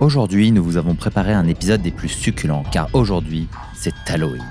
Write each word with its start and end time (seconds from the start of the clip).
Aujourd'hui, 0.00 0.50
nous 0.50 0.64
vous 0.64 0.78
avons 0.78 0.94
préparé 0.94 1.34
un 1.34 1.46
épisode 1.46 1.82
des 1.82 1.90
plus 1.90 2.08
succulents, 2.08 2.62
car 2.72 2.88
aujourd'hui, 2.94 3.48
c'est 3.74 3.92
Halloween. 4.08 4.42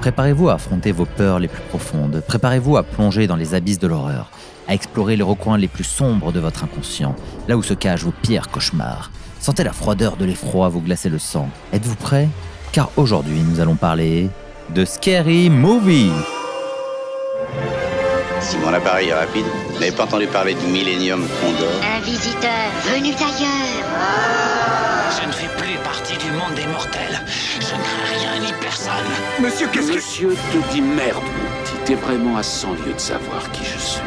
Préparez-vous 0.00 0.48
à 0.48 0.54
affronter 0.54 0.92
vos 0.92 1.04
peurs 1.04 1.38
les 1.38 1.48
plus 1.48 1.62
profondes, 1.68 2.22
préparez-vous 2.26 2.78
à 2.78 2.84
plonger 2.84 3.26
dans 3.26 3.36
les 3.36 3.54
abysses 3.54 3.78
de 3.78 3.86
l'horreur, 3.86 4.30
à 4.66 4.72
explorer 4.72 5.16
les 5.16 5.22
recoins 5.22 5.58
les 5.58 5.68
plus 5.68 5.84
sombres 5.84 6.32
de 6.32 6.40
votre 6.40 6.64
inconscient, 6.64 7.14
là 7.48 7.58
où 7.58 7.62
se 7.62 7.74
cachent 7.74 8.04
vos 8.04 8.14
pires 8.22 8.48
cauchemars. 8.48 9.10
Sentez 9.40 9.62
la 9.62 9.74
froideur 9.74 10.16
de 10.16 10.24
l'effroi 10.24 10.70
vous 10.70 10.80
glacer 10.80 11.10
le 11.10 11.18
sang. 11.18 11.50
Êtes-vous 11.74 11.96
prêts 11.96 12.28
Car 12.72 12.90
aujourd'hui, 12.96 13.40
nous 13.40 13.60
allons 13.60 13.76
parler 13.76 14.30
de 14.74 14.86
Scary 14.86 15.50
Movie. 15.50 16.12
Si 18.40 18.56
mon 18.56 18.72
appareil 18.72 19.08
est 19.08 19.14
rapide, 19.14 19.44
vous 19.68 19.80
n'avez 19.80 19.92
pas 19.92 20.04
entendu 20.04 20.26
parler 20.28 20.54
du 20.54 20.66
Millennium 20.66 21.20
Condor 21.42 21.68
Un 21.94 22.00
visiteur 22.00 22.50
venu 22.90 23.12
d'ailleurs. 23.12 23.73
Je 25.20 25.26
ne 25.26 25.32
fais 25.32 25.48
plus 25.56 25.78
partie 25.84 26.16
du 26.18 26.30
monde 26.32 26.54
des 26.54 26.66
mortels. 26.66 27.20
Je 27.60 27.74
ne 27.74 27.82
crains 27.82 28.18
rien 28.18 28.40
ni 28.40 28.52
personne. 28.60 28.92
Monsieur, 29.40 29.68
qu'est-ce 29.72 29.90
que... 29.90 29.96
Monsieur 29.96 30.30
te 30.30 30.72
dit 30.72 30.80
merde, 30.80 31.22
mon 31.22 31.64
petit. 31.64 31.84
T'es 31.84 31.94
vraiment 31.94 32.36
à 32.36 32.42
100 32.42 32.72
lieues 32.74 32.94
de 32.94 33.00
savoir 33.00 33.50
qui 33.52 33.64
je 33.64 33.78
suis. 33.78 34.02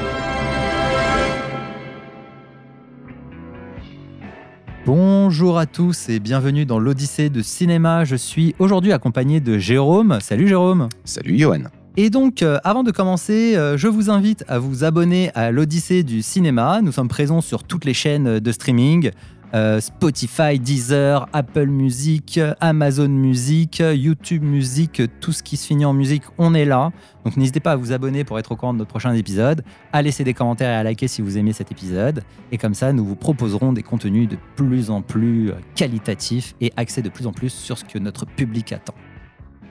Bonjour 4.87 5.57
à 5.57 5.65
tous 5.65 6.07
et 6.07 6.19
bienvenue 6.19 6.65
dans 6.65 6.79
l'Odyssée 6.79 7.29
de 7.29 7.41
cinéma. 7.41 8.05
Je 8.05 8.15
suis 8.15 8.55
aujourd'hui 8.57 8.93
accompagné 8.93 9.41
de 9.41 9.57
Jérôme. 9.57 10.19
Salut 10.21 10.47
Jérôme. 10.47 10.87
Salut 11.03 11.37
Johan. 11.37 11.63
Et 11.99 12.09
donc, 12.09 12.43
euh, 12.43 12.59
avant 12.63 12.83
de 12.83 12.91
commencer, 12.91 13.57
euh, 13.57 13.75
je 13.75 13.87
vous 13.87 14.11
invite 14.11 14.45
à 14.47 14.59
vous 14.59 14.83
abonner 14.83 15.31
à 15.33 15.51
l'Odyssée 15.51 16.03
du 16.03 16.21
cinéma. 16.21 16.79
Nous 16.81 16.91
sommes 16.91 17.07
présents 17.07 17.41
sur 17.41 17.63
toutes 17.63 17.85
les 17.85 17.93
chaînes 17.93 18.39
de 18.39 18.51
streaming. 18.51 19.11
Euh, 19.53 19.79
Spotify, 19.79 20.59
Deezer, 20.59 21.27
Apple 21.33 21.67
Music, 21.67 22.39
Amazon 22.59 23.07
Music, 23.07 23.81
YouTube 23.81 24.43
Music, 24.43 25.01
tout 25.21 25.31
ce 25.31 25.43
qui 25.43 25.57
se 25.57 25.67
finit 25.67 25.85
en 25.85 25.93
musique, 25.93 26.23
on 26.37 26.53
est 26.53 26.65
là. 26.65 26.91
Donc 27.23 27.37
n'hésitez 27.37 27.59
pas 27.59 27.73
à 27.73 27.75
vous 27.75 27.91
abonner 27.91 28.23
pour 28.23 28.39
être 28.39 28.51
au 28.51 28.55
courant 28.55 28.73
de 28.73 28.79
notre 28.79 28.89
prochain 28.89 29.13
épisode, 29.13 29.63
à 29.93 30.01
laisser 30.01 30.23
des 30.23 30.33
commentaires 30.33 30.69
et 30.69 30.75
à 30.75 30.83
liker 30.83 31.07
si 31.07 31.21
vous 31.21 31.37
aimez 31.37 31.53
cet 31.53 31.71
épisode. 31.71 32.23
Et 32.51 32.57
comme 32.57 32.73
ça, 32.73 32.93
nous 32.93 33.05
vous 33.05 33.15
proposerons 33.15 33.73
des 33.73 33.83
contenus 33.83 34.27
de 34.27 34.37
plus 34.55 34.89
en 34.89 35.01
plus 35.01 35.51
qualitatifs 35.75 36.55
et 36.61 36.73
axés 36.77 37.01
de 37.01 37.09
plus 37.09 37.27
en 37.27 37.31
plus 37.31 37.49
sur 37.49 37.77
ce 37.77 37.85
que 37.85 37.99
notre 37.99 38.25
public 38.25 38.71
attend. 38.73 38.95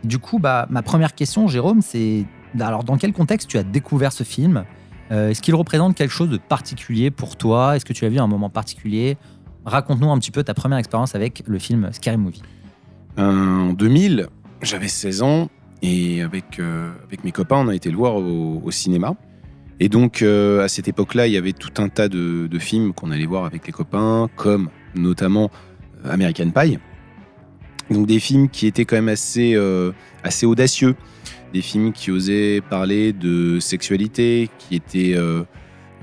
Du 0.05 0.19
coup, 0.19 0.39
bah, 0.39 0.67
ma 0.71 0.83
première 0.83 1.15
question, 1.15 1.49
Jérôme, 1.49 1.81
c'est 1.83 2.25
alors 2.61 2.85
dans 2.85 2.97
quel 2.97 3.13
contexte 3.13 3.49
tu 3.49 3.59
as 3.59 3.63
découvert 3.63 4.13
ce 4.13 4.25
film? 4.25 4.65
Euh, 5.13 5.31
Est-ce 5.31 5.41
qu'il 5.41 5.55
représente 5.55 5.95
quelque 5.95 6.13
chose 6.13 6.31
de 6.31 6.37
particulier 6.37 7.11
pour 7.11 7.37
toi? 7.37 7.77
Est-ce 7.77 7.85
que 7.85 7.93
tu 7.93 8.05
l'as 8.05 8.11
vu 8.11 8.19
un 8.19 8.27
moment 8.27 8.51
particulier? 8.51 9.17
Raconte-nous 9.67 10.11
un 10.11 10.19
petit 10.19 10.31
peu 10.31 10.43
ta 10.43 10.55
première 10.55 10.79
expérience 10.79 11.15
avec 11.15 11.43
le 11.47 11.59
film 11.59 11.91
Scary 11.93 12.17
Movie. 12.17 12.43
En 13.19 13.73
2000, 13.73 14.29
j'avais 14.63 14.89
16 14.89 15.23
ans 15.23 15.51
et 15.83 16.23
avec, 16.23 16.59
euh, 16.59 16.91
avec 17.05 17.25
mes 17.25 17.33
copains, 17.33 17.57
on 17.57 17.69
a 17.69 17.75
été 17.75 17.91
le 17.91 17.97
voir 17.97 18.17
au, 18.17 18.71
cinéma. 18.71 19.15
Et 19.79 19.91
donc, 19.91 20.23
euh, 20.23 20.65
à 20.65 20.69
cette 20.69 20.89
époque-là, 20.89 21.27
il 21.27 21.35
y 21.35 21.37
avait 21.37 21.53
tout 21.53 21.83
un 21.83 21.91
tas 21.91 22.09
de, 22.09 22.49
films 22.59 22.95
qu'on 22.95 23.11
allait 23.11 23.27
voir 23.27 23.45
avec 23.45 23.67
les 23.67 23.73
copains, 23.73 24.29
comme 24.37 24.71
notamment 24.95 25.51
euh, 26.05 26.13
American 26.13 26.51
Pie. 26.51 26.79
Donc, 27.91 28.07
des 28.07 28.19
films 28.19 28.49
qui 28.49 28.67
étaient 28.67 28.85
quand 28.85 28.97
même 28.97 29.09
assez, 29.09 29.55
euh, 29.55 29.93
assez 30.25 30.47
audacieux. 30.47 30.95
Des 31.53 31.63
films 31.63 31.93
qui 31.93 32.11
osaient 32.11 32.61
parler 32.69 33.13
de 33.13 33.61
sexualité, 33.61 34.51
qui 34.59 34.75
étaient, 34.75 35.15
euh, 35.15 35.45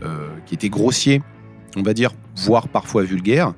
euh, 0.03 0.29
qui 0.45 0.55
étaient 0.55 0.69
grossiers, 0.69 1.21
on 1.75 1.81
va 1.81 1.93
dire, 1.93 2.11
voire 2.35 2.67
parfois 2.67 3.03
vulgaires. 3.03 3.53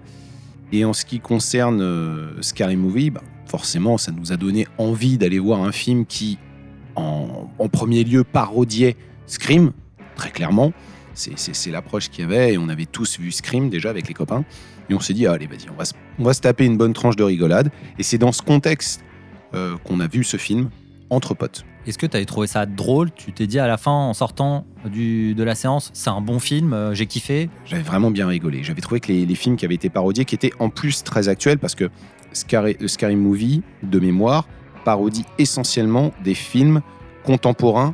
Et 0.71 0.83
en 0.85 0.93
ce 0.93 1.05
qui 1.05 1.19
concerne 1.19 1.81
euh, 1.81 2.41
Scary 2.41 2.75
Movie, 2.75 3.11
bah, 3.11 3.21
forcément, 3.45 3.97
ça 3.97 4.11
nous 4.11 4.31
a 4.31 4.37
donné 4.37 4.67
envie 4.77 5.17
d'aller 5.17 5.39
voir 5.39 5.61
un 5.61 5.71
film 5.71 6.05
qui, 6.05 6.37
en, 6.95 7.47
premier 7.71 8.03
lieu, 8.03 8.23
parodiait 8.23 8.95
Scream, 9.27 9.71
très 10.15 10.31
clairement. 10.31 10.73
C'est- 11.13 11.71
l'approche 11.71 12.09
qu'il 12.09 12.23
y 12.23 12.25
avait, 12.25 12.53
et 12.53 12.57
on 12.57 12.67
avait 12.67 12.85
tous 12.85 13.19
vu 13.19 13.31
Scream 13.31 13.69
déjà 13.69 13.89
avec 13.89 14.07
les 14.07 14.13
copains. 14.13 14.43
Et 14.89 14.93
on 14.93 14.99
s'est 14.99 15.13
dit, 15.13 15.25
allez, 15.25 15.47
vas-y, 15.47 15.69
on 15.71 15.75
va, 15.75 15.85
se, 15.85 15.93
on 16.19 16.23
va 16.23 16.33
se 16.33 16.41
taper 16.41 16.65
une 16.65 16.77
bonne 16.77 16.93
tranche 16.93 17.15
de 17.15 17.23
rigolade. 17.23 17.71
Et 17.97 18.03
c'est 18.03 18.17
dans 18.17 18.31
ce 18.31 18.41
contexte 18.41 19.03
euh, 19.53 19.77
qu'on 19.83 19.99
a 19.99 20.07
vu 20.07 20.23
ce 20.23 20.37
film, 20.37 20.69
entre 21.09 21.33
potes. 21.33 21.65
Est-ce 21.87 21.99
que 21.99 22.07
tu 22.07 22.17
avais 22.17 22.25
trouvé 22.25 22.47
ça 22.47 22.65
drôle 22.65 23.11
Tu 23.11 23.31
t'es 23.31 23.45
dit 23.45 23.59
à 23.59 23.67
la 23.67 23.77
fin, 23.77 23.91
en 23.91 24.15
sortant 24.15 24.65
de 24.85 25.43
la 25.43 25.53
séance, 25.53 25.91
c'est 25.93 26.09
un 26.09 26.21
bon 26.21 26.39
film, 26.39 26.73
euh, 26.73 26.95
j'ai 26.95 27.05
kiffé? 27.05 27.49
J'avais 27.65 27.83
vraiment 27.83 28.09
bien 28.09 28.27
rigolé. 28.27 28.63
J'avais 28.63 28.81
trouvé 28.81 28.99
que 28.99 29.11
les, 29.11 29.25
les 29.25 29.35
films 29.35 29.55
qui 29.55 29.65
avaient 29.65 29.75
été 29.75 29.89
parodiés, 29.89 30.25
qui 30.25 30.33
étaient 30.33 30.51
en 30.57 30.69
plus 30.69 31.03
très 31.03 31.29
actuels, 31.29 31.59
parce 31.59 31.75
que 31.75 31.91
Scary, 32.33 32.75
euh, 32.81 32.87
Scary 32.87 33.15
Movie, 33.15 33.61
de 33.83 33.99
mémoire, 33.99 34.47
parodie 34.83 35.25
essentiellement 35.37 36.11
des 36.23 36.33
films 36.33 36.81
contemporains 37.23 37.93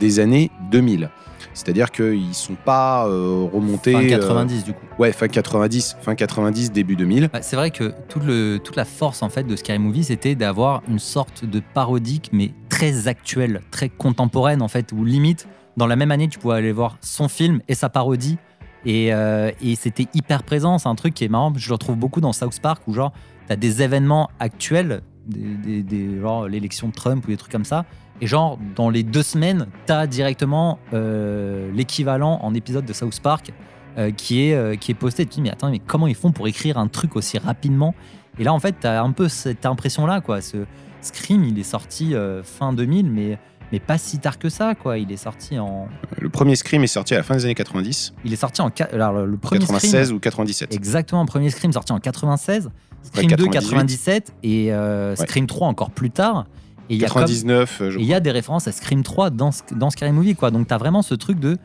des 0.00 0.20
années 0.20 0.50
2000. 0.70 1.10
C'est-à-dire 1.54 1.90
qu'ils 1.90 2.28
ne 2.28 2.32
sont 2.32 2.56
pas 2.56 3.06
euh, 3.06 3.46
remontés. 3.52 3.92
Fin 3.92 4.04
euh, 4.04 4.18
90 4.18 4.64
du 4.64 4.72
coup. 4.72 4.84
ouais, 4.98 5.12
fin 5.12 5.28
90, 5.28 5.96
fin 6.00 6.14
90, 6.14 6.72
début 6.72 6.96
2000. 6.96 7.30
Bah, 7.32 7.42
c'est 7.42 7.56
vrai 7.56 7.70
que 7.70 7.92
tout 8.08 8.20
le, 8.20 8.58
toute 8.62 8.76
la 8.76 8.84
force 8.84 9.22
en 9.22 9.28
fait 9.28 9.44
de 9.44 9.56
Scary 9.56 9.78
Movie, 9.78 10.04
c'était 10.04 10.34
d'avoir 10.34 10.82
une 10.88 10.98
sorte 10.98 11.44
de 11.44 11.60
parodique, 11.74 12.30
mais 12.32 12.52
très 12.68 13.08
actuelle, 13.08 13.60
très 13.70 13.88
contemporaine 13.88 14.62
en 14.62 14.68
fait, 14.68 14.92
où 14.92 15.04
limite, 15.04 15.48
dans 15.76 15.86
la 15.86 15.96
même 15.96 16.10
année, 16.10 16.28
tu 16.28 16.38
pouvais 16.38 16.56
aller 16.56 16.72
voir 16.72 16.96
son 17.00 17.28
film 17.28 17.60
et 17.68 17.74
sa 17.74 17.88
parodie. 17.88 18.38
Et, 18.86 19.12
euh, 19.12 19.50
et 19.60 19.76
c'était 19.76 20.06
hyper 20.14 20.42
présent. 20.42 20.78
C'est 20.78 20.88
un 20.88 20.94
truc 20.94 21.12
qui 21.14 21.24
est 21.24 21.28
marrant. 21.28 21.52
Je 21.54 21.68
le 21.68 21.74
retrouve 21.74 21.96
beaucoup 21.96 22.20
dans 22.22 22.32
South 22.32 22.58
Park, 22.60 22.82
où 22.86 22.94
genre, 22.94 23.12
tu 23.46 23.52
as 23.52 23.56
des 23.56 23.82
événements 23.82 24.30
actuels, 24.40 25.02
des, 25.26 25.40
des- 25.40 25.82
des- 25.82 26.18
genre 26.20 26.48
l'élection 26.48 26.88
de 26.88 26.92
Trump 26.94 27.22
ou 27.26 27.28
des 27.30 27.36
trucs 27.36 27.52
comme 27.52 27.66
ça. 27.66 27.84
Et 28.20 28.26
genre, 28.26 28.58
dans 28.76 28.90
les 28.90 29.02
deux 29.02 29.22
semaines, 29.22 29.66
tu 29.86 29.92
as 29.92 30.06
directement 30.06 30.78
euh, 30.92 31.70
l'équivalent 31.74 32.38
en 32.42 32.54
épisode 32.54 32.84
de 32.84 32.92
South 32.92 33.20
Park 33.20 33.52
euh, 33.98 34.10
qui, 34.10 34.42
est, 34.48 34.54
euh, 34.54 34.76
qui 34.76 34.90
est 34.90 34.94
posté. 34.94 35.24
Tu 35.24 35.30
te 35.30 35.34
dis, 35.36 35.42
mais 35.42 35.50
attends, 35.50 35.70
mais 35.70 35.78
comment 35.78 36.06
ils 36.06 36.14
font 36.14 36.30
pour 36.32 36.46
écrire 36.46 36.76
un 36.78 36.88
truc 36.88 37.16
aussi 37.16 37.38
rapidement? 37.38 37.94
Et 38.38 38.44
là, 38.44 38.52
en 38.52 38.58
fait, 38.60 38.76
tu 38.80 38.86
as 38.86 39.02
un 39.02 39.12
peu 39.12 39.28
cette 39.28 39.64
impression-là, 39.66 40.20
quoi. 40.20 40.40
Ce 40.40 40.58
Scream, 41.02 41.44
il 41.44 41.58
est 41.58 41.62
sorti 41.62 42.14
fin 42.44 42.72
2000, 42.74 43.10
mais, 43.10 43.38
mais 43.72 43.80
pas 43.80 43.96
si 43.96 44.18
tard 44.18 44.38
que 44.38 44.48
ça, 44.50 44.74
quoi. 44.74 44.98
Il 44.98 45.10
est 45.10 45.16
sorti 45.16 45.58
en. 45.58 45.88
Le 46.18 46.28
premier 46.28 46.56
Scream 46.56 46.84
est 46.84 46.88
sorti 46.88 47.14
à 47.14 47.18
la 47.18 47.22
fin 47.22 47.34
des 47.36 47.44
années 47.46 47.54
90, 47.54 48.12
Il 48.24 48.32
est 48.32 48.36
sorti 48.36 48.60
en. 48.60 48.68
qua- 48.68 48.88
Alors, 48.92 49.24
le 49.24 49.36
premier 49.38 49.60
96 49.60 50.04
Scream, 50.04 50.16
ou 50.16 50.20
97. 50.20 50.74
Exactement, 50.74 51.22
le 51.22 51.26
premier 51.26 51.48
Scream 51.50 51.72
sorti 51.72 51.92
en 51.92 51.98
96, 52.00 52.70
Scream 53.02 53.30
2 53.30 53.46
98. 53.46 53.60
97 53.70 54.32
et 54.42 54.72
Ouais. 54.72 55.14
Scream 55.16 55.46
3 55.46 55.66
encore 55.68 55.90
plus 55.90 56.10
tard. 56.10 56.46
Et 56.90 56.94
il 56.94 57.00
y 57.00 57.04
a 57.04 57.08
comme- 57.08 57.22
99, 57.22 57.80
euh, 57.80 57.90
je 57.92 57.98
Et 57.98 58.02
il 58.02 58.06
y 58.08 58.12
a 58.14 58.20
des 58.20 58.30
références 58.32 58.68
à 58.68 58.72
Scream 58.72 59.02
3 59.02 59.30
dans, 59.30 59.50
dans 59.72 59.90
Scary 59.90 60.12
Movie, 60.12 60.34
quoi. 60.34 60.50
Donc, 60.50 60.66
tu 60.68 60.74
as 60.74 60.78
vraiment 60.78 61.02
ce 61.02 61.14
truc 61.14 61.38
de. 61.40 61.56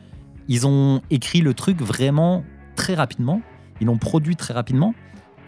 Ils 0.48 0.66
ont 0.66 1.02
écrit 1.10 1.40
le 1.40 1.52
truc 1.52 1.82
vraiment 1.82 2.44
très 2.76 2.94
rapidement. 2.94 3.42
Ils 3.80 3.88
l'ont 3.88 3.98
produit 3.98 4.36
très 4.36 4.54
rapidement. 4.54 4.94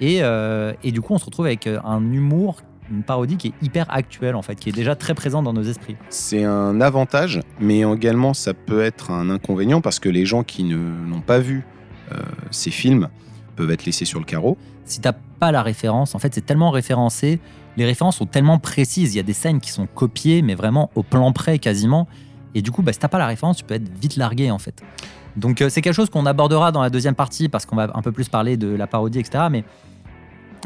Et, 0.01 0.19
euh, 0.23 0.73
et 0.83 0.93
du 0.93 1.01
coup, 1.01 1.15
on 1.15 1.19
se 1.19 1.25
retrouve 1.25 1.47
avec 1.47 1.67
euh, 1.67 1.79
un 1.85 2.03
humour, 2.13 2.57
une 2.91 3.03
parodie 3.05 3.37
qui 3.37 3.49
est 3.49 3.53
hyper 3.63 3.87
actuelle, 3.91 4.35
en 4.35 4.43
fait, 4.43 4.57
qui 4.57 4.69
est 4.69 4.73
déjà 4.73 4.97
très 4.97 5.15
présent 5.15 5.43
dans 5.43 5.53
nos 5.53 5.63
esprits. 5.63 5.97
C'est 6.09 6.45
un 6.45 6.81
avantage, 6.81 7.41
mais 7.61 7.81
également 7.81 8.35
ça 8.35 8.55
peut 8.55 8.81
être 8.83 9.11
un 9.11 9.29
inconvénient 9.31 9.81
parce 9.81 9.99
que 9.99 10.09
les 10.09 10.25
gens 10.27 10.43
qui 10.43 10.65
ne 10.65 10.77
n'ont 10.77 11.21
pas 11.21 11.39
vu 11.39 11.65
euh, 12.13 12.17
ces 12.51 12.71
films 12.71 13.09
peuvent 13.57 13.71
être 13.71 13.85
laissés 13.85 14.05
sur 14.05 14.19
le 14.21 14.25
carreau. 14.25 14.57
Si 14.85 15.01
t'as 15.01 15.13
pas 15.13 15.53
la 15.53 15.63
référence, 15.63 16.15
en 16.15 16.19
fait, 16.19 16.35
c'est 16.35 16.47
tellement 16.47 16.71
référencé. 16.71 17.41
Les 17.79 17.85
références 17.85 18.17
sont 18.17 18.27
tellement 18.27 18.59
précises. 18.59 19.15
Il 19.15 19.19
y 19.19 19.21
a 19.21 19.23
des 19.23 19.33
scènes 19.33 19.61
qui 19.61 19.71
sont 19.71 19.87
copiées, 19.87 20.43
mais 20.43 20.57
vraiment 20.57 20.91
au 20.97 21.05
plan 21.05 21.31
près 21.33 21.61
quasiment. 21.61 22.09
Et 22.57 22.61
du 22.61 22.73
coup, 22.73 22.83
bah, 22.83 22.93
si 22.93 22.99
t'as 22.99 23.07
pas 23.07 23.19
la 23.19 23.29
référence, 23.29 23.59
tu 23.59 23.65
peux 23.65 23.75
être 23.75 23.89
vite 24.01 24.17
largué, 24.17 24.51
en 24.51 24.59
fait. 24.59 24.83
Donc, 25.37 25.63
euh, 25.63 25.69
c'est 25.69 25.81
quelque 25.81 25.95
chose 25.95 26.11
qu'on 26.11 26.27
abordera 26.27 26.73
dans 26.73 26.83
la 26.83 26.91
deuxième 26.91 27.15
partie 27.15 27.49
parce 27.49 27.67
qu'on 27.67 27.77
va 27.77 27.89
un 27.95 28.03
peu 28.03 28.11
plus 28.11 28.29
parler 28.29 28.57
de 28.57 28.67
la 28.67 28.89
parodie, 28.89 29.21
etc. 29.21 29.45
Mais, 29.49 29.63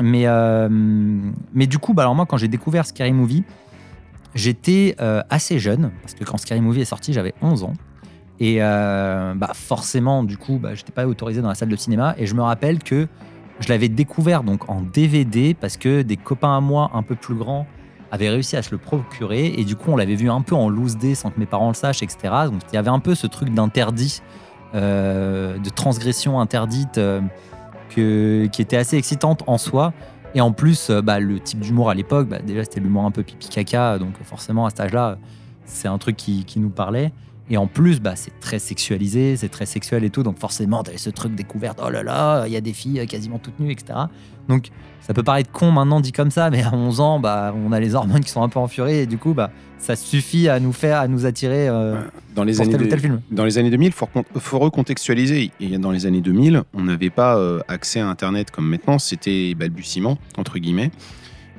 mais, 0.00 0.22
euh, 0.26 0.70
mais 1.52 1.66
du 1.66 1.78
coup, 1.78 1.92
bah, 1.92 2.04
alors 2.04 2.14
moi, 2.14 2.24
quand 2.24 2.38
j'ai 2.38 2.48
découvert 2.48 2.86
Scary 2.86 3.12
Movie, 3.12 3.44
j'étais 4.34 4.96
euh, 5.02 5.22
assez 5.28 5.58
jeune 5.58 5.90
parce 6.00 6.14
que 6.14 6.24
quand 6.24 6.38
Scary 6.38 6.62
Movie 6.62 6.80
est 6.80 6.86
sorti, 6.86 7.12
j'avais 7.12 7.34
11 7.42 7.64
ans. 7.64 7.74
Et 8.40 8.58
bah, 8.58 9.52
forcément, 9.52 10.24
du 10.24 10.38
coup, 10.38 10.58
bah, 10.58 10.74
j'étais 10.74 10.92
pas 10.92 11.06
autorisé 11.06 11.42
dans 11.42 11.48
la 11.48 11.54
salle 11.54 11.68
de 11.68 11.76
cinéma. 11.76 12.14
Et 12.16 12.24
je 12.24 12.34
me 12.34 12.40
rappelle 12.40 12.82
que 12.82 13.06
je 13.62 13.68
l'avais 13.68 13.88
découvert 13.88 14.42
donc 14.42 14.68
en 14.68 14.80
DVD 14.80 15.54
parce 15.54 15.76
que 15.76 16.02
des 16.02 16.16
copains 16.16 16.56
à 16.56 16.60
moi 16.60 16.90
un 16.94 17.02
peu 17.02 17.14
plus 17.14 17.34
grands 17.34 17.66
avaient 18.10 18.28
réussi 18.28 18.56
à 18.56 18.62
se 18.62 18.70
le 18.72 18.78
procurer 18.78 19.46
et 19.56 19.64
du 19.64 19.76
coup 19.76 19.90
on 19.90 19.96
l'avait 19.96 20.16
vu 20.16 20.30
un 20.30 20.42
peu 20.42 20.54
en 20.54 20.68
loose 20.68 20.98
day 20.98 21.14
sans 21.14 21.30
que 21.30 21.40
mes 21.40 21.46
parents 21.46 21.68
le 21.68 21.74
sachent, 21.74 22.02
etc. 22.02 22.18
Donc 22.46 22.60
il 22.70 22.74
y 22.74 22.78
avait 22.78 22.90
un 22.90 22.98
peu 22.98 23.14
ce 23.14 23.26
truc 23.26 23.50
d'interdit, 23.50 24.20
euh, 24.74 25.58
de 25.58 25.70
transgression 25.70 26.40
interdite 26.40 26.98
euh, 26.98 27.20
que, 27.88 28.46
qui 28.52 28.60
était 28.60 28.76
assez 28.76 28.96
excitante 28.96 29.42
en 29.46 29.56
soi. 29.56 29.94
Et 30.34 30.40
en 30.40 30.52
plus, 30.52 30.90
euh, 30.90 31.00
bah, 31.00 31.20
le 31.20 31.40
type 31.40 31.60
d'humour 31.60 31.88
à 31.90 31.94
l'époque, 31.94 32.28
bah, 32.28 32.38
déjà 32.38 32.64
c'était 32.64 32.80
l'humour 32.80 33.04
un 33.04 33.10
peu 33.10 33.22
pipi 33.22 33.48
caca, 33.48 33.98
donc 33.98 34.14
forcément 34.24 34.66
à 34.66 34.70
cet 34.70 34.80
âge-là, 34.80 35.18
c'est 35.64 35.88
un 35.88 35.98
truc 35.98 36.16
qui, 36.16 36.44
qui 36.44 36.58
nous 36.60 36.70
parlait. 36.70 37.12
Et 37.50 37.56
en 37.56 37.66
plus, 37.66 38.00
bah, 38.00 38.14
c'est 38.16 38.38
très 38.40 38.58
sexualisé, 38.58 39.36
c'est 39.36 39.48
très 39.48 39.66
sexuel 39.66 40.04
et 40.04 40.10
tout. 40.10 40.22
Donc 40.22 40.38
forcément, 40.38 40.82
t'avais 40.82 40.96
ce 40.98 41.10
truc 41.10 41.34
découverte, 41.34 41.80
oh 41.84 41.90
là 41.90 42.02
là, 42.02 42.44
il 42.46 42.52
y 42.52 42.56
a 42.56 42.60
des 42.60 42.72
filles 42.72 43.04
quasiment 43.06 43.38
toutes 43.38 43.58
nues, 43.60 43.72
etc. 43.72 43.98
Donc 44.48 44.68
ça 45.00 45.12
peut 45.12 45.22
paraître 45.24 45.50
con 45.50 45.70
maintenant 45.72 46.00
dit 46.00 46.12
comme 46.12 46.30
ça, 46.30 46.48
mais 46.50 46.62
à 46.62 46.72
11 46.72 47.00
ans, 47.00 47.20
bah, 47.20 47.52
on 47.56 47.72
a 47.72 47.80
les 47.80 47.94
hormones 47.94 48.20
qui 48.24 48.30
sont 48.30 48.42
un 48.42 48.48
peu 48.48 48.58
en 48.60 48.68
furie 48.68 48.94
et 48.94 49.06
du 49.06 49.18
coup, 49.18 49.34
bah, 49.34 49.50
ça 49.78 49.96
suffit 49.96 50.48
à 50.48 50.60
nous 50.60 50.72
faire, 50.72 50.98
à 50.98 51.08
nous 51.08 51.26
attirer 51.26 51.68
euh, 51.68 52.00
Dans 52.36 52.44
les, 52.44 52.52
pour 52.54 52.62
années 52.62 52.72
tel 52.72 52.80
ou 52.80 52.84
de- 52.84 52.90
tel 52.90 53.00
film. 53.00 53.20
dans 53.32 53.44
les 53.44 53.58
années 53.58 53.70
2000, 53.70 53.88
il 53.88 53.92
faut, 53.92 54.06
recon- 54.06 54.24
faut 54.38 54.60
recontextualiser. 54.60 55.50
Et 55.60 55.76
dans 55.78 55.90
les 55.90 56.06
années 56.06 56.20
2000, 56.20 56.62
on 56.72 56.84
n'avait 56.84 57.10
pas 57.10 57.36
euh, 57.36 57.58
accès 57.66 57.98
à 58.00 58.06
Internet 58.08 58.50
comme 58.52 58.68
maintenant, 58.68 58.98
c'était 59.00 59.54
balbutiement, 59.56 60.18
entre 60.38 60.58
guillemets. 60.60 60.92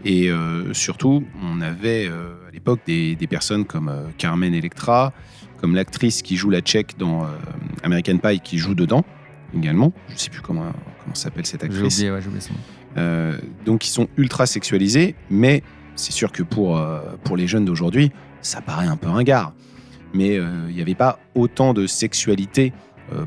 Et 0.06 0.30
euh, 0.30 0.74
surtout, 0.74 1.24
on 1.44 1.62
avait 1.62 2.08
euh, 2.08 2.34
à 2.48 2.52
l'époque 2.52 2.80
des, 2.86 3.16
des 3.16 3.28
personnes 3.28 3.66
comme 3.66 3.90
euh, 3.90 4.04
Carmen 4.18 4.54
Electra, 4.54 5.14
comme 5.64 5.76
l'actrice 5.76 6.22
qui 6.24 6.36
joue 6.36 6.50
la 6.50 6.60
tchèque 6.60 6.98
dans 6.98 7.24
euh, 7.24 7.28
American 7.84 8.18
Pie, 8.18 8.42
qui 8.42 8.58
joue 8.58 8.76
dedans 8.76 9.06
également. 9.56 9.94
Je 10.10 10.16
ne 10.16 10.18
sais 10.18 10.30
plus 10.30 10.42
comment, 10.42 10.74
comment 11.02 11.16
s'appelle 11.16 11.46
cette 11.46 11.62
J'ai 11.62 11.68
actrice. 11.68 12.00
oublié, 12.00 12.12
ouais. 12.12 12.20
Euh, 12.98 13.38
donc 13.64 13.88
ils 13.88 13.90
sont 13.90 14.10
ultra 14.18 14.46
sexualisés, 14.46 15.16
mais 15.30 15.64
c'est 15.96 16.12
sûr 16.12 16.34
que 16.34 16.44
pour, 16.44 16.78
euh, 16.78 17.00
pour 17.24 17.38
les 17.38 17.48
jeunes 17.48 17.64
d'aujourd'hui, 17.64 18.12
ça 18.42 18.60
paraît 18.60 18.88
un 18.88 18.98
peu 18.98 19.08
ringard. 19.08 19.54
Mais 20.14 20.38
euh, 20.38 20.50
il 20.68 20.76
n'y 20.76 20.82
avait 20.82 20.96
pas 20.96 21.18
autant 21.34 21.74
de 21.74 21.88
sexualité 21.88 22.74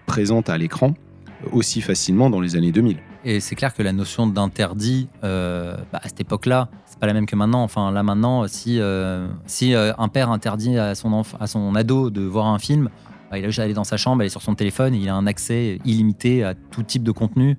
présente 0.04 0.50
à 0.50 0.58
l'écran 0.58 0.94
aussi 1.52 1.80
facilement 1.80 2.28
dans 2.28 2.40
les 2.40 2.56
années 2.56 2.72
2000. 2.72 2.98
Et 3.28 3.40
c'est 3.40 3.56
clair 3.56 3.74
que 3.74 3.82
la 3.82 3.92
notion 3.92 4.28
d'interdit, 4.28 5.08
euh, 5.24 5.76
bah, 5.92 5.98
à 6.00 6.06
cette 6.06 6.20
époque-là, 6.20 6.68
c'est 6.84 7.00
pas 7.00 7.08
la 7.08 7.12
même 7.12 7.26
que 7.26 7.34
maintenant. 7.34 7.64
Enfin, 7.64 7.90
là 7.90 8.04
maintenant, 8.04 8.46
si, 8.46 8.78
euh, 8.78 9.26
euh, 9.62 9.92
un 9.98 10.06
père 10.06 10.30
interdit 10.30 10.78
à 10.78 10.94
son, 10.94 11.24
à 11.40 11.48
son 11.48 11.74
ado 11.74 12.10
de 12.10 12.20
voir 12.22 12.46
un 12.46 12.60
film, 12.60 12.88
bah, 13.28 13.38
il 13.38 13.44
a 13.44 13.48
juste 13.48 13.58
à 13.58 13.64
aller 13.64 13.74
dans 13.74 13.82
sa 13.82 13.96
chambre, 13.96 14.20
aller 14.20 14.30
sur 14.30 14.42
son 14.42 14.54
téléphone, 14.54 14.94
il 14.94 15.08
a 15.08 15.14
un 15.16 15.26
accès 15.26 15.80
illimité 15.84 16.44
à 16.44 16.54
tout 16.54 16.84
type 16.84 17.02
de 17.02 17.10
contenu. 17.10 17.58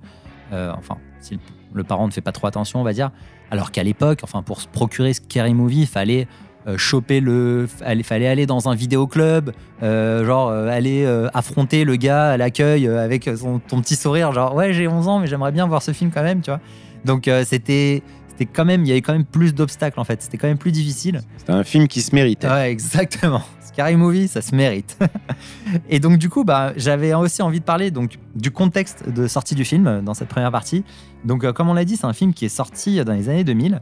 Enfin, 0.50 0.96
si 1.20 1.38
le, 1.74 1.84
parent 1.84 2.06
ne 2.06 2.12
fait 2.12 2.22
pas 2.22 2.32
trop 2.32 2.46
attention, 2.46 2.80
on 2.80 2.84
va 2.84 2.94
dire. 2.94 3.10
Alors 3.50 3.70
qu'à 3.70 3.82
l'époque, 3.82 4.20
enfin, 4.22 4.42
pour 4.42 4.62
se 4.62 4.68
procurer 4.68 5.12
Scary 5.12 5.52
Movie, 5.52 5.82
il 5.82 5.86
fallait 5.86 6.28
choper 6.76 7.20
le, 7.20 7.68
il 7.88 8.04
fallait 8.04 8.28
aller 8.28 8.46
dans 8.46 8.68
un 8.68 8.74
vidéoclub, 8.74 9.52
euh, 9.82 10.24
genre 10.26 10.50
euh, 10.50 10.68
aller 10.68 11.04
euh, 11.04 11.28
affronter 11.32 11.84
le 11.84 11.96
gars 11.96 12.30
à 12.30 12.36
l'accueil 12.36 12.86
euh, 12.86 13.02
avec 13.02 13.30
son, 13.36 13.58
ton 13.58 13.80
petit 13.80 13.96
sourire, 13.96 14.32
genre 14.32 14.54
ouais 14.54 14.72
j'ai 14.72 14.88
11 14.88 15.08
ans 15.08 15.18
mais 15.20 15.26
j'aimerais 15.26 15.52
bien 15.52 15.66
voir 15.66 15.82
ce 15.82 15.92
film 15.92 16.10
quand 16.12 16.22
même, 16.22 16.40
tu 16.40 16.50
vois. 16.50 16.60
Donc 17.04 17.28
euh, 17.28 17.44
c'était 17.46 18.02
c'était 18.28 18.46
quand 18.46 18.64
même, 18.64 18.82
il 18.84 18.88
y 18.88 18.92
avait 18.92 19.02
quand 19.02 19.14
même 19.14 19.24
plus 19.24 19.52
d'obstacles 19.54 19.98
en 19.98 20.04
fait, 20.04 20.22
c'était 20.22 20.38
quand 20.38 20.46
même 20.46 20.58
plus 20.58 20.70
difficile. 20.72 21.22
C'était 21.38 21.52
un 21.52 21.64
film 21.64 21.88
qui 21.88 22.02
se 22.02 22.14
méritait. 22.14 22.48
Ouais, 22.48 22.70
exactement. 22.70 23.42
Scary 23.60 23.96
Movie, 23.96 24.28
ça 24.28 24.42
se 24.42 24.54
mérite. 24.54 24.98
Et 25.88 26.00
donc 26.00 26.18
du 26.18 26.28
coup, 26.28 26.44
bah, 26.44 26.72
j'avais 26.76 27.14
aussi 27.14 27.42
envie 27.42 27.60
de 27.60 27.64
parler 27.64 27.90
donc 27.90 28.18
du 28.36 28.50
contexte 28.50 29.08
de 29.08 29.26
sortie 29.26 29.54
du 29.54 29.64
film 29.64 29.86
euh, 29.86 30.00
dans 30.02 30.14
cette 30.14 30.28
première 30.28 30.52
partie. 30.52 30.84
Donc 31.24 31.44
euh, 31.44 31.52
comme 31.52 31.68
on 31.68 31.74
l'a 31.74 31.84
dit, 31.84 31.96
c'est 31.96 32.06
un 32.06 32.12
film 32.12 32.32
qui 32.32 32.44
est 32.44 32.48
sorti 32.48 33.04
dans 33.04 33.12
les 33.12 33.28
années 33.28 33.44
2000 33.44 33.80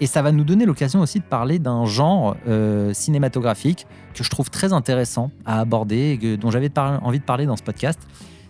et 0.00 0.06
ça 0.06 0.22
va 0.22 0.32
nous 0.32 0.44
donner 0.44 0.64
l'occasion 0.64 1.00
aussi 1.00 1.18
de 1.18 1.24
parler 1.24 1.58
d'un 1.58 1.84
genre 1.84 2.36
euh, 2.46 2.92
cinématographique 2.92 3.86
que 4.14 4.22
je 4.22 4.30
trouve 4.30 4.50
très 4.50 4.72
intéressant 4.72 5.30
à 5.44 5.60
aborder 5.60 6.18
et 6.22 6.36
dont 6.36 6.50
j'avais 6.50 6.70
envie 6.78 7.18
de 7.18 7.24
parler 7.24 7.46
dans 7.46 7.56
ce 7.56 7.62
podcast. 7.62 8.00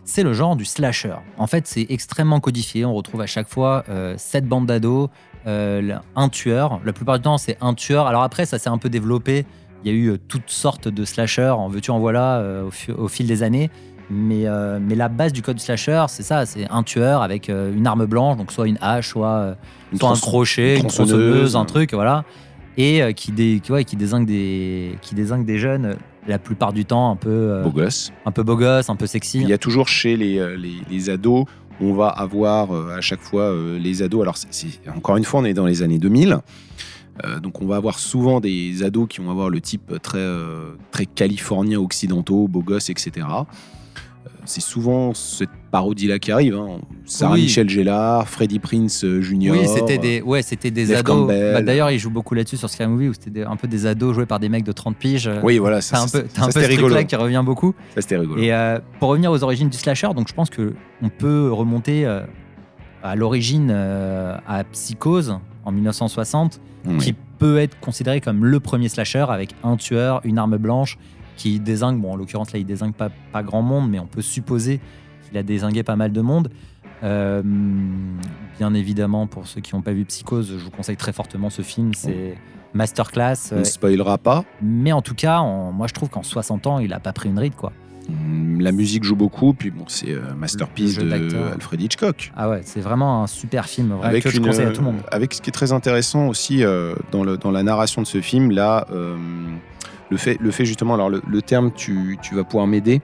C'est 0.04 0.22
le 0.22 0.32
genre 0.32 0.56
du 0.56 0.64
slasher. 0.64 1.16
En 1.36 1.46
fait, 1.46 1.66
c'est 1.66 1.86
extrêmement 1.90 2.40
codifié. 2.40 2.86
On 2.86 2.94
retrouve 2.94 3.20
à 3.20 3.26
chaque 3.26 3.48
fois 3.48 3.84
euh, 3.90 4.16
bandes 4.42 4.64
d'ados, 4.66 5.10
euh, 5.46 5.98
un 6.16 6.28
tueur. 6.30 6.80
La 6.84 6.94
plupart 6.94 7.18
du 7.18 7.24
temps, 7.24 7.36
c'est 7.36 7.58
un 7.60 7.74
tueur. 7.74 8.06
Alors 8.06 8.22
après, 8.22 8.46
ça 8.46 8.58
s'est 8.58 8.70
un 8.70 8.78
peu 8.78 8.88
développé. 8.88 9.44
Il 9.84 9.92
y 9.92 9.94
a 9.94 9.96
eu 9.96 10.08
euh, 10.08 10.16
toutes 10.16 10.48
sortes 10.48 10.88
de 10.88 11.04
slashers, 11.04 11.50
en 11.50 11.68
veux-tu, 11.68 11.90
en 11.90 11.98
voilà, 11.98 12.42
au 12.96 13.08
fil 13.08 13.26
des 13.26 13.42
années. 13.42 13.70
Mais, 14.10 14.46
euh, 14.46 14.78
mais 14.81 14.94
la 14.94 15.08
base 15.08 15.32
du 15.32 15.43
code 15.43 15.60
slasher, 15.60 16.05
c'est 16.08 16.22
ça, 16.22 16.46
c'est 16.46 16.66
un 16.70 16.82
tueur 16.82 17.20
avec 17.22 17.50
euh, 17.50 17.75
une 17.75 17.87
arme 17.87 18.06
blanche, 18.06 18.37
donc 18.38 18.52
soit 18.52 18.66
une 18.66 18.78
hache, 18.81 19.08
soit, 19.08 19.28
euh, 19.28 19.55
Une 19.93 19.99
soit 19.99 20.10
un 20.10 20.14
crochet, 20.14 20.75
une 20.76 20.81
tronçonneuse, 20.81 21.08
tronçonneuse, 21.10 21.56
un 21.56 21.64
truc, 21.66 21.93
voilà. 21.94 22.25
Et 22.78 23.12
qui, 23.14 23.32
dé, 23.32 23.60
qui, 23.62 23.72
ouais, 23.72 23.84
qui, 23.84 23.96
désingue 23.96 24.25
des, 24.25 24.96
qui 25.02 25.14
désingue 25.16 25.44
des 25.44 25.58
jeunes, 25.58 25.96
la 26.28 26.38
plupart 26.38 26.72
du 26.72 26.84
temps 26.84 27.10
un 27.10 27.16
peu, 27.16 27.28
euh, 27.28 27.62
Beau 27.64 27.70
gosse. 27.70 28.12
un 28.25 28.31
peu 28.31 28.43
beau 28.44 28.56
gosse, 28.56 28.88
un 28.88 28.94
peu 28.96 29.06
sexy. 29.06 29.40
Il 29.40 29.49
y 29.49 29.52
a 29.52 29.58
toujours 29.58 29.88
chez 29.88 30.16
les, 30.16 30.56
les, 30.56 30.75
les 30.88 31.11
ados, 31.11 31.44
on 31.81 31.93
va 31.93 32.08
avoir 32.08 32.72
euh, 32.72 32.96
à 32.96 33.00
chaque 33.00 33.20
fois 33.20 33.43
euh, 33.43 33.78
les 33.78 34.00
ados. 34.02 34.22
Alors, 34.22 34.37
c'est- 34.37 34.46
c'est- 34.52 34.88
encore 34.96 35.16
une 35.16 35.25
fois, 35.25 35.40
on 35.40 35.44
est 35.44 35.54
dans 35.54 35.66
les 35.66 35.82
années 35.82 35.99
2000. 35.99 36.38
Euh, 37.25 37.40
donc, 37.40 37.61
on 37.61 37.66
va 37.66 37.75
avoir 37.76 37.99
souvent 37.99 38.38
des 38.40 38.84
ados 38.84 39.08
qui 39.08 39.20
vont 39.20 39.31
avoir 39.32 39.50
le 39.50 39.61
type 39.61 39.93
très, 40.00 40.25
très 40.93 41.04
californien 41.06 41.78
occidentaux, 41.81 42.46
beau 42.46 42.62
gosse, 42.62 42.90
etc. 42.90 43.26
Euh, 44.28 44.42
C'est 44.44 44.60
souvent 44.60 45.12
cette 45.14 45.50
parodie-là 45.70 46.19
qui 46.19 46.30
arrive. 46.32 46.54
hein. 46.56 46.78
Sarah 47.04 47.34
Oui. 47.34 47.42
Michel 47.42 47.69
Gellar, 47.69 48.28
Freddie 48.28 48.58
Prince 48.58 49.04
euh, 49.04 49.20
Jr. 49.22 49.50
Oui, 49.52 49.66
c'était 49.66 49.98
des, 49.98 50.20
ouais, 50.22 50.42
c'était 50.42 50.70
des 50.70 50.94
ados. 50.94 51.26
Bah, 51.28 51.62
D'ailleurs, 51.62 51.90
ils 51.90 51.98
jouent 51.98 52.10
beaucoup 52.10 52.34
là-dessus 52.34 52.56
sur 52.56 52.70
Scary 52.70 52.90
Movie 52.90 53.08
où 53.08 53.12
c'était 53.19 53.44
un 53.44 53.56
peu 53.56 53.69
des 53.69 53.86
ados 53.86 54.14
joués 54.14 54.26
par 54.26 54.38
des 54.40 54.48
mecs 54.48 54.64
de 54.64 54.72
30 54.72 54.96
piges. 54.96 55.30
Oui, 55.42 55.58
voilà, 55.58 55.80
ça, 55.80 55.98
un 56.00 56.04
peu, 56.08 56.08
ça, 56.08 56.25
t'as 56.34 56.42
un 56.42 56.46
peu 56.46 56.52
c'était 56.52 56.64
ce 56.66 56.70
rigolo. 56.70 56.94
truc-là 56.94 57.04
qui 57.04 57.16
revient 57.16 57.42
beaucoup. 57.44 57.75
Ça, 57.94 58.00
c'était 58.02 58.16
rigolo. 58.19 58.40
Et 58.42 58.52
euh, 58.52 58.78
pour 59.00 59.10
revenir 59.10 59.30
aux 59.30 59.42
origines 59.42 59.69
du 59.69 59.76
slasher, 59.78 60.08
donc 60.14 60.28
je 60.28 60.34
pense 60.34 60.50
que 60.50 60.75
on 61.02 61.08
peut 61.08 61.50
remonter 61.52 62.04
euh, 62.06 62.22
à 63.02 63.14
l'origine 63.16 63.69
euh, 63.70 64.36
à 64.46 64.64
Psychose 64.64 65.38
en 65.64 65.72
1960, 65.72 66.60
Oui. 66.86 66.98
qui 66.98 67.14
peut 67.38 67.58
être 67.58 67.78
considéré 67.80 68.20
comme 68.20 68.44
le 68.44 68.58
premier 68.60 68.88
slasher 68.88 69.26
avec 69.28 69.50
un 69.62 69.76
tueur, 69.76 70.20
une 70.25 70.38
arme 70.38 70.56
blanche 70.56 70.98
qui 71.38 71.58
désingue. 71.61 71.99
Bon, 72.00 72.12
en 72.12 72.17
l'occurrence 72.17 72.52
là, 72.52 72.58
il 72.58 72.67
désingue 72.67 72.93
pas, 72.93 73.08
pas 73.32 73.43
grand 73.43 73.62
monde, 73.62 73.88
mais 73.88 73.99
on 73.99 74.06
peut 74.06 74.20
supposer 74.23 74.81
qu'il 75.26 75.38
a 75.38 75.43
désingué 75.43 75.82
pas 75.82 75.96
mal 75.96 76.12
de 76.12 76.20
monde. 76.20 76.50
Euh, 77.05 77.43
bien 78.58 78.75
évidemment, 78.75 79.26
pour 79.26 79.46
ceux 79.46 79.61
qui 79.61 79.75
n'ont 79.75 79.82
pas 79.82 79.93
vu 79.93 80.05
Psychose, 80.05 80.55
je 80.58 80.64
vous 80.64 80.70
conseille 80.70 80.96
très 80.96 81.12
fortement 81.12 81.49
ce 81.49 81.62
film. 81.62 81.94
C'est 81.94 82.37
masterclass. 82.75 83.35
On 83.52 83.56
euh, 83.56 83.58
ne 83.61 83.64
spoilera 83.64 84.19
pas. 84.19 84.44
mais 84.61 84.93
en 84.93 85.00
tout 85.00 85.14
cas, 85.14 85.38
en- 85.38 85.73
moi 85.73 85.87
je 85.87 85.94
trouve 85.94 86.11
qu'en 86.11 86.23
60 86.23 86.67
ans, 86.67 86.79
il 86.81 86.93
a 86.93 87.00
pas 87.00 87.12
pris 87.12 87.29
une 87.29 87.38
ride 87.38 87.55
quoi. 87.55 87.73
Hum, 88.08 88.61
La 88.61 88.73
musique 88.73 89.05
joue 89.05 89.17
beaucoup, 89.17 89.52
puis 89.55 89.70
bon, 89.70 89.85
c'est 89.87 90.11
euh, 90.12 90.35
masterpiece 90.37 90.99
de. 90.99 91.52
Alfred 91.52 91.81
Hitchcock. 91.81 92.32
Ah 92.37 92.49
ouais, 92.50 92.62
c'est 92.64 92.81
vraiment 92.81 93.23
un 93.23 93.26
super 93.26 93.67
film 93.67 93.93
vrai, 93.93 94.08
avec 94.08 94.25
que 94.25 94.31
je 94.31 94.40
conseille 94.40 94.67
à 94.67 94.70
tout 94.70 94.81
le 94.81 94.87
monde. 94.87 94.96
Avec 95.12 95.35
ce 95.35 95.40
qui 95.43 95.50
est 95.50 95.52
très 95.52 95.73
intéressant 95.73 96.26
aussi 96.26 96.64
euh, 96.64 96.94
dans, 97.12 97.23
le, 97.23 97.37
dans 97.37 97.50
la 97.50 97.62
narration 97.62 98.02
de 98.02 98.06
ce 98.06 98.20
film, 98.20 98.50
là, 98.50 98.87
euh, 98.90 99.17
le, 100.10 100.16
fait, 100.16 100.37
le 100.40 100.50
fait 100.50 100.64
justement, 100.64 100.94
alors 100.94 101.10
le, 101.10 101.22
le 101.28 101.43
terme, 101.43 101.70
tu, 101.72 102.19
tu 102.22 102.34
vas 102.34 102.44
pouvoir 102.44 102.66
m'aider. 102.66 103.00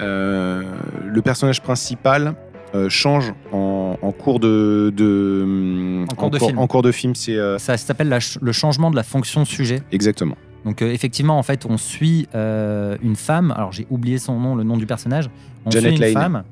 Euh, 0.00 0.62
le 1.06 1.22
personnage 1.22 1.62
principal 1.62 2.34
euh, 2.74 2.88
change 2.88 3.32
en, 3.52 3.96
en 4.02 4.12
cours 4.12 4.40
de, 4.40 4.92
de 4.96 6.04
En 6.10 6.14
cours 6.16 6.30
de 6.30 6.38
film. 6.38 6.58
en 6.58 6.66
cours 6.66 6.82
de 6.82 6.90
film, 6.90 7.14
c'est 7.14 7.36
euh, 7.36 7.58
Ça 7.58 7.76
s'appelle 7.76 8.08
ch- 8.08 8.38
le 8.42 8.50
changement 8.52 8.90
de 8.90 8.96
la 8.96 9.04
fonction 9.04 9.44
sujet. 9.44 9.82
exactement. 9.92 10.36
Donc 10.64 10.80
effectivement, 10.82 11.38
en 11.38 11.42
fait, 11.42 11.66
on 11.68 11.76
suit 11.76 12.26
une 12.34 13.16
femme. 13.16 13.52
Alors 13.56 13.70
j'ai 13.72 13.86
oublié 13.90 14.16
son 14.18 14.40
nom, 14.40 14.56
le 14.56 14.64
nom 14.64 14.76
du 14.78 14.86
personnage. 14.86 15.28
On 15.66 15.70
Janet 15.70 15.90
suit 15.96 15.96
une 16.08 16.14
Lane. 16.14 16.14
femme. 16.14 16.42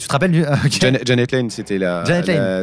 Tu 0.00 0.06
te 0.08 0.12
rappelles 0.12 0.30
du 0.32 0.44
ah. 0.46 0.56
Janet, 0.70 1.06
Janet 1.06 1.30
Lane, 1.30 1.50
c'était 1.50 1.76
la, 1.76 2.04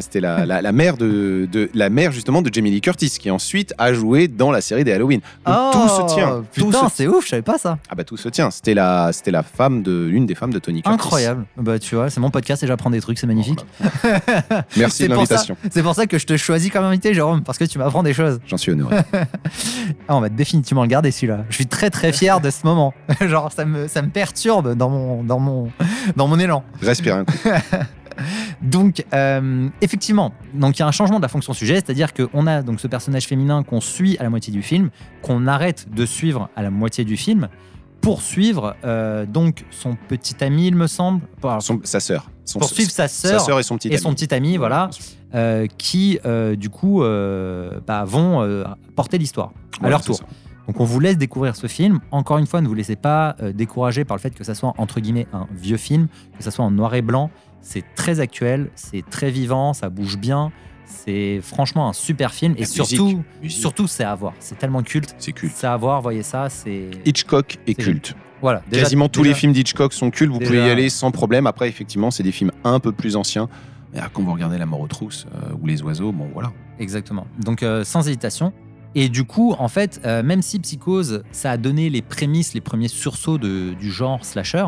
c'était 0.02 0.20
la, 0.20 0.44
la, 0.48 0.60
la 0.64 0.72
mère 0.72 0.98
de, 0.98 1.48
de 1.52 1.70
la 1.76 1.92
mère 1.92 2.12
justement 2.12 2.42
de 2.42 2.52
Jamie 2.52 2.72
Lee 2.72 2.82
Curtis, 2.82 3.12
qui 3.20 3.30
ensuite 3.30 3.76
a 3.78 3.94
joué 3.94 4.28
dans 4.28 4.50
la 4.52 4.60
série 4.60 4.84
des 4.84 4.92
Halloween. 4.92 5.20
Donc, 5.46 5.56
Oh, 5.56 5.70
tout 5.74 5.88
se 6.10 6.16
tient. 6.16 6.44
Tout 6.56 6.66
Putain, 6.66 6.90
se- 6.90 6.96
c'est 6.96 7.08
ouf, 7.08 7.26
je 7.26 7.30
savais 7.30 7.42
pas 7.44 7.60
ça. 7.60 7.78
Ah 7.90 7.96
bah 7.96 8.04
tout 8.04 8.18
se 8.18 8.28
tient. 8.30 8.50
C'était 8.50 8.74
la, 8.74 9.12
c'était 9.14 9.30
la 9.30 9.44
femme 9.44 9.84
de 9.84 10.06
l'une 10.06 10.26
des 10.26 10.34
femmes 10.34 10.52
de 10.52 10.58
Tony 10.58 10.82
Curtis. 10.82 10.96
Incroyable. 10.96 11.46
Bah 11.58 11.78
tu 11.78 11.94
vois, 11.94 12.10
c'est 12.10 12.20
mon 12.20 12.32
podcast 12.32 12.64
et 12.64 12.68
j'apprends 12.68 12.90
des 12.90 13.02
trucs, 13.02 13.20
c'est 13.20 13.28
magnifique. 13.28 13.64
Merci 14.76 14.98
C'est 14.98 15.04
de 15.04 15.10
pour 15.10 15.18
l'invitation. 15.18 15.56
C'est 15.72 15.84
pour 15.84 15.94
ça 15.94 16.08
que 16.08 16.18
je 16.18 16.26
te 16.26 16.36
choisis 16.38 16.72
comme 16.72 16.86
invité, 16.86 17.14
Jérôme, 17.14 17.44
parce 17.44 17.60
que 17.60 17.66
tu 17.66 17.78
m'apprends 17.78 18.02
des 18.02 18.14
choses. 18.14 18.40
J'en 18.48 18.58
suis 18.58 18.72
honoré. 18.72 18.98
Ah, 20.10 20.16
on 20.16 20.22
va 20.22 20.30
définitivement 20.30 20.84
le 20.84 20.88
garder 20.88 21.12
celui-là. 21.12 21.44
Je 21.50 21.56
suis 21.56 21.66
très 21.68 21.90
très 21.90 22.14
fier 22.14 22.40
de 22.40 22.50
ce 22.50 22.66
moment. 22.66 22.94
Genre 23.22 23.52
ça 23.52 23.66
me, 23.66 23.88
ça 23.90 24.02
me 24.02 24.08
perturbe 24.10 24.74
dans 24.76 24.90
mon, 24.90 25.24
dans 25.24 25.40
mon, 25.40 25.70
dans 26.16 26.28
mon 26.28 26.40
élan. 26.40 26.64
Respire 26.82 27.16
un 27.18 27.26
coup. 27.26 27.27
Donc, 28.62 29.06
euh, 29.14 29.70
effectivement, 29.82 30.34
donc 30.56 30.78
il 30.78 30.80
y 30.80 30.84
a 30.84 30.88
un 30.88 30.92
changement 30.92 31.18
de 31.18 31.22
la 31.22 31.28
fonction 31.28 31.54
sujet, 31.54 31.76
c'est-à-dire 31.76 32.14
qu'on 32.16 32.48
a 32.48 32.64
donc 32.64 32.80
ce 32.80 32.88
personnage 32.88 33.28
féminin 33.28 33.62
qu'on 33.62 33.80
suit 33.80 34.18
à 34.18 34.24
la 34.24 34.30
moitié 34.32 34.52
du 34.52 34.64
film, 34.64 34.90
qu'on 35.22 35.46
arrête 35.46 35.86
de 35.94 36.04
suivre 36.06 36.50
à 36.56 36.64
la 36.64 36.72
moitié 36.72 37.06
du 37.06 37.16
film, 37.16 37.48
pour 38.02 38.22
suivre 38.24 38.76
euh, 38.86 39.26
donc 39.28 39.66
son 39.70 39.96
petit 40.08 40.44
ami, 40.44 40.68
il 40.68 40.76
me 40.76 40.88
semble, 40.88 41.22
Son- 41.62 41.80
sa 41.84 42.00
sœur. 42.00 42.32
Son- 42.44 42.58
pour 42.60 42.70
suivre 42.70 42.90
sa 42.90 43.08
sa 43.08 43.30
sœur 43.30 43.42
sœur 43.42 43.60
et 43.60 43.64
son 43.64 43.78
petit 43.78 43.90
et 43.90 43.94
ami. 43.94 44.02
son 44.02 44.14
petit 44.16 44.34
ami, 44.34 44.58
voilà, 44.58 44.90
euh, 45.36 45.68
qui 45.78 46.18
du 46.58 46.70
coup 46.72 47.02
bah, 47.02 48.04
vont 48.06 48.66
porter 48.96 49.20
l'histoire 49.20 49.52
à 49.84 49.90
leur 49.90 50.02
tour. 50.02 50.16
ça. 50.18 50.24
Donc 50.68 50.80
on 50.80 50.86
vous 50.86 51.00
laisse 51.00 51.18
découvrir 51.18 51.56
ce 51.56 51.68
film. 51.68 52.00
Encore 52.12 52.38
une 52.38 52.46
fois, 52.48 52.62
ne 52.62 52.68
vous 52.68 52.74
laissez 52.74 52.96
pas 52.98 53.36
euh, 53.42 53.54
décourager 53.54 54.04
par 54.06 54.18
le 54.18 54.22
fait 54.22 54.32
que 54.32 54.44
ça 54.44 54.54
soit 54.54 54.74
entre 54.78 55.00
guillemets 55.00 55.28
un 55.34 55.48
vieux 55.56 55.78
film, 55.78 56.08
que 56.38 56.44
ça 56.44 56.52
soit 56.52 56.66
en 56.66 56.72
noir 56.72 56.94
et 56.96 57.02
blanc. 57.02 57.30
C'est 57.62 57.84
très 57.96 58.20
actuel, 58.20 58.70
c'est 58.76 59.04
très 59.10 59.32
vivant, 59.32 59.74
ça 59.74 59.90
bouge 59.90 60.18
bien, 60.18 60.52
C'est 60.86 61.40
franchement 61.42 61.90
un 61.90 61.94
super 61.94 62.34
film 62.34 62.54
et 62.58 62.62
La 62.62 62.66
surtout, 62.66 63.06
musique, 63.06 63.20
musique. 63.44 63.60
surtout 63.60 63.88
c'est 63.88 64.04
à 64.06 64.16
voir. 64.16 64.34
C'est 64.40 64.58
tellement 64.58 64.84
culte. 64.84 65.16
C'est 65.18 65.34
culte. 65.34 65.54
C'est 65.56 65.68
à 65.68 65.76
voir, 65.78 66.02
voyez 66.02 66.24
ça, 66.24 66.50
c'est 66.50 66.92
Hitchcock 67.06 67.58
est 67.68 67.74
culte. 67.74 68.16
voilà. 68.42 68.62
déjà- 68.70 68.84
Quasiment 68.84 69.10
tous 69.10 69.22
déjà- 69.22 69.34
les 69.34 69.40
films 69.40 69.52
d'Hitchcock 69.54 69.92
sont 69.94 70.12
cultes, 70.12 70.32
vous 70.32 70.40
déjà- 70.40 70.52
pouvez 70.52 70.66
y 70.66 70.70
aller 70.70 70.90
sans 70.90 71.12
problème. 71.12 71.46
Après, 71.48 71.68
effectivement, 71.68 72.10
c'est 72.12 72.24
des 72.24 72.32
films 72.32 72.52
un 72.64 72.80
peu 72.80 72.92
plus 72.94 73.16
anciens. 73.18 73.50
Ah, 73.98 74.10
quand 74.14 74.22
vous 74.22 74.32
regardez 74.34 74.58
La 74.58 74.66
mort 74.66 74.80
aux 74.82 74.88
trousses 74.88 75.26
euh, 75.34 75.54
ou 75.62 75.66
Les 75.68 75.82
oiseaux, 75.82 76.12
bon 76.12 76.30
voilà. 76.34 76.52
Exactement. 76.80 77.26
Donc 77.40 77.64
euh, 77.64 77.84
sans 77.84 78.08
hésitation. 78.08 78.54
Et 78.96 79.10
du 79.10 79.26
coup, 79.26 79.56
en 79.60 79.68
fait, 79.68 80.02
euh, 80.06 80.24
même 80.24 80.42
si 80.42 80.60
Psychose, 80.60 81.24
ça 81.32 81.52
a 81.52 81.58
donné 81.58 81.90
les 81.90 82.02
prémices, 82.02 82.54
les 82.54 82.62
premiers 82.62 82.88
sursauts 82.88 83.38
de- 83.38 83.74
du 83.74 83.92
genre 83.92 84.24
slasher, 84.26 84.66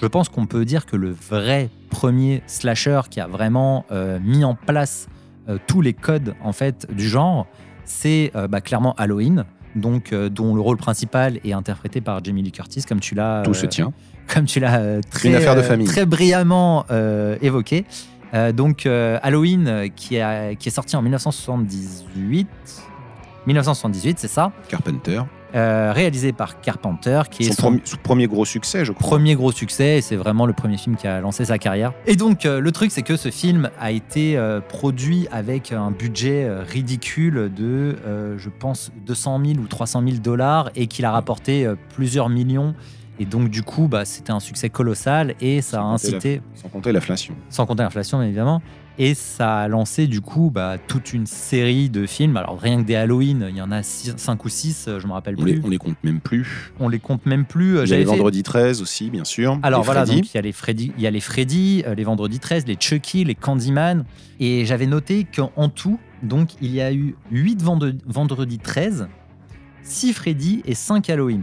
je 0.00 0.06
pense 0.06 0.28
qu'on 0.28 0.46
peut 0.46 0.64
dire 0.64 0.86
que 0.86 0.94
le 0.96 1.10
vrai 1.10 1.70
premier 1.90 2.42
slasher 2.46 3.00
qui 3.10 3.18
a 3.20 3.26
vraiment 3.26 3.84
euh, 3.90 4.18
mis 4.22 4.44
en 4.44 4.54
place 4.54 5.08
euh, 5.48 5.58
tous 5.66 5.80
les 5.80 5.94
codes 5.94 6.34
en 6.44 6.52
fait 6.52 6.86
du 6.94 7.08
genre, 7.08 7.46
c'est 7.84 8.32
bah, 8.50 8.60
clairement 8.60 8.94
Halloween, 8.96 9.44
donc 9.76 10.12
dont 10.12 10.54
le 10.56 10.60
rôle 10.60 10.76
principal 10.76 11.38
est 11.44 11.52
interprété 11.52 12.00
par 12.00 12.22
Jamie 12.24 12.42
Lee 12.42 12.50
Curtis, 12.52 12.82
comme 12.82 12.98
tu 13.00 13.14
l'as 13.14 13.42
Tout 13.44 13.54
se 13.54 13.66
tient. 13.66 13.92
comme 14.32 14.44
tu 14.46 14.58
l'as 14.58 15.00
très, 15.02 15.28
une 15.28 15.34
affaire 15.36 15.54
de 15.54 15.62
famille. 15.62 15.86
très 15.86 16.04
brillamment 16.04 16.84
évoqué. 17.40 17.84
Donc 18.54 18.86
Halloween 18.86 19.88
qui, 19.94 20.18
a- 20.18 20.54
qui 20.56 20.68
est 20.68 20.72
sorti 20.72 20.96
en 20.96 21.02
1978. 21.02 22.48
1978, 23.46 24.18
c'est 24.18 24.28
ça? 24.28 24.52
Carpenter. 24.68 25.22
Euh, 25.54 25.92
réalisé 25.94 26.32
par 26.32 26.60
Carpenter, 26.60 27.22
qui 27.30 27.44
est 27.44 27.46
Son, 27.46 27.52
son 27.54 27.62
premier, 27.62 27.80
son 27.84 27.96
premier 27.98 28.26
gros 28.26 28.44
succès, 28.44 28.84
je 28.84 28.92
crois. 28.92 29.08
premier 29.08 29.34
gros 29.36 29.52
succès 29.52 29.98
et 29.98 30.00
c'est 30.02 30.16
vraiment 30.16 30.44
le 30.44 30.52
premier 30.52 30.76
film 30.76 30.96
qui 30.96 31.06
a 31.06 31.20
lancé 31.20 31.44
sa 31.46 31.56
carrière. 31.56 31.92
Et 32.06 32.16
donc 32.16 32.44
euh, 32.44 32.60
le 32.60 32.72
truc 32.72 32.90
c'est 32.90 33.02
que 33.02 33.16
ce 33.16 33.30
film 33.30 33.70
a 33.80 33.90
été 33.92 34.36
euh, 34.36 34.60
produit 34.60 35.28
avec 35.30 35.72
un 35.72 35.92
budget 35.92 36.50
ridicule 36.68 37.50
de 37.54 37.96
je 38.36 38.48
pense 38.50 38.90
200 39.06 39.40
000 39.46 39.58
ou 39.60 39.66
300 39.66 40.02
000 40.02 40.16
dollars 40.18 40.70
et 40.74 40.88
qu'il 40.88 41.04
a 41.04 41.12
rapporté 41.12 41.66
plusieurs 41.94 42.28
millions. 42.28 42.74
Et 43.18 43.24
donc 43.24 43.48
du 43.48 43.62
coup 43.62 43.88
bah, 43.88 44.04
c'était 44.04 44.32
un 44.32 44.40
succès 44.40 44.68
colossal 44.68 45.36
et 45.40 45.62
ça 45.62 45.78
a 45.78 45.80
Sans 45.82 45.92
incité, 45.94 46.42
Sans 46.54 46.68
compter 46.68 46.92
l'inflation. 46.92 47.34
sans 47.48 47.64
compter 47.64 47.82
l'inflation 47.82 48.18
bien 48.18 48.26
évidemment, 48.26 48.60
et 48.98 49.14
ça 49.14 49.58
a 49.58 49.68
lancé 49.68 50.06
du 50.06 50.20
coup 50.20 50.50
bah, 50.50 50.76
toute 50.78 51.12
une 51.12 51.26
série 51.26 51.90
de 51.90 52.06
films. 52.06 52.36
Alors 52.36 52.58
rien 52.60 52.80
que 52.82 52.86
des 52.86 52.94
Halloween, 52.94 53.46
il 53.50 53.56
y 53.56 53.60
en 53.62 53.70
a 53.70 53.82
5 53.82 54.44
ou 54.44 54.48
6, 54.48 54.88
je 54.98 55.06
me 55.06 55.12
rappelle 55.12 55.36
On 55.38 55.44
les, 55.44 55.54
plus. 55.54 55.62
on 55.64 55.68
les 55.68 55.78
compte 55.78 55.96
même 56.02 56.20
plus. 56.20 56.72
On 56.80 56.88
les 56.88 56.98
compte 56.98 57.26
même 57.26 57.44
plus. 57.44 57.72
Il 57.72 57.76
y 57.76 57.78
a 57.80 57.84
J'avais 57.84 58.00
les 58.00 58.06
fait- 58.06 58.10
vendredis 58.16 58.42
13 58.42 58.82
aussi, 58.82 59.10
bien 59.10 59.24
sûr. 59.24 59.58
alors 59.62 59.80
Les 59.80 59.84
voilà, 59.86 60.04
Freddy. 60.06 60.20
donc 60.22 60.30
il 60.32 60.36
y 60.36 60.38
a 60.38 60.42
les 60.42 60.52
Freddy, 60.52 60.92
il 60.96 61.02
y 61.02 61.06
a 61.06 61.10
les 61.10 61.20
Freddy, 61.20 61.82
euh, 61.86 61.94
les 61.94 62.04
Vendredi 62.04 62.38
13, 62.38 62.66
les 62.66 62.76
Chucky, 62.78 63.24
les 63.24 63.34
Candyman. 63.34 64.04
Et 64.40 64.64
j'avais 64.66 64.86
noté 64.86 65.24
qu'en 65.24 65.68
tout, 65.68 65.98
donc 66.22 66.50
il 66.60 66.72
y 66.74 66.80
a 66.80 66.92
eu 66.92 67.14
8 67.30 67.62
Vendredi 68.06 68.58
13, 68.58 69.08
6 69.82 70.12
Freddy 70.12 70.62
et 70.64 70.74
5 70.74 71.08
Halloween. 71.10 71.42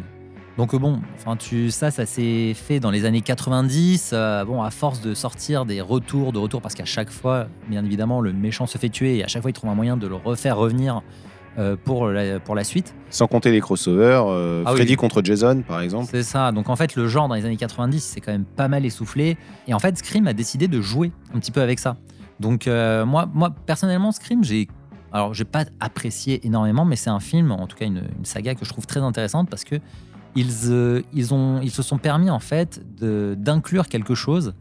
Donc 0.57 0.73
euh, 0.73 0.77
bon, 0.79 0.99
enfin 1.15 1.35
tu, 1.35 1.71
ça, 1.71 1.89
ça 1.89 2.05
s'est 2.05 2.53
fait 2.53 2.79
dans 2.79 2.91
les 2.91 3.05
années 3.05 3.21
90. 3.21 4.11
euh, 4.13 4.45
bon, 4.45 4.61
à 4.61 4.69
force 4.69 5.01
de 5.01 5.13
sortir 5.15 5.65
des 5.65 5.81
retours, 5.81 6.31
de 6.31 6.37
retours, 6.39 6.61
parce 6.61 6.75
qu'à 6.75 6.85
chaque 6.85 7.09
fois, 7.09 7.47
bien 7.69 7.83
évidemment, 7.83 8.21
le 8.21 8.33
méchant 8.33 8.67
se 8.67 8.77
fait 8.77 8.89
tuer 8.89 9.17
et 9.17 9.23
à 9.23 9.27
chaque 9.27 9.41
fois 9.41 9.49
il 9.51 9.53
trouve 9.53 9.69
un 9.71 9.75
moyen 9.75 9.97
de 9.97 10.05
le 10.05 10.15
refaire 10.15 10.57
revenir 10.57 11.01
euh, 11.57 11.75
pour, 11.83 12.07
la, 12.07 12.39
pour 12.39 12.53
la 12.55 12.63
suite. 12.63 12.93
Sans 13.09 13.27
compter 13.27 13.51
les 13.51 13.61
crossovers. 13.61 14.23
euh, 14.27 14.63
Ah 14.65 14.71
oui. 14.71 14.77
Freddy 14.77 14.95
contre 14.95 15.21
Jason, 15.23 15.63
par 15.67 15.81
exemple. 15.81 16.07
C'est 16.11 16.23
ça. 16.23 16.51
Donc 16.51 16.69
en 16.69 16.75
fait, 16.75 16.95
le 16.95 17.07
genre 17.07 17.27
dans 17.27 17.35
les 17.35 17.45
années 17.45 17.57
90, 17.57 17.99
c'est 18.03 18.21
quand 18.21 18.31
même 18.31 18.45
pas 18.45 18.67
mal 18.67 18.85
essoufflé. 18.85 19.37
Et 19.67 19.73
en 19.73 19.79
fait, 19.79 19.97
Scream 19.97 20.27
a 20.27 20.33
décidé 20.33 20.67
de 20.67 20.81
jouer 20.81 21.11
un 21.33 21.39
petit 21.39 21.51
peu 21.51 21.61
avec 21.61 21.79
ça. 21.79 21.97
Donc 22.39 22.67
moi, 22.67 23.27
moi, 23.33 23.51
personnellement, 23.65 24.11
Scream, 24.11 24.43
j'ai. 24.43 24.67
Alors, 25.11 25.35
j'ai 25.35 25.45
pas 25.45 25.65
apprécié 25.79 26.43
énormément, 26.45 26.85
mais 26.85 26.95
c'est 26.95 27.11
un 27.11 27.19
film, 27.19 27.51
en 27.51 27.67
tout 27.67 27.77
cas 27.77 27.85
une, 27.85 28.01
une 28.17 28.25
saga 28.25 28.55
que 28.55 28.65
je 28.65 28.69
trouve 28.71 28.87
très 28.87 28.99
intéressante 28.99 29.47
parce 29.47 29.63
que 29.63 29.75
ils, 30.35 30.51
euh, 30.69 31.01
ils, 31.13 31.33
ont, 31.33 31.61
ils 31.61 31.71
se 31.71 31.83
sont 31.83 31.97
permis 31.97 32.29
en 32.29 32.39
fait 32.39 32.81
d'inclure 32.99 33.87
quelque 33.87 34.15
chose 34.15 34.53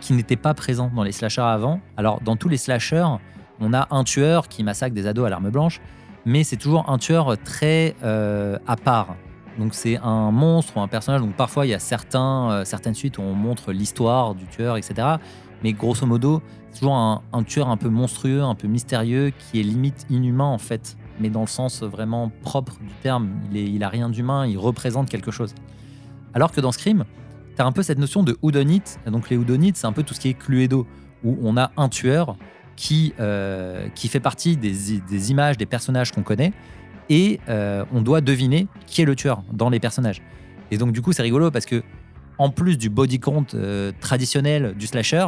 qui 0.00 0.12
n'était 0.12 0.36
pas 0.36 0.54
présent 0.54 0.90
dans 0.94 1.02
les 1.02 1.12
slashers 1.12 1.40
avant. 1.40 1.80
Alors, 1.96 2.20
dans 2.20 2.36
tous 2.36 2.48
les 2.48 2.56
slashers, 2.56 3.06
on 3.60 3.72
a 3.72 3.86
un 3.90 4.04
tueur 4.04 4.48
qui 4.48 4.64
massacre 4.64 4.94
des 4.94 5.06
ados 5.06 5.26
à 5.26 5.30
l'arme 5.30 5.50
blanche, 5.50 5.80
mais 6.24 6.44
c'est 6.44 6.56
toujours 6.56 6.90
un 6.90 6.98
tueur 6.98 7.36
très 7.42 7.94
euh, 8.02 8.58
à 8.66 8.76
part. 8.76 9.16
Donc 9.58 9.72
c'est 9.72 9.98
un 9.98 10.32
monstre 10.32 10.76
ou 10.76 10.80
un 10.80 10.88
personnage. 10.88 11.20
Donc 11.20 11.34
parfois 11.34 11.64
il 11.64 11.70
y 11.70 11.74
a 11.74 11.78
certains, 11.78 12.50
euh, 12.50 12.64
certaines 12.64 12.94
suites 12.94 13.18
où 13.18 13.22
on 13.22 13.34
montre 13.34 13.72
l'histoire 13.72 14.34
du 14.34 14.46
tueur, 14.46 14.76
etc. 14.76 15.08
Mais 15.62 15.72
grosso 15.72 16.04
modo, 16.06 16.42
c'est 16.70 16.80
toujours 16.80 16.96
un 16.96 17.42
tueur 17.46 17.68
un 17.68 17.76
peu 17.76 17.88
monstrueux, 17.88 18.42
un 18.42 18.56
peu 18.56 18.66
mystérieux, 18.66 19.32
qui 19.38 19.60
est 19.60 19.62
limite 19.62 20.06
inhumain 20.10 20.44
en 20.44 20.58
fait, 20.58 20.96
mais 21.20 21.30
dans 21.30 21.42
le 21.42 21.46
sens 21.46 21.82
vraiment 21.82 22.30
propre 22.42 22.76
du 22.80 22.92
terme. 23.02 23.28
Il, 23.52 23.82
est, 23.82 23.84
a 23.84 23.88
rien 23.88 24.08
d'humain, 24.08 24.46
il 24.46 24.58
représente 24.58 25.08
quelque 25.08 25.30
chose. 25.30 25.54
Alors 26.34 26.52
que 26.52 26.60
dans 26.60 26.72
Scream, 26.72 27.04
tu 27.56 27.62
as 27.62 27.66
un 27.66 27.72
peu 27.72 27.82
cette 27.82 27.98
notion 27.98 28.22
de 28.22 28.36
whodunit. 28.42 28.82
Donc 29.06 29.30
les 29.30 29.36
whodunit, 29.36 29.72
c'est 29.74 29.86
un 29.86 29.92
peu 29.92 30.02
tout 30.02 30.14
ce 30.14 30.20
qui 30.20 30.30
est 30.30 30.34
Cluedo, 30.34 30.86
où 31.22 31.38
on 31.42 31.56
a 31.56 31.70
un 31.76 31.88
tueur 31.88 32.36
qui, 32.76 33.14
euh, 33.20 33.88
qui 33.94 34.08
fait 34.08 34.20
partie 34.20 34.56
des, 34.56 34.98
des 35.08 35.30
images, 35.30 35.56
des 35.56 35.66
personnages 35.66 36.12
qu'on 36.12 36.22
connaît, 36.22 36.52
et 37.08 37.40
euh, 37.48 37.84
on 37.92 38.00
doit 38.02 38.20
deviner 38.20 38.66
qui 38.86 39.02
est 39.02 39.04
le 39.04 39.14
tueur 39.14 39.42
dans 39.52 39.70
les 39.70 39.80
personnages. 39.80 40.22
Et 40.70 40.78
donc 40.78 40.92
du 40.92 41.02
coup 41.02 41.12
c'est 41.12 41.22
rigolo 41.22 41.50
parce 41.50 41.66
que 41.66 41.82
en 42.38 42.50
plus 42.50 42.76
du 42.78 42.88
body 42.88 43.20
count 43.20 43.46
euh, 43.54 43.92
traditionnel 44.00 44.74
du 44.76 44.86
slasher, 44.86 45.26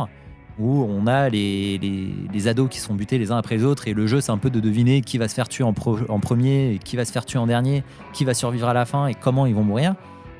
où 0.59 0.87
on 0.89 1.07
a 1.07 1.29
les, 1.29 1.79
les- 1.79 2.15
les 2.33 2.49
ados 2.49 2.69
qui 2.71 2.79
sont 2.81 2.95
butés 2.95 3.19
les 3.19 3.31
uns 3.31 3.37
après 3.39 3.57
les 3.57 3.65
autres, 3.65 3.89
et 3.89 3.95
le 3.95 4.07
jeu 4.07 4.21
c'est 4.21 4.33
un 4.33 4.39
peu 4.39 4.51
de 4.51 4.61
deviner 4.61 5.03
qui 5.03 5.19
va 5.19 5.29
se 5.29 5.35
faire 5.35 5.49
tuer 5.49 5.65
en, 5.65 5.73
pro- 5.73 5.99
en 6.09 6.19
premier, 6.21 6.79
qui 6.85 6.97
va 6.97 7.05
se 7.05 7.13
faire 7.13 7.25
tuer 7.27 7.39
en 7.39 7.47
dernier, 7.47 7.85
qui 8.13 8.25
va 8.25 8.33
survivre 8.35 8.69
à 8.69 8.75
la 8.75 8.85
fin 8.87 9.07
et 9.07 9.15
comment 9.15 9.47
ils 9.47 9.55
vont 9.55 9.65
mourir. 9.65 9.95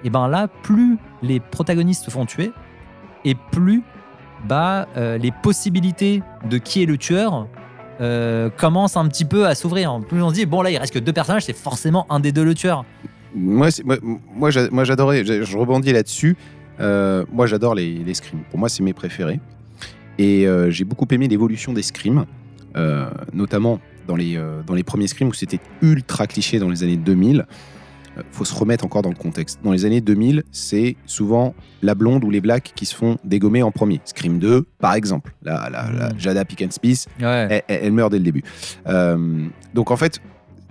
Et 0.05 0.11
ben 0.11 0.29
là, 0.29 0.49
plus 0.49 0.99
les 1.23 1.41
protagonistes 1.41 2.05
se 2.05 2.11
font 2.11 2.27
tuer, 2.27 2.53
et 3.25 3.35
plus 3.53 3.83
bah, 4.47 4.87
euh, 4.97 5.19
les 5.19 5.33
possibilités 5.43 6.23
de 6.49 6.59
qui 6.59 6.83
est 6.83 6.87
le 6.87 6.97
tueur 6.99 7.47
euh, 8.01 8.51
commencent 8.51 8.97
un 8.97 9.09
petit 9.09 9.25
peu 9.25 9.47
à 9.47 9.55
s'ouvrir. 9.55 9.99
Plus 10.09 10.23
on 10.23 10.29
se 10.31 10.35
dit, 10.35 10.47
bon 10.47 10.63
là 10.63 10.71
il 10.71 10.77
reste 10.77 10.93
que 10.93 10.99
deux 10.99 11.13
personnages, 11.13 11.45
c'est 11.47 11.57
forcément 11.57 12.07
un 12.11 12.21
des 12.21 12.33
deux 12.33 12.45
le 12.45 12.55
tueur. 12.55 12.85
Moi, 13.35 13.69
moi, 13.85 13.97
moi, 14.35 14.51
j'a- 14.51 14.71
moi, 14.71 14.85
j'adorais, 14.85 15.25
je, 15.25 15.57
rebondis 15.57 15.93
là-dessus. 15.93 16.37
Euh, 16.81 17.25
moi, 17.33 17.47
j'adore 17.47 17.75
les, 17.75 17.95
les. 17.99 18.13
Pour 18.51 18.59
moi, 18.59 18.69
c'est 18.69 18.83
mes 18.83 18.93
préférés. 18.95 19.41
Et 20.19 20.47
euh, 20.47 20.71
j'ai 20.71 20.85
beaucoup 20.85 21.07
aimé 21.11 21.29
l'évolution 21.29 21.73
des 21.73 21.83
scrims, 21.83 22.25
euh, 22.77 23.07
notamment 23.33 23.81
dans 24.07 24.17
les, 24.17 24.37
euh, 24.37 24.63
dans 24.67 24.75
les 24.75 24.85
premiers 24.85 25.09
scrims 25.09 25.29
où 25.29 25.35
c'était 25.35 25.61
ultra 25.83 26.27
cliché 26.27 26.59
dans 26.59 26.69
les 26.71 26.83
années 26.83 26.97
2000. 26.97 27.45
Euh, 28.19 28.23
faut 28.33 28.45
se 28.47 28.55
remettre 28.55 28.85
encore 28.87 29.03
dans 29.03 29.11
le 29.11 29.15
contexte. 29.17 29.61
Dans 29.63 29.73
les 29.73 29.85
années 29.85 30.01
2000, 30.01 30.45
c'est 30.53 30.97
souvent 31.05 31.55
la 31.83 31.95
blonde 31.95 32.25
ou 32.25 32.31
les 32.31 32.41
blacks 32.41 32.73
qui 32.75 32.87
se 32.87 32.95
font 32.95 33.19
dégommer 33.25 33.63
en 33.63 33.71
premier. 33.71 34.01
Scream 34.07 34.39
2, 34.39 34.65
par 34.79 34.95
exemple. 34.95 35.35
La, 35.43 35.69
la, 35.71 35.91
la 35.93 36.09
Mm. 36.15 36.19
Jada 36.19 36.45
Pinkett 36.47 36.73
Smith, 36.73 37.07
Ouais. 37.21 37.63
elle, 37.69 37.81
elle- 37.83 37.93
meurt 37.93 38.11
dès 38.11 38.19
le 38.19 38.25
début. 38.25 38.43
Donc 39.75 39.91
en 39.91 39.97
fait, 39.97 40.21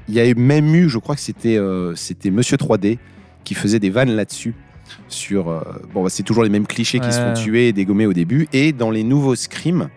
il 0.07 0.13
y 0.15 0.19
a 0.19 0.33
même 0.35 0.73
eu, 0.73 0.89
je 0.89 0.97
crois 0.97 1.15
que 1.15 1.21
c'était 1.21 1.59
c'était 1.95 2.31
Monsieur 2.31 2.57
3D 2.57 2.97
qui 3.43 3.53
faisait 3.53 3.79
des 3.79 3.89
vannes 3.91 4.15
là-dessus. 4.15 4.55
Sur 5.07 5.49
euh, 5.49 5.61
bon, 5.93 6.03
bah, 6.03 6.09
c'est 6.09 6.23
toujours 6.23 6.43
les 6.43 6.49
mêmes 6.49 6.67
clichés 6.67 6.99
qui 6.99 7.11
se 7.11 7.19
font 7.19 7.27
Ouais. 7.27 7.33
tuer 7.33 7.67
et 7.69 7.73
dégommer 7.73 8.05
au 8.05 8.13
début. 8.13 8.47
Et 8.53 8.71
dans 8.73 8.91
les 8.91 9.03
nouveaux 9.03 9.35
scrims, 9.35 9.89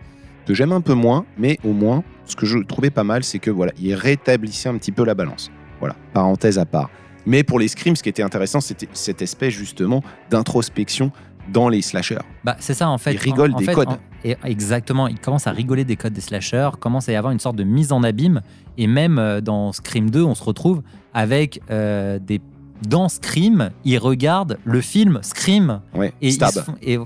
que 0.45 0.53
j'aime 0.53 0.71
un 0.71 0.81
peu 0.81 0.93
moins, 0.93 1.25
mais 1.37 1.59
au 1.63 1.73
moins, 1.73 2.03
ce 2.25 2.35
que 2.35 2.45
je 2.45 2.57
trouvais 2.59 2.89
pas 2.89 3.03
mal, 3.03 3.23
c'est 3.23 3.39
que 3.39 3.51
voilà, 3.51 3.71
il 3.79 3.93
rétablissait 3.93 4.69
un 4.69 4.77
petit 4.77 4.91
peu 4.91 5.03
la 5.05 5.13
balance. 5.15 5.51
Voilà, 5.79 5.95
parenthèse 6.13 6.57
à 6.59 6.65
part. 6.65 6.89
Mais 7.25 7.43
pour 7.43 7.59
les 7.59 7.67
scrims, 7.67 7.95
ce 7.95 8.03
qui 8.03 8.09
était 8.09 8.23
intéressant, 8.23 8.59
c'était 8.61 8.87
cette 8.93 9.21
espèce 9.21 9.53
justement 9.53 10.01
d'introspection 10.29 11.11
dans 11.51 11.69
les 11.69 11.81
slashers. 11.81 12.19
Bah, 12.43 12.55
c'est 12.59 12.73
ça 12.73 12.89
en 12.89 12.97
fait. 12.97 13.13
Ils 13.13 13.17
rigolent 13.17 13.51
En- 13.53 13.55
en 13.55 13.59
des 13.59 13.65
fait, 13.65 13.73
codes. 13.73 13.89
en- 13.89 13.97
et 14.23 14.35
exactement, 14.45 15.07
ils 15.07 15.19
commencent 15.19 15.47
à 15.47 15.51
rigoler 15.51 15.83
des 15.83 15.95
codes 15.95 16.13
des 16.13 16.21
slashers, 16.21 16.69
commence 16.79 17.09
à 17.09 17.11
y 17.11 17.15
avoir 17.15 17.31
une 17.33 17.39
sorte 17.39 17.55
de 17.55 17.63
mise 17.63 17.91
en 17.91 18.03
abîme. 18.03 18.41
Et 18.77 18.87
même 18.87 19.17
euh, 19.19 19.41
dans 19.41 19.71
Scream 19.71 20.09
2, 20.09 20.23
on 20.23 20.35
se 20.35 20.43
retrouve 20.43 20.81
avec 21.13 21.61
euh, 21.71 22.19
des. 22.19 22.39
Dans 22.87 23.09
Scream, 23.09 23.71
ils 23.83 23.97
regardent 23.97 24.57
le 24.63 24.79
film 24.81 25.19
Scream 25.21 25.81
Ouais, 25.93 26.13
et 26.21 26.31
stab. 26.31 26.51
font- 26.63 26.75
et 26.81 26.97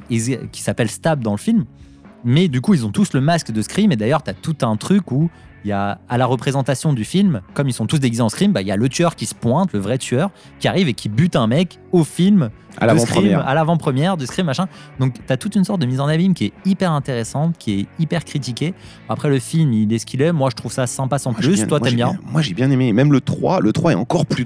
qui 0.51 0.61
s'appelle 0.61 0.89
Stab 0.89 1.23
dans 1.23 1.31
le 1.31 1.37
film. 1.37 1.65
Mais 2.23 2.47
du 2.47 2.61
coup, 2.61 2.73
ils 2.73 2.85
ont 2.85 2.91
tous 2.91 3.13
le 3.13 3.21
masque 3.21 3.51
de 3.51 3.61
Scream. 3.61 3.91
Et 3.91 3.95
d'ailleurs, 3.95 4.23
tu 4.23 4.29
as 4.29 4.33
tout 4.33 4.55
un 4.61 4.75
truc 4.77 5.11
où 5.11 5.29
il 5.65 5.69
y 5.69 5.71
a 5.71 5.99
à 6.09 6.17
la 6.17 6.25
représentation 6.25 6.93
du 6.93 7.03
film, 7.05 7.41
comme 7.53 7.67
ils 7.69 7.73
sont 7.73 7.85
tous 7.87 7.99
déguisés 7.99 8.21
en 8.21 8.29
Scream, 8.29 8.51
bah, 8.51 8.61
il 8.61 8.67
y 8.67 8.71
a 8.71 8.75
le 8.75 8.89
tueur 8.89 9.15
qui 9.15 9.25
se 9.25 9.33
pointe, 9.35 9.71
le 9.73 9.79
vrai 9.79 9.97
tueur, 9.97 10.29
qui 10.59 10.67
arrive 10.67 10.87
et 10.89 10.93
qui 10.93 11.09
bute 11.09 11.35
un 11.35 11.47
mec 11.47 11.79
au 11.91 12.03
film 12.03 12.49
à 12.77 12.81
de 12.81 12.87
l'avant-première. 12.87 13.39
Scream, 13.39 13.43
à 13.49 13.53
l'avant-première 13.53 14.17
du 14.17 14.25
Scream, 14.25 14.45
machin. 14.47 14.67
Donc, 14.99 15.13
tu 15.25 15.31
as 15.33 15.37
toute 15.37 15.55
une 15.55 15.63
sorte 15.63 15.79
de 15.79 15.85
mise 15.85 15.99
en 15.99 16.07
abîme 16.07 16.33
qui 16.33 16.45
est 16.45 16.53
hyper 16.65 16.91
intéressante, 16.91 17.55
qui 17.57 17.79
est 17.81 17.85
hyper 17.99 18.25
critiquée. 18.25 18.73
Après, 19.09 19.29
le 19.29 19.39
film, 19.39 19.71
il 19.73 19.93
est 19.93 19.99
ce 19.99 20.05
qu'il 20.05 20.21
est. 20.21 20.31
Moi, 20.31 20.49
je 20.49 20.55
trouve 20.55 20.71
ça 20.71 20.85
sympa 20.87 21.17
sans 21.19 21.31
Moi, 21.31 21.39
plus. 21.39 21.53
bien- 21.55 21.67
Toi, 21.67 21.79
t'aimes 21.79 21.95
bien. 21.95 22.17
Moi, 22.29 22.41
j'ai 22.41 22.53
bien 22.53 22.69
aimé. 22.71 22.91
Même 22.93 23.11
le 23.13 23.21
3, 23.21 23.59
le 23.61 23.71
3 23.71 23.91
est 23.91 23.95
encore 23.95 24.25
plus 24.25 24.43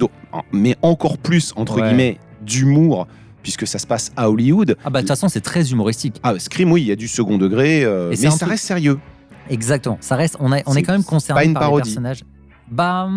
mais 0.52 0.76
encore 0.82 1.18
plus, 1.18 1.54
entre 1.56 1.80
Ouais. 1.82 1.88
guillemets, 1.88 2.18
d'humour, 2.42 3.08
puisque 3.42 3.66
ça 3.66 3.80
se 3.80 3.88
passe 3.88 4.12
à 4.16 4.30
Hollywood. 4.30 4.76
Ah, 4.84 4.90
bah, 4.90 5.00
de 5.00 5.04
toute 5.04 5.10
façon, 5.10 5.30
c'est 5.30 5.42
très 5.42 5.72
humoristique. 5.72 6.18
Ah, 6.22 6.38
Scream, 6.38 6.72
oui, 6.72 6.82
il 6.82 6.88
y 6.88 6.92
a 6.92 6.96
du 6.96 7.08
second 7.08 7.38
degré, 7.38 7.84
euh, 7.84 8.10
mais 8.10 8.16
ça 8.18 8.46
reste 8.46 8.66
sérieux. 8.66 9.00
Exactement. 9.50 9.98
Ça 10.01 10.16
reste. 10.16 10.38
On, 10.39 10.51
a- 10.51 10.62
on 10.66 10.75
est, 10.75 10.84
quand 10.84 10.94
même 10.94 11.04
concerné 11.04 11.42
pas 11.42 11.46
une 11.46 11.54
par 11.54 11.63
les 11.63 11.66
parodie. 11.68 11.89
personnages. 11.89 12.24
Bah. 12.70 13.08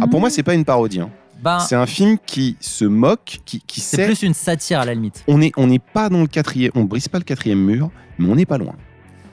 Ah, 0.00 0.06
pour 0.10 0.20
moi, 0.20 0.30
c'est 0.30 0.42
pas 0.42 0.54
une 0.54 0.64
parodie. 0.64 1.00
hein. 1.00 1.10
bah, 1.42 1.58
C'est 1.60 1.76
un 1.76 1.86
film 1.86 2.16
qui 2.24 2.56
se 2.60 2.84
moque, 2.84 3.40
qui, 3.44 3.60
qui 3.60 3.80
c'est 3.80 4.06
plus 4.06 4.22
une 4.22 4.34
satire 4.34 4.80
à 4.80 4.84
la 4.84 4.94
limite. 4.94 5.22
On 5.28 5.38
n'est 5.38 5.52
on 5.56 5.68
pas 5.92 6.08
dans 6.08 6.20
le 6.20 6.26
quatrième, 6.26 6.72
on 6.74 6.84
brise 6.84 7.08
pas 7.08 7.18
le 7.18 7.24
quatrième 7.24 7.60
mur, 7.62 7.90
mais 8.18 8.28
on 8.28 8.36
n'est 8.36 8.46
pas 8.46 8.58
loin. 8.58 8.74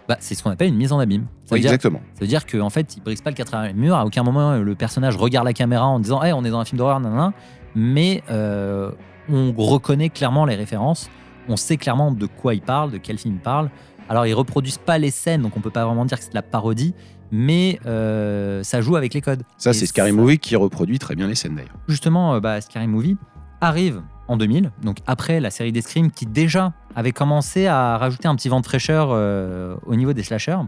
Bah, 0.10 0.18
c'est 0.20 0.36
ce 0.36 0.44
qu'on 0.44 0.50
appelle 0.50 0.68
une 0.68 0.76
mise 0.76 0.92
en 0.92 1.00
abîme. 1.00 1.28
Ça 1.46 1.56
veut 1.56 1.62
dire 1.62 1.70
Exactement. 1.72 2.02
Ça 2.16 2.20
veut 2.22 2.28
dire 2.28 2.46
qu'en 2.46 2.70
fait, 2.70 2.98
il 2.98 3.04
brise 3.04 3.22
pas 3.22 3.30
le 3.30 3.36
quatrième 3.38 3.78
mur. 3.78 3.96
À 3.96 4.06
aucun 4.06 4.24
moment, 4.24 4.58
le 4.58 4.76
personnage 4.76 5.16
regarde 5.16 5.46
la 5.46 5.54
caméra 5.54 5.86
en 5.86 6.00
disant 6.02 6.22
Hey, 6.22 6.34
on 6.34 6.44
est 6.44 6.50
dans 6.50 6.60
un 6.60 6.66
film 6.66 6.78
d'horreur, 6.80 7.00
nanana. 7.00 7.32
Mais 7.76 8.22
euh, 8.30 8.92
on 9.32 9.54
reconnaît 9.58 10.10
clairement 10.10 10.46
les 10.46 10.56
références. 10.56 11.10
On 11.48 11.56
sait 11.56 11.78
clairement 11.78 12.12
de 12.12 12.26
quoi 12.26 12.54
il 12.54 12.62
parle, 12.62 12.92
de 12.92 12.98
quel 12.98 13.18
film 13.18 13.36
il 13.36 13.42
parle. 13.42 13.70
Alors, 14.10 14.26
ils 14.28 14.34
reproduisent 14.34 14.78
pas 14.78 14.98
les 14.98 15.12
scènes, 15.12 15.42
donc 15.42 15.56
on 15.58 15.60
peut 15.62 15.70
pas 15.72 15.86
vraiment 15.86 16.06
dire 16.06 16.18
que 16.18 16.24
c'est 16.24 16.32
de 16.32 16.36
la 16.36 16.42
parodie. 16.42 16.94
Mais 17.32 17.80
euh, 17.88 18.62
ça 18.64 18.82
joue 18.82 18.96
avec 18.96 19.14
les 19.16 19.22
codes. 19.22 19.42
Ça, 19.58 19.74
c'est 19.74 19.88
Scary 19.88 20.12
ça- 20.12 20.16
Movie 20.16 20.38
qui 20.38 20.56
reproduit 20.56 21.00
très 21.00 21.16
bien 21.16 21.28
les 21.28 21.34
scènes 21.36 21.56
d'ailleurs. 21.56 21.74
Justement, 21.88 22.36
euh, 22.36 22.40
bah, 22.40 22.62
Scary 22.62 22.86
Movie 22.88 23.18
arrive 23.60 24.02
en 24.28 24.38
2000, 24.38 24.72
donc 24.84 24.98
après 25.08 25.40
la 25.40 25.50
série 25.50 25.72
des 25.72 25.82
Scream 25.82 26.12
qui 26.12 26.26
déjà 26.28 26.74
avait 26.96 27.12
commencé 27.12 27.66
à 27.66 27.98
rajouter 27.98 28.28
un 28.28 28.36
petit 28.36 28.50
vent 28.50 28.62
de 28.62 28.66
fraîcheur 28.66 29.10
euh, 29.12 29.76
au 29.86 29.96
niveau 29.96 30.14
des 30.14 30.22
slashers. 30.24 30.60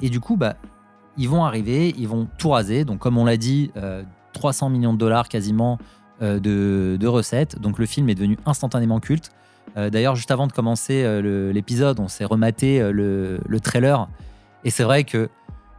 Et 0.00 0.10
du 0.10 0.20
coup, 0.20 0.36
bah, 0.36 0.54
ils 1.18 1.28
vont 1.28 1.44
arriver, 1.44 1.92
ils 1.98 2.06
vont 2.08 2.28
tout 2.38 2.50
raser. 2.50 2.84
Donc, 2.84 3.00
comme 3.00 3.18
on 3.18 3.24
l'a 3.24 3.36
dit, 3.36 3.72
euh, 3.76 4.02
300 4.32 4.70
millions 4.70 4.92
de 4.92 4.98
dollars 4.98 5.28
quasiment 5.28 5.78
de, 6.20 6.98
de 7.00 7.06
recettes. 7.06 7.58
Donc, 7.58 7.78
le 7.78 7.86
film 7.86 8.08
est 8.10 8.14
devenu 8.14 8.38
instantanément 8.44 9.00
culte. 9.00 9.32
Euh, 9.76 9.90
D'ailleurs, 9.90 10.16
juste 10.16 10.30
avant 10.30 10.46
de 10.46 10.52
commencer 10.52 11.02
euh, 11.04 11.52
l'épisode, 11.52 12.00
on 12.00 12.08
s'est 12.08 12.24
rematé 12.24 12.80
euh, 12.80 12.92
le, 12.92 13.40
le 13.46 13.60
trailer. 13.60 14.08
Et 14.64 14.70
c'est 14.70 14.82
vrai 14.82 15.04
que, 15.04 15.28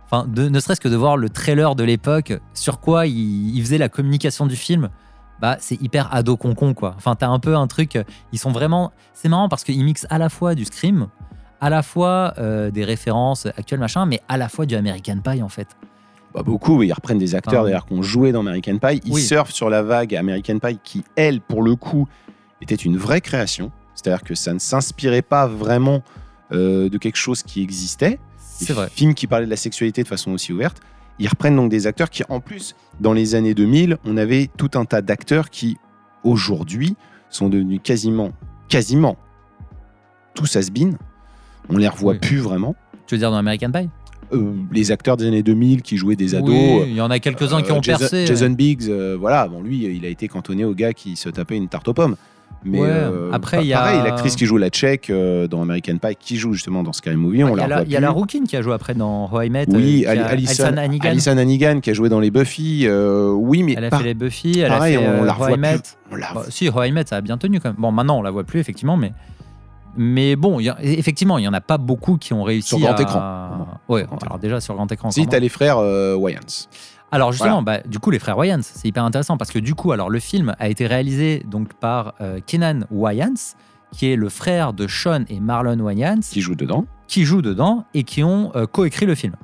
enfin, 0.05 0.25
ne 0.35 0.59
serait-ce 0.59 0.81
que 0.81 0.87
de 0.87 0.95
voir 0.95 1.17
le 1.17 1.29
trailer 1.29 1.75
de 1.75 1.83
l'époque, 1.83 2.33
sur 2.53 2.79
quoi 2.79 3.05
il, 3.07 3.55
il 3.55 3.61
faisait 3.61 3.77
la 3.77 3.89
communication 3.89 4.45
du 4.45 4.55
film, 4.55 4.89
bah, 5.41 5.57
c'est 5.59 5.81
hyper 5.81 6.13
ado 6.13 6.37
concon 6.37 6.73
quoi. 6.73 6.93
Enfin, 6.97 7.15
t'as 7.15 7.27
un 7.27 7.39
peu 7.39 7.55
un 7.55 7.67
truc. 7.67 7.97
Ils 8.31 8.39
sont 8.39 8.51
vraiment. 8.51 8.91
C'est 9.13 9.27
marrant 9.29 9.49
parce 9.49 9.63
qu'ils 9.63 9.83
mixent 9.83 10.07
à 10.09 10.17
la 10.17 10.29
fois 10.29 10.55
du 10.55 10.65
scream, 10.65 11.07
à 11.59 11.69
la 11.69 11.81
fois 11.83 12.33
des 12.37 12.83
références 12.85 13.47
actuelles 13.47 13.79
machin, 13.79 14.05
mais 14.05 14.21
à 14.29 14.37
la 14.37 14.49
fois 14.49 14.65
du 14.67 14.75
American 14.75 15.17
Pie 15.17 15.41
en 15.41 15.49
fait. 15.49 15.67
Bah, 16.33 16.43
beaucoup, 16.43 16.77
oui, 16.77 16.87
ils 16.87 16.93
reprennent 16.93 17.17
des 17.17 17.35
acteurs 17.35 17.63
d'ailleurs 17.65 17.85
qui 17.85 17.93
ont 17.93 18.01
joué 18.03 18.31
dans 18.31 18.39
American 18.41 18.77
Pie. 18.77 19.01
Ils 19.03 19.13
Oui. 19.13 19.21
surfent 19.21 19.51
sur 19.51 19.69
la 19.69 19.81
vague 19.81 20.15
American 20.15 20.59
Pie 20.59 20.79
qui, 20.83 21.03
elle, 21.15 21.41
pour 21.41 21.61
le 21.61 21.75
coup, 21.75 22.07
était 22.61 22.75
une 22.75 22.95
vraie 22.97 23.19
création. 23.21 23.71
C'est-à-dire 24.01 24.23
que 24.23 24.35
ça 24.35 24.53
ne 24.53 24.59
s'inspirait 24.59 25.21
pas 25.21 25.47
vraiment 25.47 26.01
euh, 26.51 26.89
de 26.89 26.97
quelque 26.97 27.17
chose 27.17 27.43
qui 27.43 27.61
existait. 27.61 28.19
C'est 28.37 28.73
vrai. 28.73 28.89
films 28.93 29.13
qui 29.13 29.27
parlaient 29.27 29.45
de 29.45 29.49
la 29.51 29.57
sexualité 29.57 30.03
de 30.03 30.07
façon 30.07 30.31
aussi 30.31 30.53
ouverte. 30.53 30.77
Ils 31.19 31.27
reprennent 31.27 31.55
donc 31.55 31.69
des 31.69 31.87
acteurs 31.87 32.09
qui, 32.09 32.23
en 32.29 32.39
plus, 32.39 32.75
dans 32.99 33.13
les 33.13 33.35
années 33.35 33.53
2000, 33.53 33.97
on 34.05 34.17
avait 34.17 34.49
tout 34.57 34.71
un 34.75 34.85
tas 34.85 35.01
d'acteurs 35.01 35.49
qui, 35.49 35.77
aujourd'hui, 36.23 36.95
sont 37.29 37.49
devenus 37.49 37.79
quasiment, 37.83 38.31
quasiment 38.69 39.17
tous 40.33 40.55
has-been. 40.55 40.97
On 41.69 41.77
les 41.77 41.87
revoit 41.87 42.13
Oui. 42.13 42.19
plus 42.19 42.37
vraiment. 42.37 42.75
Tu 43.07 43.15
veux 43.15 43.19
dire 43.19 43.31
dans 43.31 43.37
American 43.37 43.71
Pie? 43.71 43.89
Euh, 44.33 44.53
les 44.71 44.91
acteurs 44.91 45.17
des 45.17 45.25
années 45.27 45.43
2000 45.43 45.81
qui 45.81 45.97
jouaient 45.97 46.15
des 46.15 46.35
ados. 46.35 46.49
Oui, 46.49 46.83
il 46.87 46.95
y 46.95 47.01
en 47.01 47.11
a 47.11 47.19
quelques-uns 47.19 47.61
qui 47.61 47.71
euh, 47.71 47.75
ont 47.75 47.81
Jason, 47.81 47.99
percé. 47.99 48.25
Jason 48.25 48.51
Biggs, 48.51 48.89
euh, 48.89 49.17
voilà, 49.19 49.47
bon 49.47 49.61
lui, 49.61 49.83
il 49.83 50.05
a 50.05 50.07
été 50.07 50.27
cantonné 50.27 50.63
au 50.63 50.73
gars 50.73 50.93
qui 50.93 51.15
se 51.17 51.29
tapait 51.29 51.57
une 51.57 51.67
tarte 51.67 51.87
aux 51.89 51.93
pommes. 51.93 52.15
Mais 52.63 52.79
Ouais, 52.79 52.87
euh, 52.89 53.31
après, 53.33 53.61
il 53.63 53.67
y 53.67 53.73
a- 53.73 53.79
pareil, 53.79 54.01
l'actrice 54.03 54.35
qui 54.35 54.45
joue 54.45 54.57
la 54.57 54.69
tchèque 54.69 55.09
euh, 55.09 55.47
dans 55.47 55.61
American 55.61 55.97
Pie, 55.97 56.15
qui 56.19 56.37
joue 56.37 56.53
justement 56.53 56.83
dans 56.83 56.93
Scary 56.93 57.15
Movie, 57.15 57.43
on 57.43 57.49
Il 57.57 57.63
y 57.63 57.67
la 57.67 57.81
il 57.83 57.91
y 57.91 57.95
a 57.97 57.99
la 57.99 58.11
Rookin 58.11 58.43
qui 58.47 58.55
a 58.55 58.61
joué 58.61 58.73
après 58.73 58.93
dans 58.93 59.29
How 59.31 59.41
I 59.41 59.49
Met. 59.49 59.65
Oui, 59.69 60.05
euh, 60.07 60.11
Alison, 60.27 60.77
Hannigan. 60.77 61.09
Alison 61.09 61.37
Hannigan 61.37 61.79
qui 61.79 61.89
a 61.89 61.93
joué 61.93 62.09
dans 62.09 62.19
les 62.19 62.29
Buffy. 62.31 62.83
euh, 62.85 63.31
oui, 63.31 63.63
mais 63.63 63.73
Elle 63.77 63.85
a 63.85 63.89
par- 63.89 63.99
fait 64.01 64.05
les 64.07 64.13
Buffy, 64.13 64.59
elle 64.59 64.69
pareil, 64.69 64.95
a 64.95 64.99
fait 64.99 65.07
on 65.19 65.23
la 65.23 65.33
How 65.39 65.55
I 65.55 65.57
Met. 65.57 65.71
plus. 65.79 65.81
On 66.11 66.15
la 66.17 66.33
Bah, 66.35 66.43
si, 66.49 66.69
How 66.69 66.83
I 66.83 66.91
Met, 66.91 67.05
ça 67.07 67.17
a 67.17 67.21
bien 67.21 67.37
tenu 67.37 67.59
quand 67.59 67.69
même. 67.69 67.77
Bon, 67.79 67.91
maintenant, 67.91 68.19
on 68.19 68.21
la 68.21 68.31
voit 68.31 68.43
plus, 68.43 68.59
effectivement, 68.59 68.95
mais. 68.97 69.11
Mais 69.97 70.35
bon, 70.37 70.59
y 70.61 70.69
a- 70.69 70.77
effectivement, 70.81 71.37
il 71.37 71.41
n'y 71.41 71.47
en 71.49 71.53
a 71.53 71.59
pas 71.61 71.77
beaucoup 71.77 72.17
qui 72.17 72.33
ont 72.33 72.43
réussi 72.43 72.69
Sur 72.69 72.79
grand 72.79 72.93
à- 72.93 73.01
écran. 73.01 73.67
Ouais, 73.89 74.05
alors 74.21 74.39
déjà 74.39 74.61
sur 74.61 74.75
grand 74.75 74.89
écran. 74.91 75.11
Si, 75.11 75.27
t'as 75.27 75.39
les 75.39 75.49
frères 75.49 75.79
Wayans. 75.79 76.39
Alors 77.11 77.33
justement, 77.33 77.61
bah, 77.61 77.81
du 77.85 77.99
coup, 77.99 78.09
les 78.09 78.19
frères 78.19 78.37
Wayans, 78.37 78.61
c'est 78.61 78.87
hyper 78.87 79.03
intéressant 79.03 79.37
parce 79.37 79.51
que 79.51 79.59
du 79.59 79.75
coup, 79.75 79.91
alors 79.91 80.09
le 80.09 80.19
film 80.19 80.55
a 80.59 80.69
été 80.69 80.87
réalisé 80.87 81.45
donc 81.45 81.73
par 81.73 82.13
euh, 82.21 82.39
Kenan 82.45 82.85
Wayans, 82.89 83.55
qui 83.91 84.11
est 84.11 84.15
le 84.15 84.29
frère 84.29 84.71
de 84.71 84.87
Sean 84.87 85.25
et 85.27 85.41
Marlon 85.41 85.79
Wayans, 85.79 86.21
qui 86.21 86.39
joue 86.39 86.55
dedans. 86.55 86.85
qui 87.07 87.25
jouent 87.25 87.41
dedans 87.41 87.85
et 87.93 88.03
qui 88.03 88.23
ont 88.23 88.51
euh, 88.55 88.65
coécrit 88.65 89.05
le 89.05 89.15
film. 89.15 89.35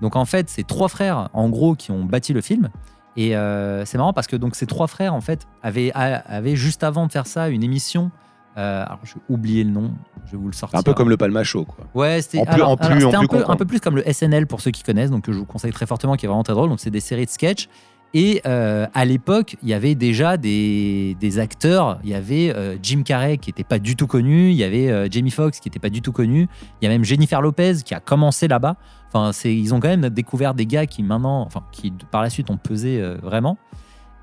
Donc 0.00 0.16
en 0.16 0.24
fait, 0.24 0.50
c'est 0.50 0.66
trois 0.66 0.88
frères 0.88 1.28
en 1.32 1.48
gros 1.48 1.76
qui 1.76 1.92
ont 1.92 2.04
bâti 2.04 2.32
le 2.32 2.40
film. 2.40 2.68
Et 3.16 3.36
euh, 3.36 3.84
c'est 3.84 3.98
marrant 3.98 4.12
parce 4.12 4.26
que 4.26 4.36
donc 4.36 4.56
ces 4.56 4.66
trois 4.66 4.88
frères 4.88 5.14
en 5.14 5.20
fait 5.20 5.46
avaient 5.62 6.56
juste 6.56 6.82
avant 6.82 7.06
de 7.06 7.12
faire 7.12 7.26
ça 7.26 7.50
une 7.50 7.62
émission. 7.62 8.10
Euh, 8.56 8.84
alors 8.84 8.98
je 9.04 9.14
vais 9.14 9.20
oublier 9.28 9.64
le 9.64 9.70
nom, 9.70 9.90
je 10.26 10.32
vais 10.32 10.36
vous 10.38 10.46
le 10.48 10.52
sortir. 10.52 10.78
un 10.78 10.82
peu 10.82 10.92
comme 10.94 11.08
le 11.08 11.16
Palma 11.16 11.42
Show, 11.44 11.64
quoi. 11.64 11.86
Ouais, 11.94 12.20
c'était 12.22 12.38
En 12.38 12.44
plus- 12.44 12.54
alors- 12.54 12.68
en 12.70 12.76
plus- 12.76 12.86
alors, 12.86 13.14
un, 13.14 13.18
plus 13.20 13.28
peu, 13.28 13.44
un 13.48 13.56
peu 13.56 13.64
plus 13.64 13.80
comme 13.80 13.96
le 13.96 14.02
SNL 14.06 14.46
pour 14.46 14.60
ceux 14.60 14.70
qui 14.70 14.82
connaissent, 14.82 15.10
donc 15.10 15.24
que 15.24 15.32
je 15.32 15.38
vous 15.38 15.46
conseille 15.46 15.72
très 15.72 15.86
fortement, 15.86 16.16
qui 16.16 16.26
est 16.26 16.28
vraiment 16.28 16.42
très 16.42 16.52
drôle. 16.54 16.68
Donc 16.68 16.80
c'est 16.80 16.90
des 16.90 17.00
séries 17.00 17.26
de 17.26 17.30
sketchs. 17.30 17.68
Et 18.14 18.42
euh, 18.44 18.86
à 18.92 19.06
l'époque, 19.06 19.56
il 19.62 19.70
y 19.70 19.72
avait 19.72 19.94
déjà 19.94 20.36
des, 20.36 21.16
des 21.18 21.38
acteurs. 21.38 21.98
Il 22.04 22.10
y 22.10 22.14
avait 22.14 22.54
euh, 22.54 22.76
Jim 22.82 23.04
Carrey 23.04 23.38
qui 23.38 23.48
n'était 23.48 23.64
pas 23.64 23.78
du 23.78 23.96
tout 23.96 24.06
connu. 24.06 24.50
Il 24.50 24.54
y 24.56 24.64
avait 24.64 24.90
euh, 24.90 25.08
Jamie 25.10 25.30
Foxx 25.30 25.60
qui 25.60 25.68
n'était 25.70 25.78
pas 25.78 25.88
du 25.88 26.02
tout 26.02 26.12
connu. 26.12 26.46
Il 26.80 26.84
y 26.84 26.88
a 26.88 26.90
même 26.90 27.04
Jennifer 27.04 27.40
Lopez 27.40 27.76
qui 27.82 27.94
a 27.94 28.00
commencé 28.00 28.48
là-bas. 28.48 28.76
Enfin, 29.08 29.32
c'est, 29.32 29.56
ils 29.56 29.72
ont 29.74 29.80
quand 29.80 29.88
même 29.88 30.10
découvert 30.10 30.52
des 30.52 30.66
gars 30.66 30.84
qui 30.84 31.02
maintenant, 31.02 31.40
enfin, 31.40 31.62
qui 31.72 31.90
par 32.10 32.20
la 32.20 32.28
suite 32.28 32.50
ont 32.50 32.58
pesé 32.58 33.02
vraiment. 33.22 33.56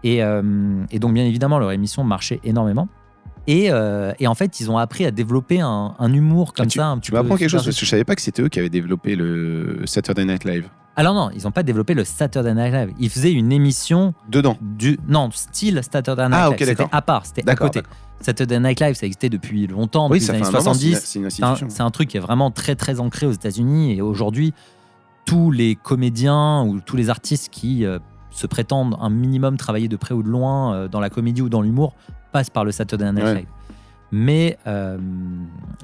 Et, 0.03 0.17
et 0.19 0.99
donc, 0.99 1.13
bien 1.13 1.25
évidemment, 1.25 1.57
leur 1.59 1.71
émission 1.71 2.03
marchait 2.03 2.39
énormément. 2.43 2.87
Et, 3.47 3.71
euh, 3.71 4.11
et 4.19 4.27
en 4.27 4.35
fait, 4.35 4.59
ils 4.59 4.69
ont 4.69 4.77
appris 4.77 5.05
à 5.05 5.11
développer 5.11 5.59
un, 5.59 5.95
un 5.97 6.13
humour 6.13 6.53
comme 6.53 6.65
Ah, 6.65 6.69
tu 6.69 6.79
ça. 6.79 6.87
Un 6.87 6.97
petit 6.97 7.07
tu 7.09 7.13
m'apprends 7.13 7.35
quelque 7.35 7.49
chose 7.49 7.63
parce 7.65 7.77
que 7.79 7.85
je 7.85 7.89
savais 7.89 8.03
pas 8.03 8.15
que 8.15 8.21
c'était 8.21 8.41
eux 8.43 8.49
qui 8.49 8.59
avaient 8.59 8.69
développé 8.69 9.15
le 9.15 9.81
Saturday 9.85 10.25
Night 10.25 10.43
Live. 10.45 10.69
alors 10.95 11.13
non, 11.15 11.29
ils 11.35 11.43
n'ont 11.43 11.51
pas 11.51 11.63
développé 11.63 11.93
le 11.93 12.03
Saturday 12.03 12.53
Night 12.53 12.73
Live. 12.73 12.93
Ils 12.99 13.09
faisaient 13.09 13.31
une 13.31 13.51
émission 13.51 14.13
Dedans. 14.29 14.57
du 14.61 14.99
non 15.07 15.29
style 15.31 15.81
Saturday 15.89 16.23
Night 16.27 16.33
Ah, 16.37 16.45
Live. 16.49 16.57
ok, 16.59 16.65
C'était 16.67 16.85
à 16.91 17.01
part, 17.01 17.25
c'était 17.25 17.49
à 17.49 17.55
côté. 17.55 17.81
Saturday 18.21 18.59
Night 18.59 18.79
Live, 18.81 18.95
ça 18.95 19.05
existait 19.05 19.29
depuis 19.29 19.65
longtemps, 19.65 20.09
Oui, 20.09 20.17
depuis 20.17 20.25
ça 20.27 20.33
les 20.33 20.39
fait 20.39 20.45
années 20.47 20.57
un 20.57 20.59
moment, 20.59 20.73
c'est 20.73 20.89
une- 20.89 21.29
70. 21.29 21.61
c'est 21.69 21.81
un, 21.81 21.85
un 21.85 21.91
truc 21.91 22.09
qui 22.09 22.17
est 22.17 22.19
vraiment 22.19 22.51
très 22.51 22.75
très 22.75 22.99
ancré 22.99 23.25
aux 23.25 23.31
États-Unis 23.31 23.93
et 23.93 24.01
aujourd'hui, 24.01 24.53
tous 25.25 25.51
les 25.51 25.75
comédiens 25.75 26.63
ou 26.65 26.81
tous 26.81 26.97
les 26.97 27.09
artistes 27.09 27.47
qui 27.49 27.85
euh, 27.85 27.97
se 28.31 28.45
prétendent 28.45 28.97
un 28.99 29.09
minimum 29.09 29.55
travailler 29.57 29.87
de 29.87 29.95
près 29.95 30.13
ou 30.13 30.21
de 30.21 30.27
loin 30.27 30.73
euh, 30.75 30.87
dans 30.89 30.99
la 30.99 31.09
comédie 31.09 31.41
ou 31.41 31.47
dans 31.49 31.61
l'humour 31.61 31.93
passent 32.31 32.49
par 32.49 32.65
le 32.65 32.71
Saturday 32.71 33.11
Night 33.11 33.23
Ouais. 33.23 33.35
Live. 33.35 33.47
Mais, 34.11 34.57
euh, 34.65 34.97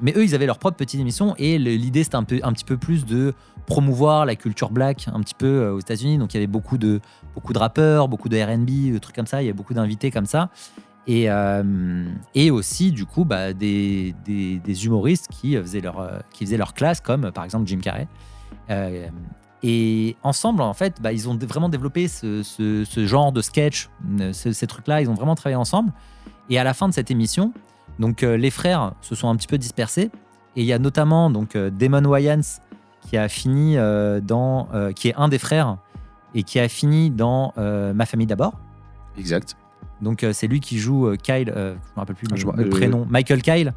mais 0.02 0.12
eux, 0.16 0.24
ils 0.24 0.34
avaient 0.34 0.46
leur 0.46 0.58
propre 0.58 0.76
petite 0.76 1.00
émission 1.00 1.34
et 1.38 1.58
l'idée, 1.58 2.02
c'était 2.02 2.16
un, 2.16 2.24
peu, 2.24 2.40
un 2.42 2.52
petit 2.52 2.64
peu 2.64 2.76
plus 2.76 3.04
de 3.06 3.32
promouvoir 3.66 4.26
la 4.26 4.34
culture 4.34 4.70
black 4.70 5.06
un 5.12 5.20
petit 5.20 5.34
peu 5.34 5.46
euh, 5.46 5.72
aux 5.74 5.78
États-Unis. 5.78 6.18
Donc 6.18 6.34
il 6.34 6.38
y 6.38 6.40
avait 6.40 6.48
beaucoup 6.48 6.76
de, 6.76 7.00
beaucoup 7.36 7.52
de 7.52 7.58
rappeurs, 7.58 8.08
beaucoup 8.08 8.28
de 8.28 8.36
RB, 8.36 8.92
de 8.94 8.98
trucs 8.98 9.14
comme 9.14 9.26
ça. 9.28 9.42
Il 9.42 9.46
y 9.46 9.48
avait 9.48 9.56
beaucoup 9.56 9.74
d'invités 9.74 10.10
comme 10.10 10.26
ça. 10.26 10.50
Et, 11.06 11.30
euh, 11.30 12.04
et 12.34 12.50
aussi, 12.50 12.90
du 12.90 13.06
coup, 13.06 13.24
bah, 13.24 13.52
des, 13.52 14.12
des, 14.24 14.58
des 14.58 14.86
humoristes 14.86 15.28
qui 15.30 15.56
faisaient, 15.56 15.80
leur, 15.80 16.00
euh, 16.00 16.18
qui 16.32 16.44
faisaient 16.44 16.56
leur 16.56 16.74
classe, 16.74 17.00
comme 17.00 17.26
euh, 17.26 17.30
par 17.30 17.44
exemple 17.44 17.68
Jim 17.68 17.78
Carrey. 17.80 18.08
Euh, 18.70 19.06
et 19.62 20.16
ensemble, 20.24 20.62
en 20.62 20.74
fait, 20.74 21.00
bah, 21.00 21.12
ils 21.12 21.28
ont 21.28 21.36
vraiment 21.36 21.68
développé 21.68 22.08
ce, 22.08 22.42
ce- 22.42 22.84
ce 22.84 23.06
genre 23.06 23.30
de 23.30 23.40
sketch, 23.40 23.88
euh, 24.20 24.32
ce- 24.32 24.50
ces 24.52 24.66
trucs-là. 24.66 25.00
Ils 25.00 25.08
ont 25.08 25.14
vraiment 25.14 25.36
travaillé 25.36 25.54
ensemble. 25.56 25.92
Et 26.50 26.58
à 26.58 26.64
la 26.64 26.74
fin 26.74 26.88
de 26.88 26.94
cette 26.94 27.10
émission, 27.10 27.52
donc 27.98 28.22
euh, 28.22 28.36
les 28.36 28.50
frères 28.50 28.92
se 29.02 29.14
sont 29.14 29.28
un 29.28 29.36
petit 29.36 29.48
peu 29.48 29.58
dispersés. 29.58 30.10
Et 30.56 30.62
il 30.62 30.64
y 30.66 30.72
a 30.72 30.78
notamment 30.78 31.28
donc 31.30 31.54
euh, 31.56 31.70
Damon 31.70 32.04
Wayans 32.04 32.40
qui 33.02 33.16
a 33.16 33.28
fini 33.28 33.76
euh, 33.76 34.20
dans, 34.20 34.68
euh, 34.74 34.92
qui 34.92 35.08
est 35.08 35.14
un 35.16 35.28
des 35.28 35.38
frères 35.38 35.76
et 36.34 36.42
qui 36.42 36.58
a 36.58 36.68
fini 36.68 37.10
dans 37.10 37.52
Ma 37.56 38.06
famille 38.06 38.26
d'abord. 38.26 38.54
Exact. 39.18 39.56
Donc 40.02 40.26
c'est 40.32 40.46
lui 40.46 40.60
qui 40.60 40.78
joue 40.78 41.14
Kyle, 41.22 41.50
je 41.56 41.60
me 41.72 41.76
rappelle 41.96 42.16
plus 42.16 42.26
le, 42.28 42.36
Je 42.36 42.44
vois, 42.44 42.54
le 42.56 42.68
prénom, 42.68 43.06
Michael 43.08 43.40
Kyle. 43.40 43.72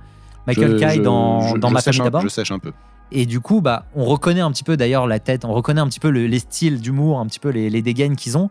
Michael 0.47 0.71
Je- 0.71 0.77
Kyle 0.77 0.89
je- 0.97 1.01
dans, 1.01 1.69
Ma 1.69 1.81
famille 1.81 2.01
d'abord. 2.01 2.21
Je 2.21 2.27
sache 2.27 2.51
un 2.51 2.59
peu. 2.59 2.73
Et 3.11 3.25
du 3.25 3.39
coup, 3.39 3.61
bah, 3.61 3.85
on 3.95 4.03
reconnaît 4.05 4.41
un 4.41 4.51
petit 4.51 4.63
peu 4.65 4.75
d'ailleurs 4.77 5.07
la 5.07 5.19
tête, 5.19 5.45
on 5.45 5.53
reconnaît 5.53 5.79
un 5.81 5.87
petit 5.87 5.99
peu 6.01 6.09
le- 6.09 6.27
les 6.27 6.39
styles 6.39 6.81
d'humour, 6.81 7.19
un 7.19 7.25
petit 7.27 7.39
peu 7.39 7.49
les, 7.49 7.69
les 7.69 7.81
dégaines 7.81 8.15
qu'ils 8.15 8.37
ont. 8.37 8.49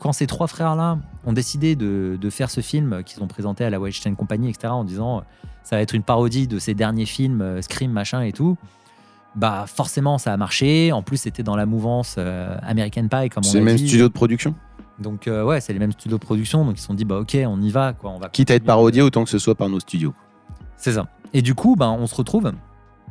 Quand 0.00 0.12
ces 0.12 0.26
trois 0.26 0.46
frères-là 0.46 0.98
ont 1.26 1.32
décidé 1.32 1.74
de, 1.76 2.16
de 2.20 2.30
faire 2.30 2.50
ce 2.50 2.60
film 2.60 3.02
qu'ils 3.04 3.22
ont 3.22 3.26
présenté 3.26 3.64
à 3.64 3.70
la 3.70 3.80
Weinstein 3.80 4.14
Company, 4.14 4.48
etc., 4.50 4.68
en 4.68 4.84
disant 4.84 5.18
euh, 5.18 5.20
ça 5.64 5.76
va 5.76 5.82
être 5.82 5.94
une 5.94 6.02
parodie 6.04 6.46
de 6.46 6.58
ces 6.58 6.74
derniers 6.74 7.06
films, 7.06 7.42
euh, 7.42 7.62
Scream, 7.62 7.90
machin 7.90 8.22
et 8.22 8.32
tout, 8.32 8.56
bah 9.34 9.64
forcément 9.66 10.18
ça 10.18 10.32
a 10.32 10.36
marché. 10.36 10.92
En 10.92 11.02
plus, 11.02 11.16
c'était 11.18 11.42
dans 11.42 11.56
la 11.56 11.66
mouvance 11.66 12.14
euh, 12.18 12.56
American 12.62 13.08
Pie, 13.08 13.28
comme 13.28 13.42
on 13.44 13.48
C'est 13.48 13.58
le 13.58 13.64
même 13.64 13.76
dit. 13.76 13.88
studio 13.88 14.08
de 14.08 14.12
production? 14.12 14.54
Donc 14.98 15.28
euh, 15.28 15.44
ouais, 15.44 15.60
c'est 15.60 15.72
les 15.72 15.78
mêmes 15.78 15.92
studios 15.92 16.18
de 16.18 16.24
production, 16.24 16.64
donc 16.64 16.76
ils 16.76 16.80
se 16.80 16.86
sont 16.86 16.94
dit 16.94 17.04
bah 17.04 17.18
ok, 17.18 17.36
on 17.46 17.60
y 17.60 17.70
va, 17.70 17.92
quoi. 17.92 18.10
On 18.10 18.18
va 18.18 18.28
Quitte 18.28 18.50
à 18.50 18.54
être 18.54 18.64
parodié 18.64 19.02
autant 19.02 19.24
que 19.24 19.30
ce 19.30 19.38
soit 19.38 19.54
par 19.54 19.68
nos 19.68 19.80
studios. 19.80 20.14
C'est 20.76 20.92
ça. 20.92 21.08
Et 21.34 21.42
du 21.42 21.54
coup, 21.54 21.76
ben, 21.76 21.90
on 21.90 22.06
se 22.06 22.14
retrouve 22.14 22.52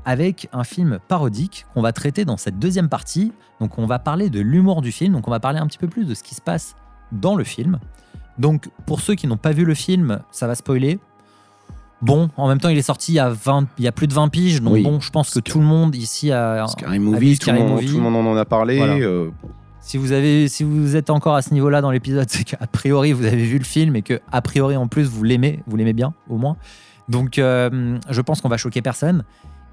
avec 0.08 0.48
un 0.54 0.64
film 0.64 1.00
parodique 1.10 1.66
qu'on 1.74 1.82
va 1.82 1.92
traiter 1.92 2.24
dans 2.26 2.38
cette 2.38 2.58
deuxième 2.58 2.88
partie. 2.88 3.34
Donc 3.60 3.78
on 3.78 3.86
va 3.86 4.00
parler 4.00 4.30
de 4.30 4.40
l'humour 4.40 4.82
du 4.82 4.92
film, 4.94 5.14
donc 5.14 5.28
on 5.28 5.32
va 5.32 5.40
parler 5.42 5.60
un 5.60 5.68
petit 5.68 5.78
peu 5.78 5.88
plus 5.88 6.06
de 6.06 6.14
ce 6.16 6.24
qui 6.24 6.34
se 6.34 6.42
passe 6.42 6.76
dans 7.12 7.36
le 7.36 7.44
film. 7.44 7.78
Donc 8.40 8.70
pour 8.86 9.02
ceux 9.02 9.16
qui 9.16 9.28
n'ont 9.28 9.36
pas 9.38 9.52
vu 9.52 9.66
le 9.66 9.74
film, 9.74 10.20
ça 10.32 10.48
va 10.48 10.56
spoiler. 10.56 10.98
Bon, 12.02 12.30
en 12.38 12.48
même 12.48 12.60
temps, 12.60 12.70
il 12.70 12.78
est 12.78 12.84
sorti 12.84 13.12
il 13.14 13.16
y 13.16 13.20
a, 13.20 13.30
20, 13.30 13.68
il 13.80 13.84
y 13.84 13.88
a 13.88 13.92
plus 13.92 14.08
de 14.08 14.14
20 14.14 14.30
piges, 14.30 14.62
donc 14.62 14.74
Oui. 14.76 14.84
bon, 14.84 15.00
je 15.00 15.10
pense 15.10 15.32
que 15.32 15.40
tout 15.40 15.60
le 15.60 15.66
monde 15.66 15.96
ici 15.96 16.32
a, 16.32 16.66
Scary 16.68 16.96
a 16.98 17.00
Movie, 17.00 17.38
tout, 17.38 17.44
Scary 17.44 17.60
monde- 17.60 17.72
Movie. 17.72 17.88
tout 17.88 17.96
le 17.98 18.02
monde 18.10 18.28
en 18.28 18.38
a 18.38 18.46
parlé. 18.46 18.78
Voilà. 18.78 18.94
euh, 18.94 19.30
Si 19.82 19.98
vous, 19.98 20.12
avez, 20.12 20.48
si 20.48 20.64
vous 20.64 20.96
êtes 20.96 21.10
encore 21.10 21.36
à 21.36 21.42
ce 21.42 21.54
niveau-là 21.54 21.82
dans 21.82 21.90
l'épisode, 21.92 22.28
c'est 22.30 22.44
qu'a 22.44 22.66
priori 22.68 23.12
vous 23.14 23.26
avez 23.26 23.44
vu 23.46 23.58
le 23.58 23.64
film 23.66 23.96
et 23.96 24.04
que 24.04 24.22
a 24.32 24.42
priori 24.42 24.78
en 24.78 24.88
plus 24.88 25.04
vous 25.10 25.24
l'aimez, 25.24 25.64
vous 25.68 25.76
l'aimez 25.76 25.94
bien 25.94 26.14
au 26.30 26.38
moins. 26.38 26.56
Donc 27.10 27.40
euh, 27.40 27.98
je 28.10 28.22
pense 28.22 28.42
qu'on 28.42 28.50
va 28.50 28.58
choquer 28.58 28.82
personne. 28.84 29.24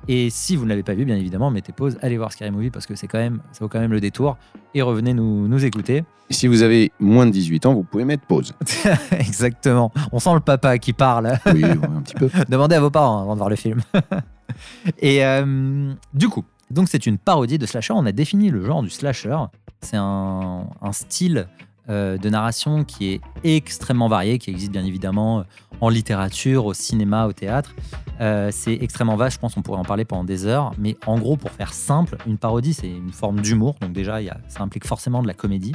Et 0.09 0.29
si 0.31 0.57
vous 0.57 0.64
ne 0.64 0.69
l'avez 0.69 0.83
pas 0.83 0.95
vu, 0.95 1.05
bien 1.05 1.17
évidemment, 1.17 1.51
mettez 1.51 1.73
pause, 1.73 1.97
allez 2.03 2.17
voir 2.17 2.33
Scary 2.33 2.51
Movie 2.51 2.71
parce 2.71 2.87
que 2.87 2.95
c'est 2.95 3.07
quand 3.07 3.19
même, 3.19 3.40
ça 3.53 3.61
vaut 3.64 3.69
quand 3.69 3.81
même 3.81 3.93
le 3.93 4.01
détour 4.01 4.37
et 4.75 4.83
revenez 4.83 5.14
nous, 5.14 5.49
nous 5.49 5.64
écouter. 5.64 6.05
si 6.31 6.47
vous 6.47 6.62
avez 6.62 6.93
moins 7.01 7.27
de 7.27 7.31
18 7.31 7.67
ans, 7.67 7.75
vous 7.75 7.85
pouvez 7.85 8.05
mettre 8.05 8.27
pause. 8.27 8.55
Exactement. 9.12 9.93
On 10.12 10.19
sent 10.19 10.35
le 10.35 10.40
papa 10.40 10.79
qui 10.79 10.93
parle. 10.93 11.38
Oui, 11.47 11.62
ouais, 11.62 11.71
un 11.71 12.03
petit 12.03 12.14
peu. 12.14 12.29
Demandez 12.49 12.77
à 12.77 12.81
vos 12.81 12.90
parents 12.90 13.23
avant 13.23 13.33
de 13.33 13.38
voir 13.38 13.51
le 13.51 13.57
film. 13.57 13.81
et 14.99 15.25
euh, 15.25 15.93
du 16.12 16.29
coup, 16.29 16.45
donc 16.71 16.88
c'est 16.88 17.07
une 17.07 17.19
parodie 17.19 17.59
de 17.59 17.67
slasher. 17.67 17.95
On 17.95 18.05
a 18.05 18.12
défini 18.12 18.51
le 18.51 18.64
genre 18.64 18.83
du 18.83 18.90
slasher. 18.90 19.38
C'est 19.81 19.97
un, 19.97 20.67
un 20.83 20.93
style 20.93 21.47
euh, 21.90 22.16
de 22.16 22.31
narration 22.31 22.83
qui 22.83 23.12
est 23.12 23.20
extrêmement 23.42 24.09
varié, 24.09 24.38
qui 24.38 24.49
existe 24.49 24.73
bien 24.73 24.85
évidemment 24.87 25.40
euh, 25.40 25.42
en 25.83 25.90
littérature, 25.90 26.64
au 26.64 26.73
cinéma, 26.73 27.27
au 27.27 27.35
théâtre. 27.35 27.75
Euh, 28.23 28.49
c'est 28.51 28.73
extrêmement 28.73 29.16
vaste, 29.16 29.37
je 29.37 29.40
pense 29.40 29.55
qu'on 29.55 29.61
pourrait 29.61 29.81
en 29.81 29.85
parler 29.85 30.07
pendant 30.07 30.25
des 30.25 30.47
heures. 30.47 30.73
Mais 30.79 30.97
en 31.07 31.18
gros, 31.18 31.37
pour 31.37 31.51
faire 31.51 31.75
simple, 31.75 32.16
une 32.27 32.38
parodie, 32.38 32.73
c'est 32.73 32.88
une 32.88 33.12
forme 33.12 33.42
d'humour. 33.42 33.77
Donc 33.83 33.92
déjà, 33.92 34.18
ça 34.49 34.62
implique 34.62 34.87
forcément 34.87 35.20
de 35.23 35.27
la 35.27 35.35
comédie. 35.35 35.73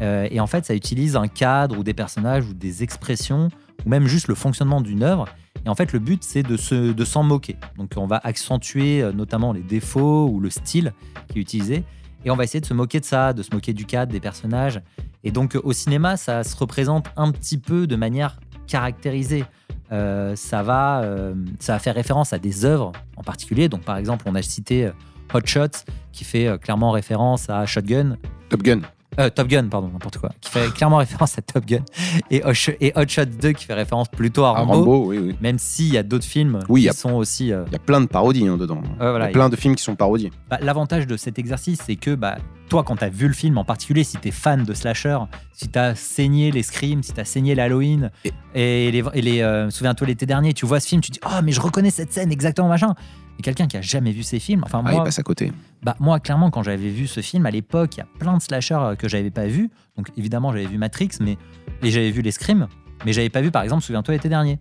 Et 0.00 0.38
en 0.38 0.46
fait, 0.46 0.64
ça 0.64 0.76
utilise 0.76 1.16
un 1.16 1.26
cadre 1.26 1.76
ou 1.76 1.82
des 1.82 1.94
personnages 1.94 2.46
ou 2.46 2.54
des 2.54 2.84
expressions, 2.84 3.48
ou 3.84 3.88
même 3.88 4.06
juste 4.06 4.28
le 4.28 4.36
fonctionnement 4.36 4.80
d'une 4.80 5.02
œuvre. 5.02 5.24
Et 5.66 5.68
en 5.68 5.74
fait, 5.74 5.92
le 5.92 5.98
but, 5.98 6.22
c'est 6.22 6.44
de 6.44 6.92
de 6.92 7.04
s'en 7.04 7.24
moquer. 7.24 7.56
Donc, 7.78 7.94
on 7.96 8.06
va 8.06 8.20
accentuer 8.22 9.02
notamment 9.12 9.52
les 9.52 9.62
défauts 9.62 10.28
ou 10.28 10.38
le 10.38 10.50
style 10.50 10.92
qui 11.28 11.38
est 11.38 11.42
utilisé. 11.42 11.84
Et 12.24 12.30
on 12.30 12.36
va 12.36 12.44
essayer 12.44 12.60
de 12.60 12.66
se 12.66 12.74
moquer 12.74 13.00
de 13.00 13.04
ça, 13.04 13.32
de 13.32 13.42
se 13.42 13.54
moquer 13.54 13.72
du 13.72 13.86
cadre, 13.86 14.12
des 14.12 14.20
personnages. 14.20 14.80
Et 15.24 15.30
donc, 15.30 15.58
au 15.62 15.72
cinéma, 15.72 16.16
ça 16.16 16.44
se 16.44 16.56
représente 16.56 17.06
un 17.16 17.32
petit 17.32 17.58
peu 17.58 17.86
de 17.86 17.96
manière 17.96 18.38
caractérisée. 18.66 19.44
Euh, 19.90 20.36
ça, 20.36 20.62
va, 20.62 21.02
euh, 21.02 21.34
ça 21.60 21.72
va 21.72 21.78
faire 21.78 21.94
référence 21.94 22.32
à 22.32 22.38
des 22.38 22.64
œuvres 22.64 22.92
en 23.16 23.22
particulier. 23.22 23.68
Donc, 23.68 23.82
par 23.82 23.96
exemple, 23.96 24.24
on 24.28 24.34
a 24.34 24.42
cité 24.42 24.86
euh, 24.86 24.92
Hot 25.32 25.46
Shots, 25.46 25.84
qui 26.12 26.24
fait 26.24 26.58
clairement 26.60 26.90
référence 26.90 27.48
à 27.50 27.64
Shotgun. 27.66 28.16
Top 28.48 28.62
Gun. 28.62 28.80
Euh, 29.18 29.30
Top 29.30 29.48
Gun, 29.48 29.66
pardon, 29.68 29.88
n'importe 29.92 30.18
quoi. 30.18 30.30
Qui 30.40 30.50
fait 30.50 30.72
clairement 30.72 30.96
référence 30.98 31.36
à 31.38 31.42
Top 31.42 31.66
Gun. 31.66 31.82
Et 32.30 32.42
Hot, 32.44 32.52
Sh- 32.52 32.76
et 32.80 32.92
Hot 32.96 33.08
Shot 33.08 33.24
2, 33.24 33.52
qui 33.52 33.64
fait 33.64 33.74
référence 33.74 34.08
plutôt 34.08 34.44
à 34.44 34.52
Rambo. 34.52 34.72
Rambo, 34.74 35.06
oui, 35.08 35.18
oui. 35.18 35.36
Même 35.40 35.58
s'il 35.58 35.92
y 35.92 35.98
a 35.98 36.02
d'autres 36.02 36.24
films 36.24 36.60
Oui, 36.68 36.82
y 36.82 36.84
qui 36.84 36.88
a- 36.90 36.92
sont 36.92 37.12
aussi. 37.14 37.52
euh, 37.52 37.64
Il 37.68 37.72
y 37.72 37.76
a 37.76 37.80
plein 37.80 38.00
de 38.00 38.06
parodies 38.06 38.46
hein, 38.46 38.56
dedans. 38.56 38.76
Ouais, 38.76 39.10
voilà, 39.10 39.24
il 39.26 39.28
y 39.28 39.30
a 39.30 39.32
plein 39.32 39.48
de 39.48 39.56
films 39.56 39.74
qui 39.74 39.82
sont 39.82 39.96
parodiés. 39.96 40.30
bah, 40.50 40.58
L'avantage 40.62 41.06
de 41.06 41.16
cet 41.16 41.38
exercice, 41.38 41.80
c'est 41.84 41.96
que 41.96 42.14
bah, 42.14 42.36
toi, 42.68 42.84
quand 42.84 42.96
tu 42.96 43.04
as 43.04 43.08
vu 43.08 43.26
le 43.26 43.34
film, 43.34 43.58
en 43.58 43.64
particulier 43.64 44.04
si 44.04 44.18
tu 44.18 44.28
es 44.28 44.30
fan 44.30 44.62
de 44.64 44.74
slasher, 44.74 45.18
si 45.52 45.68
tu 45.68 45.78
as 45.78 45.94
saigné 45.94 46.50
les 46.52 46.62
Screams, 46.62 47.02
si 47.02 47.12
tu 47.12 47.20
as 47.20 47.24
saigné 47.24 47.54
l'Halloween, 47.54 48.10
et, 48.54 48.90
les, 48.92 49.02
et 49.14 49.22
les 49.22 49.40
euh, 49.42 49.70
souviens-toi 49.70 50.06
l'été 50.06 50.26
dernier, 50.26 50.52
tu 50.54 50.64
vois 50.66 50.78
ce 50.80 50.86
film, 50.88 51.00
tu 51.00 51.10
dis 51.10 51.20
Oh, 51.26 51.40
mais 51.42 51.52
je 51.52 51.60
reconnais 51.60 51.90
cette 51.90 52.12
scène 52.12 52.30
exactement, 52.30 52.68
machin. 52.68 52.94
Et 53.38 53.42
quelqu'un 53.42 53.66
qui 53.68 53.76
a 53.76 53.80
jamais 53.80 54.10
vu 54.12 54.22
ces 54.22 54.38
films, 54.40 54.62
enfin, 54.64 54.82
Ah, 54.84 54.90
il 54.90 54.94
moi, 54.96 55.04
passe 55.04 55.18
à 55.18 55.22
côté. 55.22 55.52
bah, 55.82 55.94
moi, 56.00 56.18
clairement, 56.20 56.50
quand 56.50 56.62
j'avais 56.62 56.88
vu 56.88 57.06
ce 57.06 57.20
film 57.20 57.46
à 57.46 57.50
l'époque, 57.50 57.96
il 57.96 57.98
y 57.98 58.02
a 58.02 58.06
plein 58.18 58.36
de 58.36 58.42
slashers 58.42 58.74
euh, 58.74 58.94
que 58.96 59.08
j'avais 59.08 59.30
pas 59.30 59.46
vu. 59.46 59.70
Donc, 59.96 60.08
évidemment, 60.16 60.52
j'avais 60.52 60.66
vu 60.66 60.76
Matrix, 60.78 61.10
mais 61.20 61.36
et 61.82 61.90
j'avais 61.90 62.10
vu 62.10 62.20
les 62.22 62.32
Screams, 62.32 62.66
mais 63.06 63.12
j'avais 63.12 63.30
pas 63.30 63.40
vu, 63.40 63.50
par 63.50 63.62
exemple, 63.62 63.82
souviens-toi 63.84 64.14
l'été 64.14 64.28
dernier. 64.28 64.58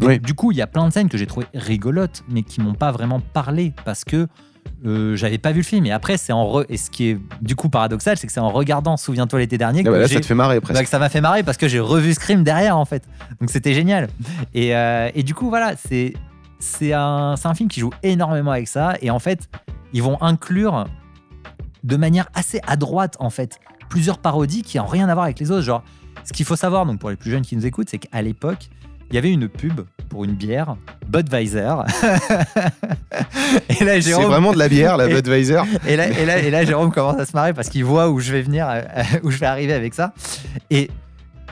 Donc, 0.00 0.08
Oui. 0.10 0.18
Du 0.18 0.34
coup, 0.34 0.50
il 0.52 0.58
y 0.58 0.62
a 0.62 0.66
plein 0.66 0.86
de 0.88 0.92
scènes 0.92 1.08
que 1.08 1.16
j'ai 1.16 1.26
trouvées 1.26 1.46
rigolotes, 1.54 2.24
mais 2.28 2.42
qui 2.42 2.60
m'ont 2.60 2.74
pas 2.74 2.90
vraiment 2.92 3.20
parlé 3.20 3.72
parce 3.84 4.04
que 4.04 4.26
euh, 4.84 5.14
j'avais 5.14 5.38
pas 5.38 5.52
vu 5.52 5.58
le 5.60 5.64
film. 5.64 5.86
Et 5.86 5.92
après, 5.92 6.16
c'est 6.16 6.32
en 6.32 6.44
re... 6.46 6.64
et 6.68 6.76
ce 6.76 6.90
qui 6.90 7.10
est 7.10 7.18
du 7.40 7.54
coup 7.54 7.68
paradoxal, 7.68 8.18
c'est 8.18 8.26
que 8.26 8.32
c'est 8.32 8.40
en 8.40 8.50
regardant 8.50 8.96
Souviens-toi 8.96 9.38
l'été 9.38 9.56
dernier 9.56 9.80
Ah 9.80 9.84
que 9.84 9.88
bah 9.90 9.98
là, 10.00 10.06
j'ai- 10.08 10.14
ça 10.14 10.20
te 10.20 10.26
fait 10.26 10.34
marrer 10.34 10.56
bah, 10.56 10.62
presque. 10.62 10.82
que 10.82 10.88
ça 10.90 10.98
m'a 10.98 11.08
fait 11.08 11.20
marrer 11.20 11.44
parce 11.44 11.56
que 11.56 11.68
j'ai 11.68 11.78
revu 11.78 12.12
Scream 12.12 12.42
derrière 12.42 12.76
en 12.76 12.84
fait. 12.84 13.04
Donc 13.40 13.48
c'était 13.50 13.72
génial. 13.74 14.08
Et, 14.54 14.74
euh, 14.74 15.08
et 15.14 15.22
du 15.22 15.34
coup, 15.34 15.48
voilà, 15.48 15.74
c'est 15.76 16.14
c'est 16.58 16.92
un, 16.92 17.34
c'est 17.36 17.48
un 17.48 17.54
film 17.54 17.68
qui 17.68 17.80
joue 17.80 17.90
énormément 18.02 18.50
avec 18.50 18.68
ça. 18.68 18.94
Et 19.02 19.10
en 19.10 19.18
fait, 19.18 19.48
ils 19.92 20.02
vont 20.02 20.20
inclure 20.22 20.86
de 21.84 21.96
manière 21.96 22.28
assez 22.34 22.60
à 22.66 22.76
droite 22.76 23.16
en 23.20 23.30
fait 23.30 23.58
plusieurs 23.88 24.18
parodies 24.18 24.62
qui 24.62 24.78
n'ont 24.78 24.86
rien 24.86 25.08
à 25.08 25.14
voir 25.14 25.24
avec 25.24 25.38
les 25.38 25.50
autres. 25.50 25.62
Genre, 25.62 25.82
ce 26.24 26.32
qu'il 26.32 26.44
faut 26.44 26.56
savoir, 26.56 26.86
donc 26.86 26.98
pour 26.98 27.10
les 27.10 27.16
plus 27.16 27.30
jeunes 27.30 27.42
qui 27.42 27.56
nous 27.56 27.66
écoutent, 27.66 27.88
c'est 27.88 27.98
qu'à 27.98 28.22
l'époque, 28.22 28.68
il 29.10 29.14
y 29.14 29.18
avait 29.18 29.30
une 29.30 29.48
pub 29.48 29.82
pour 30.08 30.24
une 30.24 30.34
bière, 30.34 30.76
Budweiser. 31.08 31.58
et 33.68 33.84
là, 33.84 33.94
C'est 33.94 34.00
Jérôme, 34.02 34.26
vraiment 34.26 34.52
de 34.52 34.58
la 34.58 34.68
bière, 34.68 34.96
la 34.96 35.06
Budweiser. 35.14 35.62
et 35.86 35.96
là, 35.96 36.08
et, 36.08 36.26
là, 36.26 36.38
et 36.38 36.50
là, 36.50 36.64
Jérôme 36.64 36.90
commence 36.90 37.18
à 37.20 37.26
se 37.26 37.32
marrer 37.32 37.52
parce 37.52 37.68
qu'il 37.68 37.84
voit 37.84 38.10
où 38.10 38.18
je 38.18 38.32
vais 38.32 38.42
venir, 38.42 38.66
euh, 38.68 38.82
où 39.22 39.30
je 39.30 39.38
vais 39.38 39.46
arriver 39.46 39.72
avec 39.72 39.94
ça. 39.94 40.12
Et, 40.70 40.90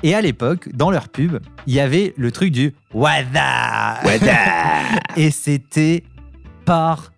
et 0.05 0.14
à 0.14 0.21
l'époque, 0.21 0.69
dans 0.75 0.90
leur 0.90 1.09
pub, 1.09 1.38
il 1.67 1.75
y 1.75 1.81
avait 1.81 2.14
le 2.17 2.31
truc 2.31 2.53
du 2.53 2.75
Wada. 2.93 3.99
Et 5.17 5.31
c'était 5.31 6.05
partout. 6.64 7.11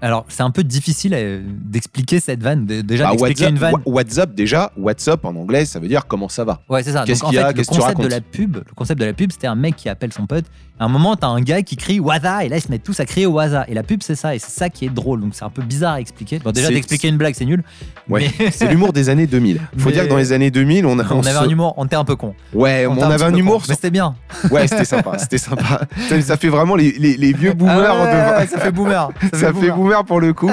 Alors, 0.00 0.24
c'est 0.28 0.42
un 0.42 0.50
peu 0.50 0.64
difficile 0.64 1.12
euh, 1.14 1.40
d'expliquer 1.46 2.18
cette 2.18 2.42
vanne. 2.42 2.66
Déjà, 2.66 3.04
Bah, 3.04 3.10
d'expliquer 3.12 3.44
WhatsApp, 3.44 3.50
une 3.50 3.58
vanne. 3.58 3.74
Wha- 3.74 3.82
WhatsApp, 3.86 4.34
déjà, 4.34 4.72
WhatsApp 4.76 5.24
en 5.24 5.36
anglais, 5.36 5.64
ça 5.64 5.78
veut 5.78 5.86
dire 5.86 6.06
comment 6.08 6.28
ça 6.28 6.42
va. 6.44 6.60
Ouais, 6.68 6.82
c'est 6.82 6.90
ça. 6.92 7.04
Qu'est-ce 7.06 7.20
Donc, 7.20 7.28
en 7.28 7.30
qu'il 7.30 7.38
y 7.38 7.42
a 7.42 7.46
fait, 7.48 7.56
le 7.58 7.64
concept 7.64 8.00
de 8.00 8.08
la 8.08 8.20
pub, 8.20 8.56
le 8.56 8.74
concept 8.74 9.00
de 9.00 9.04
la 9.06 9.12
pub, 9.12 9.30
c'était 9.30 9.46
un 9.46 9.54
mec 9.54 9.76
qui 9.76 9.88
appelle 9.88 10.12
son 10.12 10.26
pote. 10.26 10.44
À 10.82 10.86
un 10.86 10.88
moment, 10.88 11.14
t'as 11.14 11.28
un 11.28 11.40
gars 11.40 11.62
qui 11.62 11.76
crie 11.76 12.00
Waza, 12.00 12.44
et 12.44 12.48
là, 12.48 12.56
ils 12.56 12.60
se 12.60 12.68
mettent 12.68 12.82
tous 12.82 12.98
à 12.98 13.04
crier 13.04 13.26
Waza. 13.26 13.64
Et 13.68 13.74
la 13.74 13.84
pub, 13.84 14.02
c'est 14.02 14.16
ça, 14.16 14.34
et 14.34 14.40
c'est 14.40 14.50
ça 14.50 14.68
qui 14.68 14.84
est 14.84 14.88
drôle. 14.88 15.20
Donc, 15.20 15.32
c'est 15.36 15.44
un 15.44 15.48
peu 15.48 15.62
bizarre 15.62 15.92
à 15.92 16.00
expliquer. 16.00 16.40
Bon, 16.40 16.50
déjà, 16.50 16.70
d'expliquer 16.70 17.06
une 17.06 17.18
blague, 17.18 17.34
c'est 17.38 17.44
nul. 17.44 17.62
Ouais, 18.08 18.28
Mais- 18.40 18.50
c'est 18.50 18.66
l'humour 18.66 18.92
des 18.92 19.08
années 19.08 19.28
2000. 19.28 19.58
Faut 19.78 19.86
Mais- 19.90 19.92
dire 19.92 20.02
que 20.02 20.08
dans 20.08 20.16
les 20.16 20.32
années 20.32 20.50
2000, 20.50 20.84
on, 20.84 20.98
a, 20.98 21.04
On, 21.04 21.18
on 21.18 21.20
avait 21.20 21.30
se- 21.30 21.36
un 21.44 21.48
humour, 21.48 21.74
on 21.76 21.86
était 21.86 21.94
un 21.94 22.04
peu 22.04 22.16
con. 22.16 22.34
Ouais, 22.52 22.84
on, 22.88 23.00
avait 23.00 23.22
un 23.22 23.32
humour. 23.32 23.58
con. 23.60 23.66
Mais 23.68 23.74
c'était 23.76 23.92
bien. 23.92 24.16
Ouais, 24.50 24.66
c'était 24.66 24.84
sympa, 24.84 25.18
c'était 25.18 25.38
sympa. 25.38 25.82
Ça, 26.08 26.20
ça 26.20 26.36
fait 26.36 26.48
vraiment 26.48 26.74
les, 26.74 26.90
les- 26.98 27.16
les 27.16 27.32
vieux 27.32 27.52
boomers. 27.52 27.76
Ah 27.78 28.02
ouais, 28.04 28.10
de- 28.10 28.40
ouais, 28.40 28.46
ça 28.48 28.58
fait 28.58 28.72
boomer. 28.72 29.08
Ça, 29.34 29.52
fait 29.52 29.70
boomer 29.70 30.04
pour 30.04 30.20
le 30.20 30.32
coup. 30.32 30.50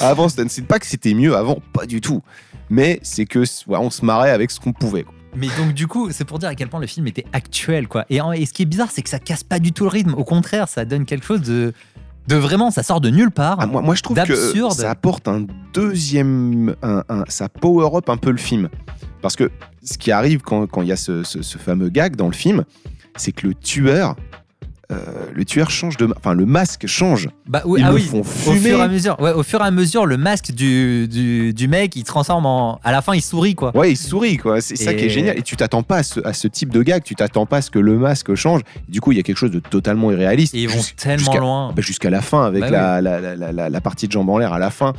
Avant, 0.00 0.28
c'était- 0.28 0.44
c'est 0.50 0.66
pas 0.66 0.78
que 0.78 0.86
c'était 0.86 1.14
mieux 1.14 1.34
avant, 1.34 1.56
pas 1.72 1.86
du 1.86 2.02
tout. 2.02 2.22
Mais 2.68 3.00
c'est 3.02 3.24
que 3.24 3.38
ouais, 3.38 3.78
on 3.80 3.88
se 3.88 4.04
marrait 4.04 4.30
avec 4.30 4.50
ce 4.50 4.60
qu'on 4.60 4.74
pouvait. 4.74 5.04
quoi. 5.04 5.14
Mais 5.36 5.48
donc 5.58 5.72
du 5.74 5.86
coup, 5.86 6.10
c'est 6.10 6.24
pour 6.24 6.38
dire 6.38 6.48
à 6.48 6.54
quel 6.54 6.68
point 6.68 6.80
le 6.80 6.86
film 6.86 7.06
était 7.06 7.24
actuel, 7.32 7.86
quoi. 7.88 8.04
Et, 8.10 8.20
en- 8.20 8.32
et 8.32 8.46
ce 8.46 8.52
qui 8.52 8.62
est 8.62 8.66
bizarre, 8.66 8.88
c'est 8.90 9.02
que 9.02 9.10
ça 9.10 9.18
casse 9.18 9.44
pas 9.44 9.58
du 9.58 9.72
tout 9.72 9.84
le 9.84 9.90
rythme. 9.90 10.14
Au 10.14 10.24
contraire, 10.24 10.68
ça 10.68 10.84
donne 10.84 11.04
quelque 11.04 11.24
chose 11.26 11.42
de, 11.42 11.72
de 12.28 12.36
vraiment, 12.36 12.70
ça 12.70 12.82
sort 12.82 13.00
de 13.00 13.10
nulle 13.10 13.30
part. 13.30 13.58
Ah, 13.60 13.66
moi, 13.66 13.82
moi, 13.82 13.94
je 13.94 14.02
trouve 14.02 14.16
que 14.16 14.26
D'absurde. 14.26 14.72
ça 14.72 14.90
apporte 14.90 15.28
un 15.28 15.46
deuxième. 15.74 16.74
Un, 16.82 17.02
un- 17.08 17.24
ça 17.28 17.48
power 17.48 17.88
up 17.96 18.08
un 18.08 18.16
peu 18.16 18.30
le 18.30 18.36
film. 18.38 18.68
Parce 19.22 19.36
que 19.36 19.50
ce 19.84 19.98
qui 19.98 20.10
arrive 20.12 20.40
quand 20.42 20.66
quand 20.66 20.82
il 20.82 20.88
y 20.88 20.92
a 20.92 20.96
ce, 20.96 21.22
ce- 21.24 21.42
ce 21.42 21.58
fameux 21.58 21.88
gag 21.88 22.16
dans 22.16 22.26
le 22.26 22.32
film, 22.34 22.64
c'est 23.16 23.32
que 23.32 23.46
le 23.48 23.54
tueur. 23.54 24.16
Euh, 24.90 24.96
le 25.34 25.44
tueur 25.44 25.70
change 25.70 25.96
de. 25.98 26.08
Enfin, 26.16 26.32
le 26.32 26.46
masque 26.46 26.86
change. 26.86 27.28
Bah 27.46 27.62
oui, 27.66 27.80
Ils 27.80 27.84
ah 27.84 27.88
le 27.90 27.94
oui. 27.96 28.02
font 28.02 28.20
Au 28.20 28.24
fumer. 28.24 28.58
fur 28.70 28.78
et 28.78 28.82
à 28.82 28.88
mesure, 28.88 29.20
ouais, 29.20 29.32
au 29.32 29.42
fur 29.42 29.60
et 29.60 29.64
à 29.64 29.70
mesure, 29.70 30.06
le 30.06 30.16
masque 30.16 30.52
du, 30.52 31.06
du, 31.08 31.52
du 31.52 31.68
mec, 31.68 31.94
il 31.96 32.04
transforme 32.04 32.46
en. 32.46 32.80
À 32.82 32.90
la 32.92 33.02
fin, 33.02 33.14
il 33.14 33.20
sourit, 33.20 33.54
quoi. 33.54 33.76
Ouais, 33.76 33.92
il 33.92 33.96
sourit, 33.96 34.38
quoi. 34.38 34.60
C'est 34.62 34.76
ça 34.76 34.94
qui 34.94 35.04
est 35.04 35.10
génial. 35.10 35.38
Et 35.38 35.42
tu 35.42 35.56
t'attends 35.56 35.82
pas 35.82 35.98
à 35.98 36.02
ce, 36.02 36.20
à 36.26 36.32
ce 36.32 36.48
type 36.48 36.70
de 36.72 36.82
gag. 36.82 37.02
Tu 37.02 37.14
t'attends 37.14 37.44
pas 37.44 37.58
à 37.58 37.62
ce 37.62 37.70
que 37.70 37.78
le 37.78 37.98
masque 37.98 38.34
change. 38.34 38.62
Du 38.88 39.00
coup, 39.02 39.12
il 39.12 39.16
y 39.18 39.20
a 39.20 39.22
quelque 39.22 39.36
chose 39.36 39.50
de 39.50 39.58
totalement 39.60 40.10
irréaliste. 40.10 40.54
Et 40.54 40.62
ils 40.62 40.68
vont 40.68 40.80
tellement 40.96 41.36
loin. 41.36 41.72
bah, 41.76 41.82
jusqu'à 41.82 42.08
la 42.10 42.22
fin 42.22 42.44
avec 42.46 42.62
Bah 42.62 42.70
la- 42.70 43.00
la- 43.00 43.68
la 43.68 43.80
partie 43.82 44.06
de 44.06 44.12
jambes 44.12 44.30
en 44.30 44.38
l'air 44.38 44.52
à 44.54 44.58
la 44.58 44.70
fin 44.70 44.94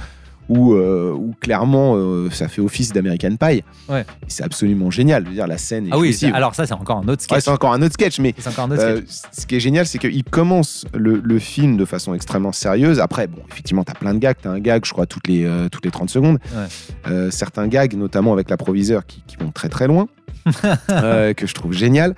où, 0.49 0.73
euh, 0.73 1.13
où 1.13 1.33
clairement 1.39 1.93
euh, 1.95 2.29
ça 2.31 2.47
fait 2.47 2.61
office 2.61 2.91
d'American 2.91 3.35
Pie. 3.37 3.63
Ouais. 3.87 4.01
Et 4.01 4.05
C'est 4.27 4.43
absolument 4.43 4.89
génial. 4.91 5.23
Je 5.23 5.29
veux 5.29 5.35
dire, 5.35 5.47
la 5.47 5.57
scène 5.57 5.87
est 5.87 5.91
Ah 5.93 5.97
oui, 5.97 6.11
c'est- 6.13 6.31
alors 6.31 6.55
ça, 6.55 6.65
c'est 6.65 6.73
encore 6.73 6.97
un 6.97 7.07
autre 7.07 7.21
Ouais, 7.23 7.35
sketch. 7.39 7.43
c'est 7.43 7.51
encore 7.51 7.71
un 7.73 7.81
autre 7.81 7.93
sketch, 7.93 8.19
mais 8.19 8.33
c'est 8.37 8.49
encore 8.49 8.65
un 8.65 8.71
autre 8.71 8.81
euh, 8.83 9.01
sketch. 9.07 9.31
ce 9.39 9.45
qui 9.45 9.55
est 9.55 9.59
génial, 9.59 9.85
c'est 9.85 9.99
qu'il 9.99 10.23
commence 10.23 10.85
le, 10.93 11.21
le 11.23 11.39
film 11.39 11.77
de 11.77 11.85
façon 11.85 12.13
extrêmement 12.13 12.51
sérieuse. 12.51 12.99
Après, 12.99 13.27
bon, 13.27 13.41
effectivement, 13.51 13.83
t'as 13.83 13.93
plein 13.93 14.13
de 14.13 14.19
gags. 14.19 14.37
T'as 14.41 14.49
un 14.51 14.59
gag, 14.59 14.83
je 14.85 14.91
crois, 14.91 15.05
toutes 15.05 15.27
les, 15.27 15.45
euh, 15.45 15.69
toutes 15.69 15.85
les 15.85 15.91
30 15.91 16.09
secondes. 16.09 16.39
Ouais. 16.55 17.11
Euh, 17.11 17.31
certains 17.31 17.67
gags, 17.67 17.93
notamment 17.95 18.33
avec 18.33 18.49
l'approviseur, 18.49 19.05
qui, 19.05 19.23
qui 19.27 19.37
vont 19.37 19.51
très 19.51 19.69
très 19.69 19.87
loin, 19.87 20.07
euh, 20.89 21.33
que 21.33 21.45
je 21.47 21.53
trouve 21.53 21.73
génial. 21.73 22.15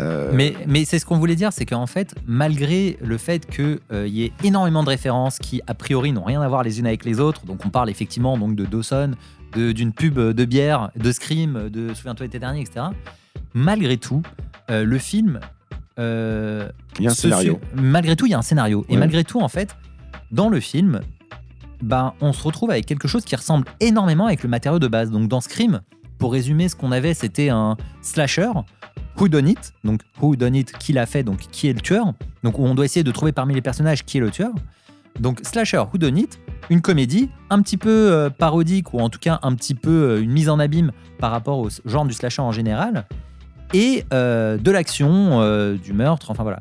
Euh, 0.00 0.30
Mais, 0.34 0.54
mais 0.66 0.84
c'est 0.84 0.98
ce 0.98 1.06
qu'on 1.06 1.16
voulait 1.18 1.36
dire, 1.36 1.52
c'est 1.52 1.64
qu'en 1.66 1.86
fait, 1.86 2.14
malgré 2.26 2.98
le 3.02 3.16
fait 3.18 3.46
qu'il 3.46 3.78
y 4.06 4.24
ait 4.24 4.32
énormément 4.44 4.82
de 4.84 4.88
références 4.90 5.38
qui, 5.38 5.62
a 5.66 5.74
priori, 5.74 6.12
n'ont 6.12 6.24
rien 6.24 6.42
à 6.42 6.48
voir 6.48 6.62
les 6.62 6.78
unes 6.80 6.86
avec 6.86 7.04
les 7.04 7.18
autres, 7.20 7.46
donc 7.46 7.64
on 7.64 7.70
parle 7.70 7.88
effectivement 7.90 8.36
donc, 8.36 8.54
de 8.56 8.64
Dawson, 8.66 9.12
de- 9.54 9.72
d'une 9.72 9.92
pub 9.92 10.18
de 10.18 10.44
bière, 10.44 10.90
de 10.96 11.12
Scream, 11.12 11.68
de 11.70 11.94
Souviens-toi 11.94 12.26
l'été 12.26 12.38
dernier, 12.38 12.60
etc. 12.60 12.86
Malgré 13.54 13.96
tout, 13.96 14.22
euh, 14.70 14.84
le 14.84 14.98
film. 14.98 15.40
euh, 15.98 16.68
il 16.98 17.04
y 17.04 17.08
a 17.08 17.10
un 17.10 17.14
scénario. 17.14 17.60
Malgré 17.74 18.16
tout, 18.16 18.26
il 18.26 18.30
y 18.30 18.34
a 18.34 18.38
un 18.38 18.42
scénario. 18.42 18.84
Et 18.90 18.96
malgré 18.98 19.24
tout, 19.24 19.40
en 19.40 19.48
fait, 19.48 19.74
dans 20.30 20.50
le 20.50 20.60
film, 20.60 21.00
ben, 21.82 22.12
on 22.20 22.32
se 22.34 22.42
retrouve 22.42 22.70
avec 22.70 22.84
quelque 22.84 23.08
chose 23.08 23.24
qui 23.24 23.34
ressemble 23.36 23.66
énormément 23.80 24.26
avec 24.26 24.42
le 24.42 24.48
matériau 24.50 24.78
de 24.78 24.88
base. 24.88 25.10
Donc 25.10 25.28
dans 25.28 25.40
Scream, 25.40 25.80
pour 26.18 26.32
résumer, 26.32 26.68
ce 26.68 26.76
qu'on 26.76 26.92
avait, 26.92 27.14
c'était 27.14 27.48
un 27.48 27.76
slasher, 28.02 28.50
Who 29.18 29.28
Done 29.28 29.48
It, 29.48 29.72
donc 29.84 30.02
Who 30.20 30.36
Done 30.36 30.54
It, 30.54 30.72
qui 30.78 30.92
l'a 30.92 31.06
fait, 31.06 31.22
donc 31.22 31.38
qui 31.38 31.68
est 31.68 31.72
le 31.72 31.80
tueur, 31.80 32.12
donc 32.42 32.58
on 32.58 32.74
doit 32.74 32.84
essayer 32.84 33.04
de 33.04 33.10
trouver 33.10 33.32
parmi 33.32 33.54
les 33.54 33.62
personnages 33.62 34.04
qui 34.04 34.18
est 34.18 34.20
le 34.20 34.30
tueur. 34.30 34.52
Donc 35.20 35.40
slasher, 35.42 35.78
Who 35.92 35.98
Done 35.98 36.18
It, 36.18 36.38
une 36.68 36.82
comédie 36.82 37.30
un 37.48 37.62
petit 37.62 37.78
peu 37.78 38.12
euh, 38.12 38.28
parodique 38.28 38.92
ou 38.92 39.00
en 39.00 39.08
tout 39.08 39.18
cas 39.18 39.38
un 39.42 39.54
petit 39.54 39.74
peu 39.74 39.90
euh, 39.90 40.22
une 40.22 40.30
mise 40.30 40.50
en 40.50 40.58
abîme 40.58 40.92
par 41.18 41.30
rapport 41.30 41.58
au 41.58 41.68
genre 41.86 42.04
du 42.04 42.12
slasher 42.12 42.42
en 42.42 42.52
général, 42.52 43.06
et 43.72 44.04
euh, 44.12 44.58
de 44.58 44.70
l'action, 44.70 45.76
du 45.76 45.92
meurtre, 45.92 46.30
enfin 46.30 46.42
voilà. 46.42 46.60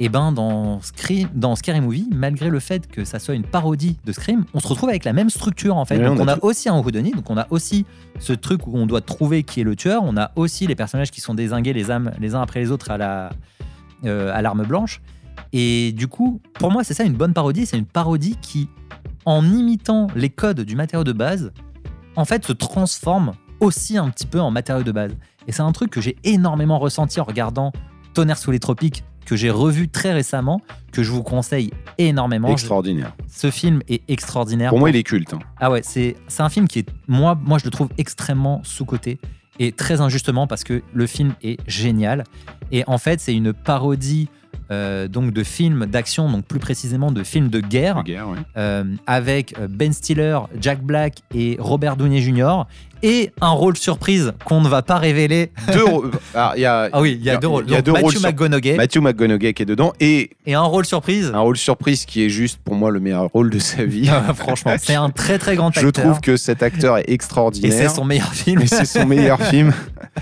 Et 0.00 0.08
ben 0.08 0.30
dans 0.30 0.80
Scream, 0.80 1.28
dans 1.34 1.56
Scary 1.56 1.80
Movie, 1.80 2.08
malgré 2.12 2.50
le 2.50 2.60
fait 2.60 2.86
que 2.86 3.04
ça 3.04 3.18
soit 3.18 3.34
une 3.34 3.44
parodie 3.44 3.96
de 4.04 4.12
Scream, 4.12 4.44
on 4.54 4.60
se 4.60 4.68
retrouve 4.68 4.88
avec 4.90 5.04
la 5.04 5.12
même 5.12 5.28
structure 5.28 5.76
en 5.76 5.84
fait. 5.84 5.98
Ouais, 5.98 6.04
donc 6.04 6.20
on 6.20 6.24
on 6.24 6.28
a 6.28 6.38
aussi 6.42 6.68
un 6.68 6.78
whodunit, 6.78 7.12
donc 7.12 7.30
on 7.30 7.36
a 7.36 7.46
aussi 7.50 7.84
ce 8.20 8.32
truc 8.32 8.66
où 8.66 8.76
on 8.76 8.86
doit 8.86 9.00
trouver 9.00 9.42
qui 9.42 9.60
est 9.60 9.64
le 9.64 9.74
tueur. 9.74 10.02
On 10.04 10.16
a 10.16 10.30
aussi 10.36 10.66
les 10.66 10.76
personnages 10.76 11.10
qui 11.10 11.20
sont 11.20 11.34
désingués 11.34 11.72
les 11.72 11.90
âmes 11.90 12.12
les 12.20 12.34
uns 12.34 12.42
après 12.42 12.60
les 12.60 12.70
autres 12.70 12.90
à 12.90 12.98
la 12.98 13.30
euh, 14.04 14.32
à 14.32 14.42
l'arme 14.42 14.64
blanche. 14.64 15.00
Et 15.52 15.92
du 15.92 16.06
coup, 16.06 16.40
pour 16.54 16.70
moi, 16.70 16.84
c'est 16.84 16.94
ça 16.94 17.04
une 17.04 17.14
bonne 17.14 17.32
parodie. 17.32 17.66
C'est 17.66 17.78
une 17.78 17.86
parodie 17.86 18.36
qui, 18.40 18.68
en 19.24 19.44
imitant 19.44 20.08
les 20.14 20.30
codes 20.30 20.60
du 20.60 20.76
matériau 20.76 21.04
de 21.04 21.12
base, 21.12 21.52
en 22.16 22.24
fait, 22.24 22.44
se 22.44 22.52
transforme 22.52 23.32
aussi 23.60 23.96
un 23.96 24.08
petit 24.10 24.26
peu 24.26 24.40
en 24.40 24.50
matériau 24.50 24.84
de 24.84 24.92
base. 24.92 25.12
Et 25.46 25.52
c'est 25.52 25.62
un 25.62 25.72
truc 25.72 25.90
que 25.90 26.00
j'ai 26.00 26.16
énormément 26.24 26.78
ressenti 26.78 27.20
en 27.20 27.24
regardant 27.24 27.72
Tonnerre 28.14 28.38
sous 28.38 28.50
les 28.50 28.58
tropiques, 28.58 29.04
que 29.28 29.36
j'ai 29.36 29.50
revu 29.50 29.88
très 29.88 30.12
récemment, 30.14 30.62
que 30.90 31.02
je 31.02 31.10
vous 31.10 31.22
conseille 31.22 31.70
énormément. 31.98 32.48
Extraordinaire. 32.48 33.14
Ce 33.28 33.50
film 33.50 33.82
est 33.88 34.02
extraordinaire. 34.08 34.70
Pour 34.70 34.78
moi, 34.78 34.88
il 34.88 34.96
est 34.96 35.02
culte. 35.02 35.34
hein. 35.34 35.38
Ah 35.60 35.70
ouais, 35.70 35.82
c'est 35.84 36.16
un 36.38 36.48
film 36.48 36.66
qui 36.66 36.78
est, 36.78 36.88
moi, 37.08 37.38
moi 37.44 37.58
je 37.58 37.64
le 37.64 37.70
trouve 37.70 37.90
extrêmement 37.98 38.60
sous-coté 38.64 39.18
et 39.58 39.72
très 39.72 40.00
injustement 40.00 40.46
parce 40.46 40.64
que 40.64 40.82
le 40.94 41.06
film 41.06 41.34
est 41.42 41.58
génial. 41.66 42.24
Et 42.72 42.84
en 42.86 42.96
fait, 42.96 43.20
c'est 43.20 43.34
une 43.34 43.52
parodie 43.52 44.28
euh, 44.70 45.08
donc 45.08 45.32
de 45.32 45.42
films 45.44 45.86
d'action, 45.86 46.30
donc 46.30 46.44
plus 46.44 46.58
précisément 46.58 47.10
de 47.10 47.22
films 47.22 47.48
de 47.48 47.60
guerre, 47.60 47.96
La 47.96 48.02
guerre, 48.02 48.28
ouais. 48.28 48.38
euh, 48.56 48.84
avec 49.06 49.58
euh, 49.58 49.66
Ben 49.68 49.92
Stiller, 49.92 50.38
Jack 50.60 50.82
Black 50.82 51.18
et 51.34 51.56
Robert 51.58 51.96
Downey 51.96 52.20
Jr. 52.20 52.64
et 53.02 53.30
un 53.40 53.50
rôle 53.50 53.76
surprise 53.76 54.32
qu'on 54.44 54.60
ne 54.60 54.68
va 54.68 54.82
pas 54.82 54.96
révéler. 54.98 55.50
Deux 55.72 55.84
rôles- 55.84 56.10
y 56.56 56.64
a 56.64 56.88
Ah 56.92 57.00
oui, 57.00 57.16
il 57.20 57.24
y 57.24 57.30
a 57.30 57.36
deux 57.36 57.48
rôles. 57.48 57.64
Il 57.66 57.72
y 57.72 57.76
a 57.76 57.82
deux 57.82 57.92
Matthew 57.92 58.02
rôles 58.04 58.76
Matthew 58.76 58.98
McConaughey 59.00 59.54
qui 59.54 59.62
est 59.62 59.66
dedans 59.66 59.92
et 60.00 60.30
et 60.46 60.54
un 60.54 60.62
rôle 60.62 60.84
surprise. 60.84 61.30
un 61.34 61.40
rôle 61.40 61.56
surprise 61.56 62.04
qui 62.06 62.24
est 62.24 62.28
juste 62.28 62.58
pour 62.64 62.74
moi 62.74 62.90
le 62.90 63.00
meilleur 63.00 63.24
rôle 63.30 63.50
de 63.50 63.58
sa 63.58 63.84
vie. 63.84 64.10
Franchement, 64.34 64.74
c'est 64.80 64.94
un 64.94 65.10
très 65.10 65.38
très 65.38 65.56
grand 65.56 65.68
acteur. 65.68 65.82
Je 65.84 65.88
trouve 65.90 66.20
que 66.20 66.36
cet 66.36 66.62
acteur 66.62 66.98
est 66.98 67.02
et 67.08 67.12
extraordinaire. 67.12 67.72
c'est 67.76 67.88
son 67.88 68.04
meilleur 68.04 68.32
film. 68.32 68.60
Et 68.62 68.66
c'est 68.66 68.84
son 68.84 69.06
meilleur 69.06 69.40
film. 69.50 69.72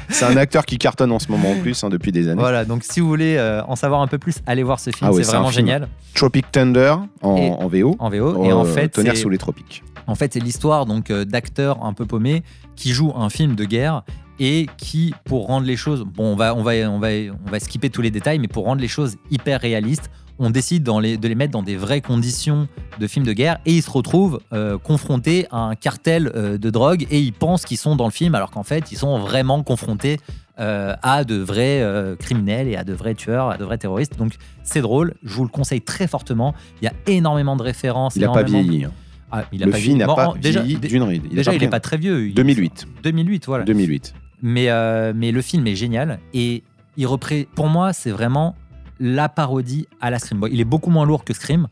C'est 0.09 0.25
un 0.25 0.37
acteur 0.37 0.65
qui 0.67 0.79
cartonne 0.79 1.13
en 1.13 1.19
ce 1.19 1.31
moment 1.31 1.53
en 1.53 1.57
plus, 1.61 1.83
hein, 1.85 1.89
depuis 1.89 2.13
des 2.13 2.29
années. 2.29 2.41
Voilà, 2.41 2.65
donc 2.65 2.83
si 2.85 3.01
vous 3.01 3.09
voulez 3.09 3.37
euh, 3.37 3.63
en 3.67 3.77
savoir 3.77 4.01
un 4.03 4.07
peu 4.07 4.19
plus, 4.19 4.37
allez 4.47 4.63
voir 4.63 4.79
ce 4.81 4.91
film, 4.91 5.09
Ah 5.11 5.13
ouais, 5.13 5.23
c'est 5.23 5.31
vraiment 5.33 5.51
génial 5.51 5.89
Tropic 6.15 6.51
Thunder 6.53 6.95
en, 7.23 7.37
Et- 7.37 7.51
en 7.51 7.69
VO. 7.69 7.97
en 7.99 8.11
VO. 8.11 8.45
et 8.45 8.53
en 8.53 8.65
Euh, 8.65 8.65
fait, 8.65 8.89
Tonnerre 8.89 9.17
sous 9.17 9.29
les 9.29 9.39
tropiques. 9.39 9.83
en 10.07 10.15
fait, 10.15 10.33
c'est 10.35 10.41
l'histoire 10.41 10.87
donc 10.87 11.11
euh, 11.11 11.25
d'acteurs 11.25 11.85
un 11.85 11.93
peu 11.93 12.05
paumés 12.07 12.43
qui 12.77 12.93
jouent 12.93 13.13
un 13.17 13.31
film 13.31 13.55
de 13.57 13.65
guerre 13.65 14.03
et 14.39 14.67
qui, 14.77 15.15
pour 15.25 15.47
rendre 15.47 15.67
les 15.67 15.77
choses, 15.77 16.05
bon, 16.05 16.33
on 16.33 16.37
va, 16.37 16.55
on 16.55 16.63
va, 16.63 16.73
on 16.91 16.99
va, 16.99 17.09
on 17.47 17.51
va 17.51 17.59
skipper 17.59 17.89
tous 17.91 18.03
les 18.03 18.11
détails, 18.11 18.39
mais 18.39 18.49
pour 18.49 18.65
rendre 18.67 18.83
les 18.83 18.89
choses 18.89 19.17
hyper 19.31 19.61
réalistes, 19.61 20.11
on 20.39 20.51
décide 20.51 20.83
dans 20.83 21.01
les- 21.01 21.17
de 21.17 21.27
les 21.29 21.35
mettre 21.35 21.53
dans 21.53 21.63
des 21.63 21.77
vraies 21.77 22.03
conditions 22.03 22.69
de 23.01 23.07
films 23.07 23.25
de 23.25 23.33
guerre 23.33 23.57
et 23.65 23.73
ils 23.77 23.83
se 23.83 23.91
retrouvent 23.91 24.41
euh, 24.53 24.77
confrontés 24.77 25.47
à 25.51 25.61
un 25.61 25.75
cartel 25.75 26.31
euh, 26.35 26.59
de 26.59 26.69
drogue 26.69 27.07
et 27.11 27.19
ils 27.21 27.33
pensent 27.33 27.65
qu'ils 27.65 27.79
sont 27.79 27.97
dans 27.97 28.05
le 28.05 28.11
film 28.11 28.35
alors 28.35 28.51
qu'en 28.51 28.63
fait, 28.63 28.93
ils 28.93 28.99
sont 28.99 29.19
vraiment 29.19 29.63
confrontés 29.63 30.21
euh, 30.59 30.95
à 31.03 31.25
de 31.25 31.37
vrais 31.37 31.83
criminels 32.19 32.69
et 32.69 32.77
à 32.77 32.85
de 32.85 32.93
vrais 32.93 33.15
tueurs, 33.15 33.49
à 33.51 33.57
de 33.57 33.65
vrais 33.65 33.79
terroristes. 33.79 34.19
Donc 34.19 34.35
c'est 34.63 34.83
drôle, 34.83 35.15
je 35.23 35.33
vous 35.35 35.45
le 35.45 35.49
conseille 35.51 35.81
très 35.81 36.07
fortement. 36.07 36.55
Il 36.83 36.85
y 36.85 36.89
a 36.89 36.93
énormément 37.07 37.57
de 37.57 37.63
références. 37.63 38.17
Il 38.17 38.21
n'a 38.23 38.29
pas 38.29 38.41
énormément 38.41 38.63
de- 38.63 38.69
vieilli. 38.71 38.85
hein. 38.85 38.93
Ah, 39.33 39.45
il 39.53 39.63
a 39.63 39.67
Le 39.67 39.73
pas 39.73 39.79
film 39.79 39.99
n'a 39.99 40.07
pas 40.07 40.35
vieilli 40.41 40.77
d'une 40.77 41.03
ride. 41.03 41.23
Il 41.31 41.37
Déjà, 41.37 41.53
il 41.55 41.61
n'est 41.61 41.69
pas 41.69 41.81
très 41.81 41.97
vieux. 41.97 42.29
Il- 42.29 42.35
2008. 42.35 42.87
2008, 43.03 43.47
voilà. 43.47 43.65
2008. 43.65 44.15
Mais, 44.43 44.71
euh, 44.71 45.13
mais 45.17 45.33
le 45.33 45.43
film 45.43 45.67
est 45.67 45.75
génial 45.75 46.21
et 46.35 46.63
il 46.97 47.07
repré... 47.07 47.49
pour 47.55 47.69
moi, 47.69 47.93
c'est 47.93 48.11
vraiment 48.11 48.55
la 49.01 49.29
parodie 49.29 49.89
à 50.01 50.11
la 50.11 50.19
Scream. 50.19 50.41
Bon, 50.41 50.47
il 50.51 50.61
est 50.61 50.65
beaucoup 50.65 50.91
moins 50.91 51.05
lourd 51.07 51.25
que 51.25 51.33
Scream. 51.35 51.67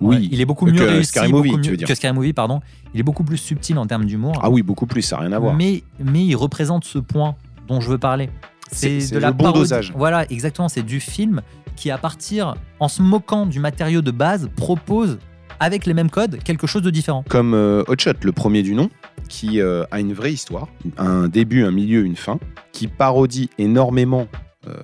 Oui. 0.00 0.16
Ouais, 0.16 0.28
il 0.30 0.40
est 0.40 0.44
beaucoup 0.44 0.66
Que 0.66 0.72
mieux 0.72 0.84
réussi, 0.84 1.08
Scary 1.08 1.32
Movie, 1.32 1.58
tu 1.62 1.70
veux 1.70 1.76
dire. 1.78 1.88
que 1.88 1.94
Scary 1.94 2.12
Movie, 2.14 2.34
pardon. 2.34 2.60
Il 2.92 3.00
est 3.00 3.02
beaucoup 3.02 3.24
plus 3.24 3.38
subtil 3.38 3.78
en 3.78 3.86
termes 3.86 4.04
d'humour. 4.04 4.38
Ah 4.42 4.50
oui, 4.50 4.60
beaucoup 4.62 4.86
plus, 4.86 5.00
ça 5.02 5.16
n'a 5.16 5.22
rien 5.22 5.32
à 5.32 5.38
voir. 5.38 5.54
Mais, 5.54 5.84
mais 6.04 6.24
il 6.24 6.34
représente 6.34 6.84
ce 6.84 6.98
point 6.98 7.34
dont 7.68 7.80
je 7.80 7.88
veux 7.90 7.96
parler. 7.98 8.28
C'est 8.70 9.10
de 9.12 9.18
la 9.18 9.28
le 9.28 9.32
bon 9.32 9.44
parodie. 9.44 9.60
dosage. 9.60 9.92
Voilà, 9.96 10.30
exactement. 10.30 10.68
C'est 10.68 10.82
du 10.82 11.00
film 11.00 11.40
qui, 11.76 11.90
à 11.90 11.96
partir, 11.98 12.56
en 12.80 12.88
se 12.88 13.00
moquant 13.00 13.46
du 13.46 13.58
matériau 13.60 14.02
de 14.02 14.10
base, 14.10 14.50
propose, 14.56 15.18
avec 15.60 15.86
les 15.86 15.94
mêmes 15.94 16.10
codes, 16.10 16.38
quelque 16.44 16.66
chose 16.66 16.82
de 16.82 16.90
différent. 16.90 17.24
Comme 17.28 17.54
euh, 17.54 17.82
Hot 17.88 17.96
Shot, 17.98 18.12
le 18.22 18.32
premier 18.32 18.62
du 18.62 18.74
nom, 18.74 18.90
qui 19.28 19.60
euh, 19.60 19.84
a 19.90 20.00
une 20.00 20.12
vraie 20.12 20.32
histoire, 20.32 20.68
un 20.98 21.28
début, 21.28 21.64
un 21.64 21.70
milieu, 21.70 22.04
une 22.04 22.16
fin, 22.16 22.38
qui 22.72 22.86
parodie 22.88 23.50
énormément 23.58 24.28
euh, 24.66 24.74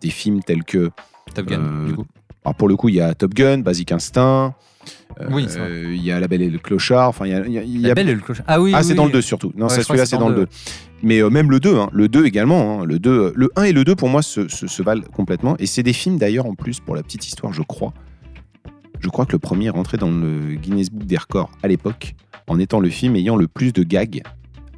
des 0.00 0.10
films 0.10 0.42
tels 0.42 0.64
que. 0.64 0.90
Top 1.34 1.46
Gun, 1.46 1.60
Euh, 1.60 1.86
du 1.88 1.94
coup. 1.94 2.04
alors 2.44 2.54
pour 2.54 2.68
le 2.68 2.76
coup, 2.76 2.88
il 2.88 2.94
y 2.96 3.00
a 3.00 3.14
Top 3.14 3.34
Gun, 3.34 3.58
Basic 3.58 3.90
Instinct. 3.92 4.54
Oui, 5.30 5.46
il 5.94 6.02
y 6.04 6.10
a 6.10 6.18
La 6.20 6.26
Belle 6.28 6.42
et 6.42 6.50
le 6.50 6.58
Clochard. 6.58 7.08
Enfin, 7.08 7.26
il 7.26 7.30
y 7.30 7.34
a, 7.58 7.60
a- 7.60 7.88
La 7.88 7.94
Belle 7.94 8.08
et 8.08 8.14
le 8.14 8.20
clochard. 8.20 8.44
Ah 8.48 8.60
oui, 8.60 8.72
Ah, 8.74 8.78
oui, 8.80 8.84
c'est 8.84 8.94
dans 8.94 9.04
oui. 9.04 9.08
le 9.12 9.14
2 9.14 9.22
surtout. 9.22 9.52
Non, 9.56 9.68
Ouais, 9.68 9.82
celui-là, 9.82 10.06
c'est 10.06 10.18
dans 10.18 10.28
le 10.28 10.34
2. 10.34 10.46
Mais 11.02 11.20
euh, 11.22 11.30
même 11.30 11.50
le 11.50 11.60
2, 11.60 11.76
hein, 11.76 11.88
le 11.92 12.08
2 12.08 12.26
également. 12.26 12.80
hein, 12.82 12.84
le, 12.84 12.98
2, 12.98 13.32
le 13.34 13.50
1 13.56 13.62
et 13.64 13.72
le 13.72 13.84
2, 13.84 13.94
pour 13.94 14.08
moi, 14.08 14.22
se, 14.22 14.48
se, 14.48 14.66
se 14.66 14.82
valent 14.82 15.04
complètement. 15.12 15.56
Et 15.58 15.66
c'est 15.66 15.82
des 15.84 15.92
films, 15.92 16.18
d'ailleurs, 16.18 16.46
en 16.46 16.54
plus, 16.54 16.80
pour 16.80 16.96
la 16.96 17.02
petite 17.02 17.26
histoire, 17.26 17.52
je 17.52 17.62
crois. 17.62 17.92
Je 19.04 19.10
crois 19.10 19.26
que 19.26 19.32
le 19.32 19.38
premier 19.38 19.66
est 19.66 19.70
rentré 19.70 19.98
dans 19.98 20.10
le 20.10 20.54
Guinness 20.54 20.90
Book 20.90 21.04
des 21.06 21.18
records 21.18 21.50
à 21.62 21.68
l'époque, 21.68 22.14
en 22.46 22.58
étant 22.58 22.80
le 22.80 22.88
film 22.88 23.16
ayant 23.16 23.36
le 23.36 23.46
plus 23.48 23.70
de 23.74 23.82
gags 23.82 24.22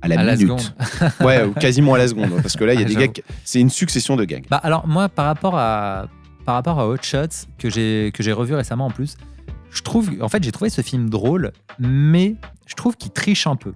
à 0.02 0.08
la 0.08 0.18
À 0.18 0.24
la 0.24 0.34
minute. 0.36 0.58
seconde. 0.60 1.12
ouais, 1.24 1.44
ou 1.44 1.52
quasiment 1.52 1.94
à 1.94 1.98
la 1.98 2.08
seconde. 2.08 2.30
Parce 2.42 2.56
que 2.56 2.64
là, 2.64 2.74
il 2.74 2.80
y 2.80 2.82
a 2.82 2.86
Ah, 2.86 2.88
des 2.88 2.96
gags. 2.96 3.22
C'est 3.44 3.60
une 3.60 3.70
succession 3.70 4.16
de 4.16 4.24
gags. 4.24 4.44
Bah 4.50 4.56
alors 4.64 4.88
moi 4.88 5.08
par 5.08 5.26
rapport 5.26 5.56
à 5.56 6.08
par 6.44 6.56
rapport 6.56 6.80
à 6.80 6.88
Hot 6.88 6.96
Shots 7.02 7.46
que 7.56 7.70
j'ai 7.70 8.10
que 8.12 8.24
j'ai 8.24 8.32
revu 8.32 8.54
récemment 8.54 8.86
en 8.86 8.90
plus, 8.90 9.16
je 9.70 9.82
trouve 9.82 10.10
en 10.20 10.28
fait 10.28 10.42
j'ai 10.42 10.50
trouvé 10.52 10.70
ce 10.70 10.82
film 10.82 11.08
drôle 11.08 11.52
mais 11.78 12.34
je 12.66 12.74
trouve 12.74 12.96
qu'il 12.96 13.12
triche 13.12 13.46
un 13.46 13.54
peu. 13.56 13.74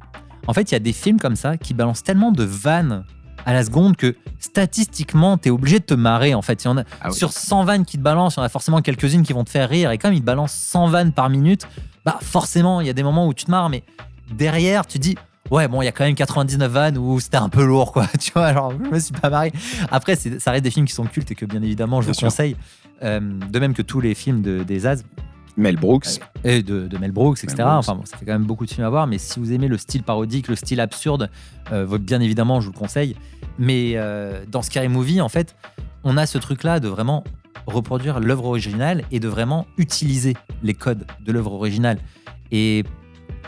En 0.48 0.52
fait, 0.52 0.72
il 0.72 0.74
y 0.74 0.76
a 0.76 0.80
des 0.80 0.92
films 0.92 1.20
comme 1.20 1.36
ça 1.36 1.56
qui 1.58 1.74
balancent 1.74 2.02
tellement 2.02 2.32
de 2.32 2.42
vannes 2.42 3.04
à 3.46 3.52
la 3.52 3.64
seconde 3.64 3.96
que 3.96 4.16
statistiquement, 4.38 5.38
tu 5.38 5.48
es 5.48 5.50
obligé 5.50 5.78
de 5.78 5.84
te 5.84 5.94
marrer 5.94 6.34
en 6.34 6.42
fait. 6.42 6.62
Il 6.64 6.66
y 6.66 6.70
en 6.70 6.78
a, 6.78 6.84
Ah 7.00 7.08
oui. 7.10 7.14
Sur 7.14 7.32
100 7.32 7.64
vannes 7.64 7.84
qui 7.84 7.96
te 7.98 8.02
balancent, 8.02 8.36
il 8.36 8.38
y 8.38 8.42
en 8.42 8.46
a 8.46 8.48
forcément 8.48 8.80
quelques-unes 8.82 9.22
qui 9.22 9.32
vont 9.32 9.44
te 9.44 9.50
faire 9.50 9.68
rire 9.68 9.90
et 9.90 9.98
comme 9.98 10.12
ils 10.12 10.20
te 10.20 10.26
balancent 10.26 10.52
100 10.54 10.88
vannes 10.88 11.12
par 11.12 11.30
minute, 11.30 11.66
bah 12.04 12.18
forcément, 12.20 12.80
il 12.80 12.86
y 12.86 12.90
a 12.90 12.92
des 12.92 13.02
moments 13.02 13.26
où 13.26 13.34
tu 13.34 13.44
te 13.44 13.50
marres 13.50 13.68
mais 13.70 13.82
derrière, 14.32 14.86
tu 14.86 14.98
dis 14.98 15.16
Ouais, 15.50 15.66
bon, 15.66 15.82
il 15.82 15.86
y 15.86 15.88
a 15.88 15.92
quand 15.92 16.04
même 16.04 16.14
99 16.14 16.70
vannes 16.70 16.98
où 16.98 17.18
c'était 17.18 17.38
un 17.38 17.48
peu 17.48 17.64
lourd, 17.64 17.90
quoi. 17.92 18.06
Tu 18.20 18.30
vois, 18.32 18.52
genre, 18.52 18.72
je 18.72 18.88
me 18.88 19.00
suis 19.00 19.12
pas 19.12 19.30
marré. 19.30 19.52
Après, 19.90 20.14
ça 20.14 20.50
reste 20.52 20.62
des 20.62 20.70
films 20.70 20.86
qui 20.86 20.92
sont 20.94 21.06
cultes 21.06 21.32
et 21.32 21.34
que, 21.34 21.44
bien 21.44 21.60
évidemment, 21.60 22.00
je 22.00 22.06
Bien 22.06 22.12
vous 22.12 22.18
sûr. 22.18 22.28
conseille. 22.28 22.56
Euh, 23.02 23.18
de 23.20 23.58
même 23.58 23.74
que 23.74 23.82
tous 23.82 24.00
les 24.00 24.14
films 24.14 24.42
de, 24.42 24.62
des 24.62 24.86
As 24.86 25.02
Mel 25.56 25.76
Brooks. 25.76 26.20
et 26.44 26.62
de, 26.62 26.88
de 26.88 26.98
Mel 26.98 27.12
Brooks, 27.12 27.44
etc. 27.44 27.56
Mel 27.58 27.66
Brooks. 27.66 27.78
Enfin, 27.78 27.94
bon, 27.94 28.04
ça 28.04 28.16
fait 28.16 28.24
quand 28.24 28.32
même 28.32 28.44
beaucoup 28.44 28.66
de 28.66 28.70
films 28.70 28.86
à 28.86 28.90
voir, 28.90 29.06
mais 29.06 29.18
si 29.18 29.38
vous 29.40 29.52
aimez 29.52 29.68
le 29.68 29.78
style 29.78 30.02
parodique, 30.02 30.48
le 30.48 30.56
style 30.56 30.80
absurde, 30.80 31.30
euh, 31.72 31.98
bien 31.98 32.20
évidemment, 32.20 32.60
je 32.60 32.66
vous 32.66 32.72
le 32.72 32.78
conseille. 32.78 33.16
Mais 33.58 33.92
euh, 33.96 34.44
dans 34.48 34.62
Scary 34.62 34.88
Movie, 34.88 35.20
en 35.20 35.28
fait, 35.28 35.56
on 36.04 36.16
a 36.16 36.26
ce 36.26 36.38
truc-là 36.38 36.80
de 36.80 36.88
vraiment 36.88 37.24
reproduire 37.66 38.20
l'œuvre 38.20 38.46
originale 38.46 39.04
et 39.10 39.20
de 39.20 39.28
vraiment 39.28 39.66
utiliser 39.76 40.36
les 40.62 40.74
codes 40.74 41.04
de 41.24 41.32
l'œuvre 41.32 41.52
originale. 41.52 41.98
Et 42.50 42.84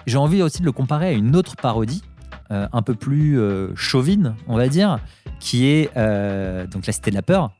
j'ai 0.07 0.19
envie 0.19 0.43
aussi 0.43 0.61
de 0.61 0.65
le 0.67 0.73
comparer 0.73 1.09
à 1.09 1.13
une 1.13 1.37
autre 1.37 1.57
parodie, 1.57 2.03
euh, 2.51 2.67
un 2.73 2.83
peu 2.83 2.95
plus 2.95 3.39
euh, 3.39 3.75
chauvine, 3.75 4.35
on 4.47 4.57
va 4.57 4.69
dire, 4.69 4.99
qui 5.41 5.67
est 5.67 5.91
euh, 5.97 6.67
donc 6.67 6.87
La 6.87 6.93
Cité 6.93 7.11
de 7.11 7.17
la 7.17 7.23
Peur, 7.23 7.53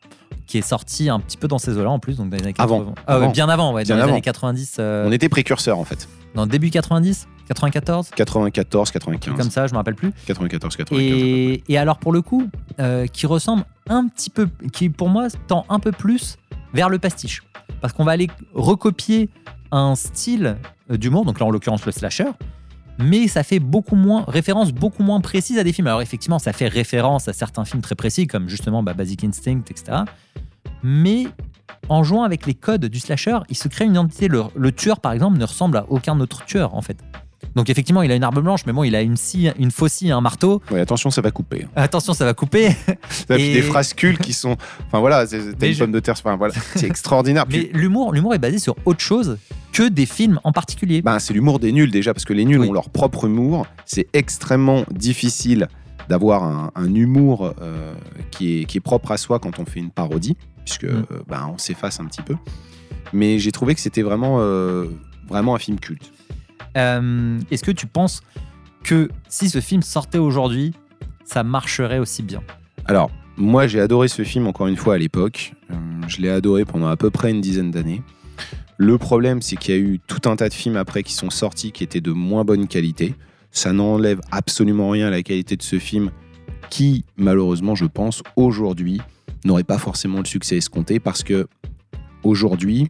qui 0.53 0.59
est 0.59 0.63
sortie 0.63 1.09
un 1.09 1.19
petit 1.19 1.39
peu 1.39 1.49
dans 1.49 1.57
ces 1.57 1.79
eaux-là 1.79 1.89
en 1.89 1.99
plus, 1.99 2.19
donc 2.19 2.29
dans 2.29 2.37
les 2.37 2.43
années 2.43 2.55
Avant. 2.59 2.81
80. 2.81 2.95
Ah 3.07 3.15
Avant. 3.15 3.31
bien 3.31 3.49
avant, 3.49 3.73
ouais, 3.73 3.85
Bien 3.85 3.95
dans 3.95 4.01
les 4.01 4.03
avant. 4.03 4.13
années 4.13 4.21
90. 4.21 4.77
euh, 4.79 5.07
On 5.09 5.13
était 5.13 5.31
précurseurs, 5.31 5.79
en 5.79 5.85
fait. 5.85 6.07
dans 6.35 6.47
début 6.47 6.69
90, 6.69 7.27
94, 7.49 8.11
94, 8.15 8.91
truc 8.91 9.03
95. 9.03 9.35
comme 9.35 9.51
ça, 9.51 9.67
je 9.67 9.73
me 9.73 9.79
rappelle 9.79 9.95
plus. 9.95 10.13
94, 10.27 10.77
95. 10.77 11.01
Et, 11.03 11.65
et 11.69 11.79
alors 11.79 11.97
pour 11.97 12.13
le 12.13 12.21
coup, 12.21 12.49
euh, 12.81 13.07
qui 13.07 13.25
ressemble 13.27 13.65
un 13.89 14.07
petit 14.09 14.29
peu, 14.29 14.47
qui 14.75 14.91
pour 14.91 15.09
moi 15.09 15.29
tend 15.49 15.65
un 15.71 15.79
peu 15.81 15.91
plus 15.91 16.37
vers 16.75 16.91
le 16.91 16.99
pastiche, 16.99 17.43
parce 17.81 17.95
qu'on 17.95 18.05
va 18.05 18.13
aller 18.13 18.29
recopier 18.53 19.31
un 19.71 19.95
style 19.95 20.57
euh, 20.91 20.99
d'humour, 20.99 21.25
donc 21.25 21.41
là 21.41 21.47
en 21.47 21.51
l'occurrence 21.51 21.87
le 21.87 21.93
slasher, 21.93 22.27
mais 23.03 23.29
ça 23.29 23.43
fait 23.43 23.59
beaucoup 23.59 23.97
moins 23.97 24.25
référence 24.27 24.73
beaucoup 24.73 25.03
moins 25.03 25.21
précise 25.21 25.59
à 25.59 25.65
des 25.65 25.73
films. 25.73 25.87
Alors 25.87 26.03
effectivement, 26.03 26.39
ça 26.39 26.53
fait 26.53 26.69
référence 26.69 27.29
à 27.29 27.33
certains 27.33 27.65
films 27.65 27.83
très 27.83 27.95
précis, 27.95 28.27
comme 28.27 28.49
justement 28.49 28.83
bah, 28.83 28.95
Basic 28.95 29.25
Instinct, 29.25 29.63
etc. 29.71 29.99
mais 30.83 31.27
en 31.89 32.05
jouant 32.05 32.23
avec 32.23 32.47
les 32.47 32.55
codes 32.55 32.87
du 32.87 33.01
slasher, 33.01 33.39
il 33.49 33.57
se 33.57 33.69
crée 33.69 33.85
une 33.85 33.93
identité. 33.93 34.29
Le, 34.29 34.45
le 34.55 34.73
tueur, 34.73 35.01
par 35.01 35.13
exemple, 35.13 35.39
ne 35.39 35.45
ressemble 35.45 35.77
à 35.77 35.87
aucun 35.89 36.19
autre 36.21 36.45
tueur, 36.45 36.75
en 36.75 36.83
fait. 36.83 36.97
Donc 37.55 37.69
effectivement, 37.69 38.03
il 38.03 38.11
a 38.11 38.15
une 38.17 38.25
arme 38.25 38.41
blanche, 38.41 38.61
mais 38.67 38.73
bon, 38.73 38.83
il 38.85 38.95
a 38.95 39.03
une 39.03 39.17
scie, 39.17 39.51
une 39.59 39.71
faucille, 39.71 40.11
un 40.11 40.21
marteau. 40.21 40.63
Ouais, 40.71 40.81
attention, 40.81 41.11
ça 41.11 41.21
va 41.21 41.31
couper. 41.31 41.67
Attention, 41.77 42.15
ça 42.15 42.25
va 42.25 42.33
couper. 42.35 42.69
Et 43.31 43.35
puis 43.35 43.53
des 43.53 43.63
phrases 43.63 43.93
cultes 43.95 44.21
qui 44.23 44.33
sont. 44.33 44.57
Enfin 44.87 45.01
voilà, 45.01 45.27
c'est 45.27 45.39
une 45.39 45.73
je- 45.75 45.79
pomme 45.79 45.93
de 45.93 46.01
terre. 46.01 46.15
Enfin 46.19 46.37
voilà, 46.37 46.55
c'est 46.77 46.87
extraordinaire. 46.87 47.45
Mais 47.51 47.59
Puis, 47.65 47.71
l'humour, 47.75 48.13
l'humour 48.13 48.35
est 48.35 48.39
basé 48.39 48.59
sur 48.59 48.75
autre 48.85 49.01
chose 49.01 49.39
que 49.73 49.89
des 49.89 50.07
films 50.07 50.41
en 50.45 50.53
particulier. 50.53 51.03
ben, 51.03 51.19
c'est 51.19 51.35
l'humour 51.35 51.59
des 51.59 51.73
nuls 51.73 51.91
déjà, 51.91 52.15
parce 52.15 52.25
que 52.25 52.33
les 52.33 52.45
nuls 52.45 52.61
Oui. 52.61 52.69
ont 52.69 52.73
leur 52.73 52.91
propre 52.91 53.25
humour. 53.27 53.67
C'est 53.87 54.07
extrêmement 54.13 54.85
difficile 54.91 55.69
d'avoir 56.09 56.43
un, 56.45 56.71
un 56.75 56.95
humour 56.95 57.55
euh, 57.61 57.95
qui, 58.31 58.61
est, 58.61 58.65
qui 58.65 58.79
est 58.79 58.81
propre 58.81 59.13
à 59.13 59.17
soi 59.17 59.39
quand 59.39 59.59
on 59.59 59.65
fait 59.65 59.81
une 59.81 59.91
parodie, 59.91 60.37
puisque 60.65 60.85
Mm. 60.85 61.05
euh, 61.11 61.23
ben, 61.29 61.51
on 61.55 61.59
s'efface 61.59 62.01
un 62.01 62.05
petit 62.07 62.23
peu. 62.23 62.35
Mais 63.13 63.39
j'ai 63.39 63.53
trouvé 63.53 63.75
que 63.75 63.81
c'était 63.81 64.03
vraiment, 64.03 64.39
euh, 64.41 64.87
vraiment 65.29 65.55
un 65.55 65.59
film 65.59 65.79
culte. 65.79 66.11
Euh, 66.77 67.39
Est-ce 67.51 67.63
que 67.63 67.71
tu 67.71 67.87
penses 67.87 68.23
que 68.83 69.09
si 69.29 69.49
ce 69.49 69.61
film 69.61 69.83
sortait 69.83 70.19
aujourd'hui, 70.19 70.73
ça 71.25 71.43
marcherait 71.43 71.99
aussi 71.99 72.23
bien? 72.23 72.43
Alors, 72.87 73.11
moi, 73.37 73.67
j'ai 73.67 73.81
adoré 73.81 74.09
ce 74.09 74.23
film 74.23 74.47
encore 74.47 74.67
une 74.67 74.77
fois 74.77 74.95
à 74.95 74.99
l'époque. 74.99 75.55
Euh, 75.71 75.75
je 76.09 76.21
l'ai 76.21 76.31
adoré 76.31 76.65
pendant 76.65 76.89
à 76.89 76.97
peu 76.97 77.11
près 77.11 77.31
une 77.31 77.41
dizaine 77.41 77.71
d'années. 77.71 78.03
Le 78.77 78.99
problème, 78.99 79.43
c'est 79.43 79.57
qu'il 79.57 79.75
y 79.75 79.79
a 79.79 79.81
eu 79.81 80.01
tout 80.07 80.29
un 80.29 80.37
tas 80.37 80.49
de 80.49 80.55
films 80.55 80.77
après 80.77 81.03
qui 81.03 81.15
sont 81.15 81.31
sortis 81.31 81.73
qui 81.73 81.85
étaient 81.85 82.01
de 82.01 82.11
moins 82.11 82.45
bonne 82.45 82.67
qualité. 82.67 83.15
Ça 83.51 83.73
n'enlève 83.73 84.21
absolument 84.31 84.91
rien 84.91 85.09
à 85.09 85.11
la 85.11 85.23
qualité 85.23 85.57
de 85.57 85.63
ce 85.63 85.79
film 85.79 86.11
qui, 86.71 87.05
malheureusement, 87.17 87.75
je 87.75 87.85
pense, 87.85 88.23
aujourd'hui, 88.35 89.01
n'aurait 89.45 89.65
pas 89.65 89.79
forcément 89.79 90.19
le 90.19 90.25
succès 90.25 90.57
escompté 90.57 91.01
parce 91.01 91.23
que 91.23 91.47
aujourd'hui, 92.23 92.89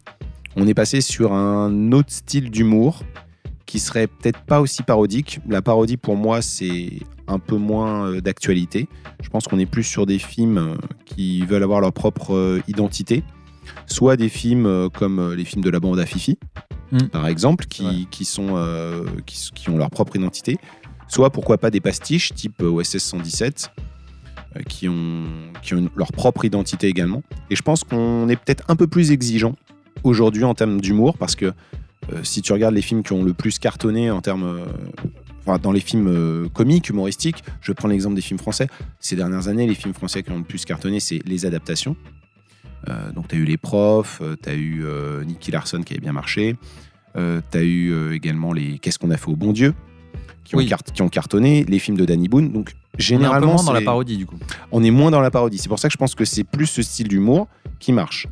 on 0.57 0.67
est 0.67 0.75
passé 0.75 1.01
sur 1.01 1.33
un 1.33 1.93
autre 1.93 2.11
style 2.11 2.51
d'humour 2.51 3.03
qui 3.73 3.79
serait 3.79 4.07
peut-être 4.07 4.41
pas 4.41 4.61
aussi 4.61 4.83
parodique. 4.83 5.41
La 5.49 5.63
parodie, 5.63 5.97
pour 5.97 6.15
moi, 6.15 6.43
c'est 6.43 6.91
un 7.27 7.39
peu 7.39 7.57
moins 7.57 8.05
euh, 8.07 8.21
d'actualité. 8.21 8.87
Je 9.23 9.31
pense 9.31 9.45
qu'on 9.45 9.59
est 9.59 9.65
plus 9.65 9.83
sur 9.83 10.05
des 10.05 10.19
films 10.19 10.59
euh, 10.59 10.75
qui 11.07 11.41
veulent 11.47 11.63
avoir 11.63 11.81
leur 11.81 11.95
propre 11.95 12.35
euh, 12.35 12.61
identité, 12.69 13.23
soit 13.87 14.19
des 14.19 14.29
films 14.29 14.91
comme 14.93 15.33
les 15.33 15.47
films 15.47 15.63
de 15.65 15.71
la 15.71 15.81
bande 15.81 15.99
à 15.99 16.05
Fifi, 16.05 16.37
Mm. 16.91 17.07
par 17.09 17.27
exemple, 17.27 17.65
qui, 17.65 17.87
Ouais. 17.87 18.07
qui 18.11 18.27
sont, 18.27 18.49
euh, 18.57 19.07
qui, 19.25 19.49
qui 19.55 19.71
ont 19.71 19.79
leur 19.79 19.89
propre 19.89 20.17
identité, 20.17 20.59
soit 21.09 21.31
pourquoi 21.31 21.57
pas 21.57 21.71
des 21.71 21.81
pastiches 21.81 22.35
type 22.35 22.61
OSS 22.61 22.99
117, 22.99 23.71
euh, 24.57 24.61
qui, 24.69 24.87
ont, 24.91 25.25
qui 25.63 25.73
ont 25.73 25.89
leur 25.97 26.13
propre 26.13 26.45
identité 26.45 26.89
également. 26.89 27.23
Et 27.49 27.57
je 27.57 27.63
pense 27.63 27.85
qu'on 27.85 28.29
est 28.29 28.37
peut-être 28.37 28.65
un 28.69 28.77
peu 28.77 28.87
plus 28.87 29.11
exigeant 29.11 29.55
aujourd'hui 30.05 30.45
en 30.45 30.53
termes 30.53 30.83
d'humour, 30.83 31.17
parce 31.17 31.35
que 31.35 31.55
si 32.23 32.43
tu 32.43 32.53
regardes 32.53 32.75
les 32.75 32.83
films 32.83 33.03
qui 33.03 33.13
ont 33.13 33.23
le 33.25 33.33
plus 33.35 33.59
cartonné 33.59 34.11
en 34.11 34.21
termes... 34.21 34.45
euh, 34.45 34.65
Enfin, 35.45 35.59
dans 35.59 35.73
les 35.73 35.81
films 35.81 36.07
euh, 36.07 36.49
comiques, 36.51 36.89
humoristiques, 36.89 37.43
je 37.63 37.73
prends 37.73 37.89
l'exemple 37.89 38.15
des 38.15 38.21
films 38.21 38.39
français. 38.39 38.69
Ces 39.01 39.17
dernières 39.17 39.49
années, 39.49 39.67
les 39.67 39.75
films 39.75 39.93
français 39.93 40.23
qui 40.23 40.31
ont 40.31 40.39
le 40.39 40.45
plus 40.45 40.65
cartonné, 40.65 41.01
c'est 41.01 41.19
les 41.27 41.45
adaptations. 41.47 41.97
Euh, 42.89 43.11
donc, 43.11 43.27
tu 43.27 43.35
as 43.35 43.39
eu 43.41 43.45
Les 43.45 43.57
Profs, 43.57 44.23
tu 44.41 44.49
as 44.49 44.55
eu 44.55 44.85
euh, 44.85 45.25
Nicky 45.25 45.51
Larson 45.51 45.83
qui 45.83 45.95
avait 45.95 46.01
bien 46.01 46.13
marché, 46.13 46.57
tu 47.17 47.21
as 47.59 47.61
eu 47.63 47.91
euh, 47.93 48.15
également 48.15 48.53
les 48.53 48.79
Qu'est-ce 48.79 49.01
qu'on 49.01 49.11
a 49.11 49.17
fait 49.17 49.31
au 49.33 49.35
bon 49.35 49.53
Dieu 49.53 49.75
qui 50.45 50.55
ont, 50.55 50.59
Oui. 50.59 50.69
cart- 50.69 50.85
qui 50.85 51.03
ont 51.03 51.09
cartonné, 51.09 51.65
les 51.65 51.81
films 51.81 51.97
de 51.97 52.05
Danny 52.05 52.29
Boone. 52.29 52.53
Donc, 52.53 52.55
On 52.55 52.61
est 52.61 52.67
un 52.69 52.97
peu 52.99 53.03
généralement, 53.03 53.55
moins 53.55 53.65
dans 53.65 53.73
la 53.73 53.81
parodie 53.81 54.17
du 54.19 54.27
coup. 54.27 54.39
on 54.71 54.85
est 54.85 54.93
moins 54.93 55.11
dans 55.11 55.21
la 55.21 55.33
parodie. 55.33 55.59
C'est 55.59 55.69
pour 55.69 55.81
ça 55.81 55.89
que 55.89 55.93
je 55.93 55.99
pense 55.99 56.15
que 56.15 56.25
c'est 56.25 56.45
plus 56.45 56.67
ce 56.67 56.83
style 56.83 57.09
d'humour 57.09 57.49
qui 57.81 57.91
marche. 57.93 58.29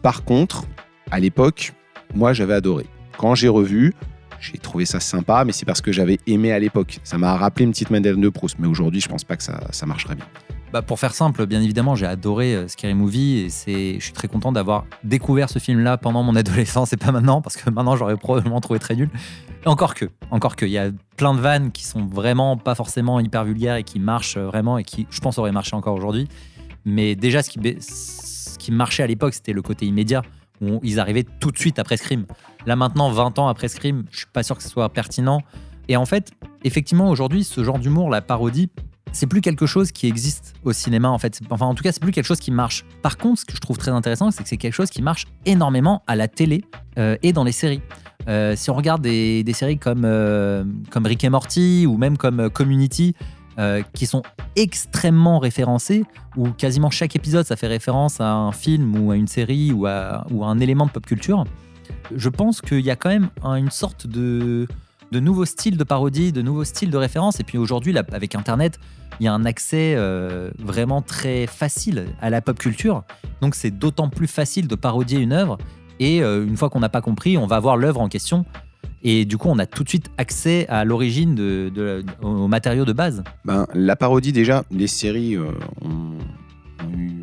Par 0.00 0.24
contre, 0.24 0.64
à 1.10 1.20
l'époque, 1.20 1.74
moi 2.14 2.32
j'avais 2.32 2.54
adoré. 2.54 2.86
Quand 3.18 3.34
j'ai 3.34 3.48
revu, 3.48 3.94
j'ai 4.40 4.58
trouvé 4.58 4.84
ça 4.84 5.00
sympa, 5.00 5.44
mais 5.44 5.50
c'est 5.50 5.66
parce 5.66 5.80
que 5.80 5.90
j'avais 5.90 6.20
aimé 6.28 6.52
à 6.52 6.60
l'époque. 6.60 7.00
Ça 7.02 7.18
m'a 7.18 7.36
rappelé 7.36 7.64
une 7.64 7.72
petite 7.72 7.90
Madeleine 7.90 8.20
de 8.20 8.28
Proust, 8.28 8.56
mais 8.60 8.68
aujourd'hui, 8.68 9.00
je 9.00 9.08
pense 9.08 9.24
pas 9.24 9.36
que 9.36 9.42
ça, 9.42 9.60
ça 9.72 9.86
marcherait 9.86 10.14
bien. 10.14 10.24
Bah, 10.72 10.82
pour 10.82 11.00
faire 11.00 11.12
simple, 11.12 11.44
bien 11.46 11.60
évidemment, 11.60 11.96
j'ai 11.96 12.06
adoré 12.06 12.54
euh, 12.54 12.68
Scary 12.68 12.94
Movie 12.94 13.48
et 13.66 13.94
je 13.98 14.04
suis 14.04 14.12
très 14.12 14.28
content 14.28 14.52
d'avoir 14.52 14.84
découvert 15.02 15.50
ce 15.50 15.58
film-là 15.58 15.98
pendant 15.98 16.22
mon 16.22 16.36
adolescence 16.36 16.92
et 16.92 16.96
pas 16.96 17.10
maintenant 17.10 17.42
parce 17.42 17.56
que 17.56 17.68
maintenant 17.70 17.96
j'aurais 17.96 18.16
probablement 18.16 18.60
trouvé 18.60 18.78
très 18.78 18.94
nul. 18.94 19.10
Encore 19.64 19.94
que, 19.94 20.04
encore 20.30 20.54
que, 20.54 20.66
il 20.66 20.70
y 20.70 20.78
a 20.78 20.90
plein 21.16 21.34
de 21.34 21.40
vannes 21.40 21.72
qui 21.72 21.84
sont 21.84 22.06
vraiment 22.06 22.56
pas 22.56 22.76
forcément 22.76 23.18
hyper 23.18 23.44
vulgaires 23.44 23.76
et 23.76 23.82
qui 23.82 23.98
marchent 23.98 24.36
euh, 24.36 24.46
vraiment 24.46 24.78
et 24.78 24.84
qui, 24.84 25.08
je 25.10 25.18
pense, 25.18 25.38
auraient 25.38 25.50
marché 25.50 25.74
encore 25.74 25.94
aujourd'hui. 25.94 26.28
Mais 26.84 27.16
déjà, 27.16 27.42
ce 27.42 27.50
qui, 27.50 27.58
ce 27.80 28.58
qui 28.58 28.70
marchait 28.70 29.02
à 29.02 29.08
l'époque, 29.08 29.34
c'était 29.34 29.54
le 29.54 29.62
côté 29.62 29.86
immédiat 29.86 30.22
où 30.60 30.80
ils 30.82 31.00
arrivaient 31.00 31.26
tout 31.40 31.50
de 31.50 31.58
suite 31.58 31.78
après 31.78 31.96
Scream. 31.96 32.26
Là 32.68 32.76
maintenant, 32.76 33.10
20 33.10 33.38
ans 33.38 33.48
après 33.48 33.66
Scream, 33.68 34.04
je 34.10 34.18
suis 34.18 34.26
pas 34.30 34.42
sûr 34.42 34.54
que 34.54 34.62
ce 34.62 34.68
soit 34.68 34.90
pertinent. 34.90 35.40
Et 35.88 35.96
en 35.96 36.04
fait, 36.04 36.32
effectivement, 36.64 37.08
aujourd'hui, 37.08 37.42
ce 37.42 37.64
genre 37.64 37.78
d'humour, 37.78 38.10
la 38.10 38.20
parodie, 38.20 38.68
c'est 39.10 39.26
plus 39.26 39.40
quelque 39.40 39.64
chose 39.64 39.90
qui 39.90 40.06
existe 40.06 40.52
au 40.64 40.74
cinéma 40.74 41.08
en 41.08 41.16
fait. 41.16 41.40
Enfin, 41.48 41.64
en 41.64 41.74
tout 41.74 41.82
cas, 41.82 41.92
c'est 41.92 42.02
plus 42.02 42.12
quelque 42.12 42.26
chose 42.26 42.40
qui 42.40 42.50
marche. 42.50 42.84
Par 43.00 43.16
contre, 43.16 43.40
ce 43.40 43.46
que 43.46 43.56
je 43.56 43.60
trouve 43.62 43.78
très 43.78 43.90
intéressant, 43.90 44.30
c'est 44.30 44.42
que 44.42 44.50
c'est 44.50 44.58
quelque 44.58 44.74
chose 44.74 44.90
qui 44.90 45.00
marche 45.00 45.24
énormément 45.46 46.02
à 46.06 46.14
la 46.14 46.28
télé 46.28 46.62
euh, 46.98 47.16
et 47.22 47.32
dans 47.32 47.42
les 47.42 47.52
séries. 47.52 47.80
Euh, 48.28 48.54
si 48.54 48.68
on 48.68 48.74
regarde 48.74 49.00
des, 49.00 49.42
séries 49.54 49.78
comme, 49.78 50.02
euh, 50.04 50.62
comme 50.90 51.06
Rick 51.06 51.24
et 51.24 51.30
Morty 51.30 51.86
ou 51.88 51.96
même 51.96 52.18
comme 52.18 52.50
Community, 52.50 53.14
qui 53.92 54.06
sont 54.06 54.22
extrêmement 54.54 55.40
référencés, 55.40 56.04
où 56.36 56.50
quasiment 56.50 56.90
chaque 56.90 57.16
épisode 57.16 57.44
ça 57.44 57.56
fait 57.56 57.66
référence 57.66 58.20
à 58.20 58.32
un 58.32 58.52
film 58.52 58.96
ou 58.96 59.10
à 59.10 59.16
une 59.16 59.26
série 59.26 59.72
ou 59.72 59.86
à, 59.86 60.24
ou 60.30 60.44
à 60.44 60.46
un 60.46 60.60
élément 60.60 60.86
de 60.86 60.92
pop 60.92 61.04
culture, 61.04 61.44
je 62.14 62.28
pense 62.28 62.60
qu'il 62.60 62.80
y 62.80 62.90
a 62.90 62.96
quand 62.96 63.08
même 63.10 63.28
un- 63.42 63.54
une 63.56 63.70
sorte 63.70 64.06
de, 64.06 64.66
de 65.12 65.20
nouveau 65.20 65.44
style 65.44 65.76
de 65.76 65.84
parodie, 65.84 66.32
de 66.32 66.42
nouveaux 66.42 66.64
styles 66.64 66.90
de 66.90 66.96
référence. 66.96 67.40
Et 67.40 67.44
puis 67.44 67.58
aujourd'hui, 67.58 67.96
avec 68.12 68.34
Internet, 68.34 68.78
il 69.20 69.24
y 69.24 69.28
a 69.28 69.32
un 69.34 69.44
accès 69.44 69.94
euh, 69.96 70.50
vraiment 70.58 71.02
très 71.02 71.46
facile 71.46 72.06
à 72.20 72.30
la 72.30 72.40
pop 72.40 72.58
culture. 72.58 73.04
Donc 73.40 73.54
c'est 73.54 73.70
d'autant 73.70 74.08
plus 74.08 74.26
facile 74.28 74.68
de 74.68 74.74
parodier 74.74 75.18
une 75.18 75.32
œuvre. 75.32 75.58
Et 76.00 76.22
euh, 76.22 76.46
une 76.46 76.56
fois 76.56 76.70
qu'on 76.70 76.80
n'a 76.80 76.88
pas 76.88 77.00
compris, 77.00 77.36
on 77.36 77.46
va 77.46 77.58
voir 77.58 77.76
l'œuvre 77.76 78.00
en 78.00 78.08
question. 78.08 78.44
Et 79.02 79.24
du 79.24 79.36
coup, 79.38 79.48
on 79.48 79.58
a 79.58 79.66
tout 79.66 79.82
de 79.84 79.88
suite 79.88 80.10
accès 80.18 80.66
à 80.68 80.84
l'origine 80.84 81.34
de, 81.34 81.70
de- 81.74 82.04
aux 82.22 82.48
matériaux 82.48 82.84
de 82.84 82.92
base. 82.92 83.22
Ben, 83.44 83.66
la 83.74 83.96
parodie, 83.96 84.32
déjà, 84.32 84.64
les 84.70 84.86
séries 84.88 85.36
euh, 85.36 85.46
ont, 85.82 86.18
eu 86.96 87.20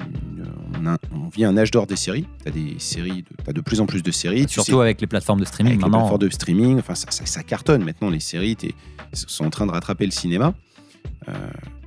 on, 0.85 0.91
a- 0.93 0.97
on 1.13 1.27
vit 1.29 1.45
un 1.45 1.57
âge 1.57 1.71
d'or 1.71 1.87
des 1.87 1.95
séries. 1.95 2.25
Tu 2.43 2.47
as 2.49 2.51
des 2.51 2.75
séries, 2.79 3.23
de, 3.23 3.43
t'as 3.43 3.53
de 3.53 3.61
plus 3.61 3.81
en 3.81 3.85
plus 3.85 4.03
de 4.03 4.11
séries. 4.11 4.45
Tu 4.45 4.53
surtout 4.53 4.73
sais- 4.73 4.81
avec 4.81 5.01
les 5.01 5.07
plateformes 5.07 5.39
de 5.39 5.45
streaming 5.45 5.73
avec 5.73 5.79
les 5.79 5.83
maintenant. 5.89 5.99
plateformes 6.07 6.21
de 6.21 6.29
streaming, 6.29 6.79
enfin 6.79 6.95
ça, 6.95 7.09
ça- 7.11 7.25
ça 7.25 7.43
cartonne 7.43 7.83
maintenant 7.83 8.09
les 8.09 8.19
séries, 8.19 8.57
sont 9.13 9.45
en 9.45 9.49
train 9.49 9.65
de 9.65 9.71
rattraper 9.71 10.05
le 10.05 10.11
cinéma. 10.11 10.53
Euh, 11.29 11.33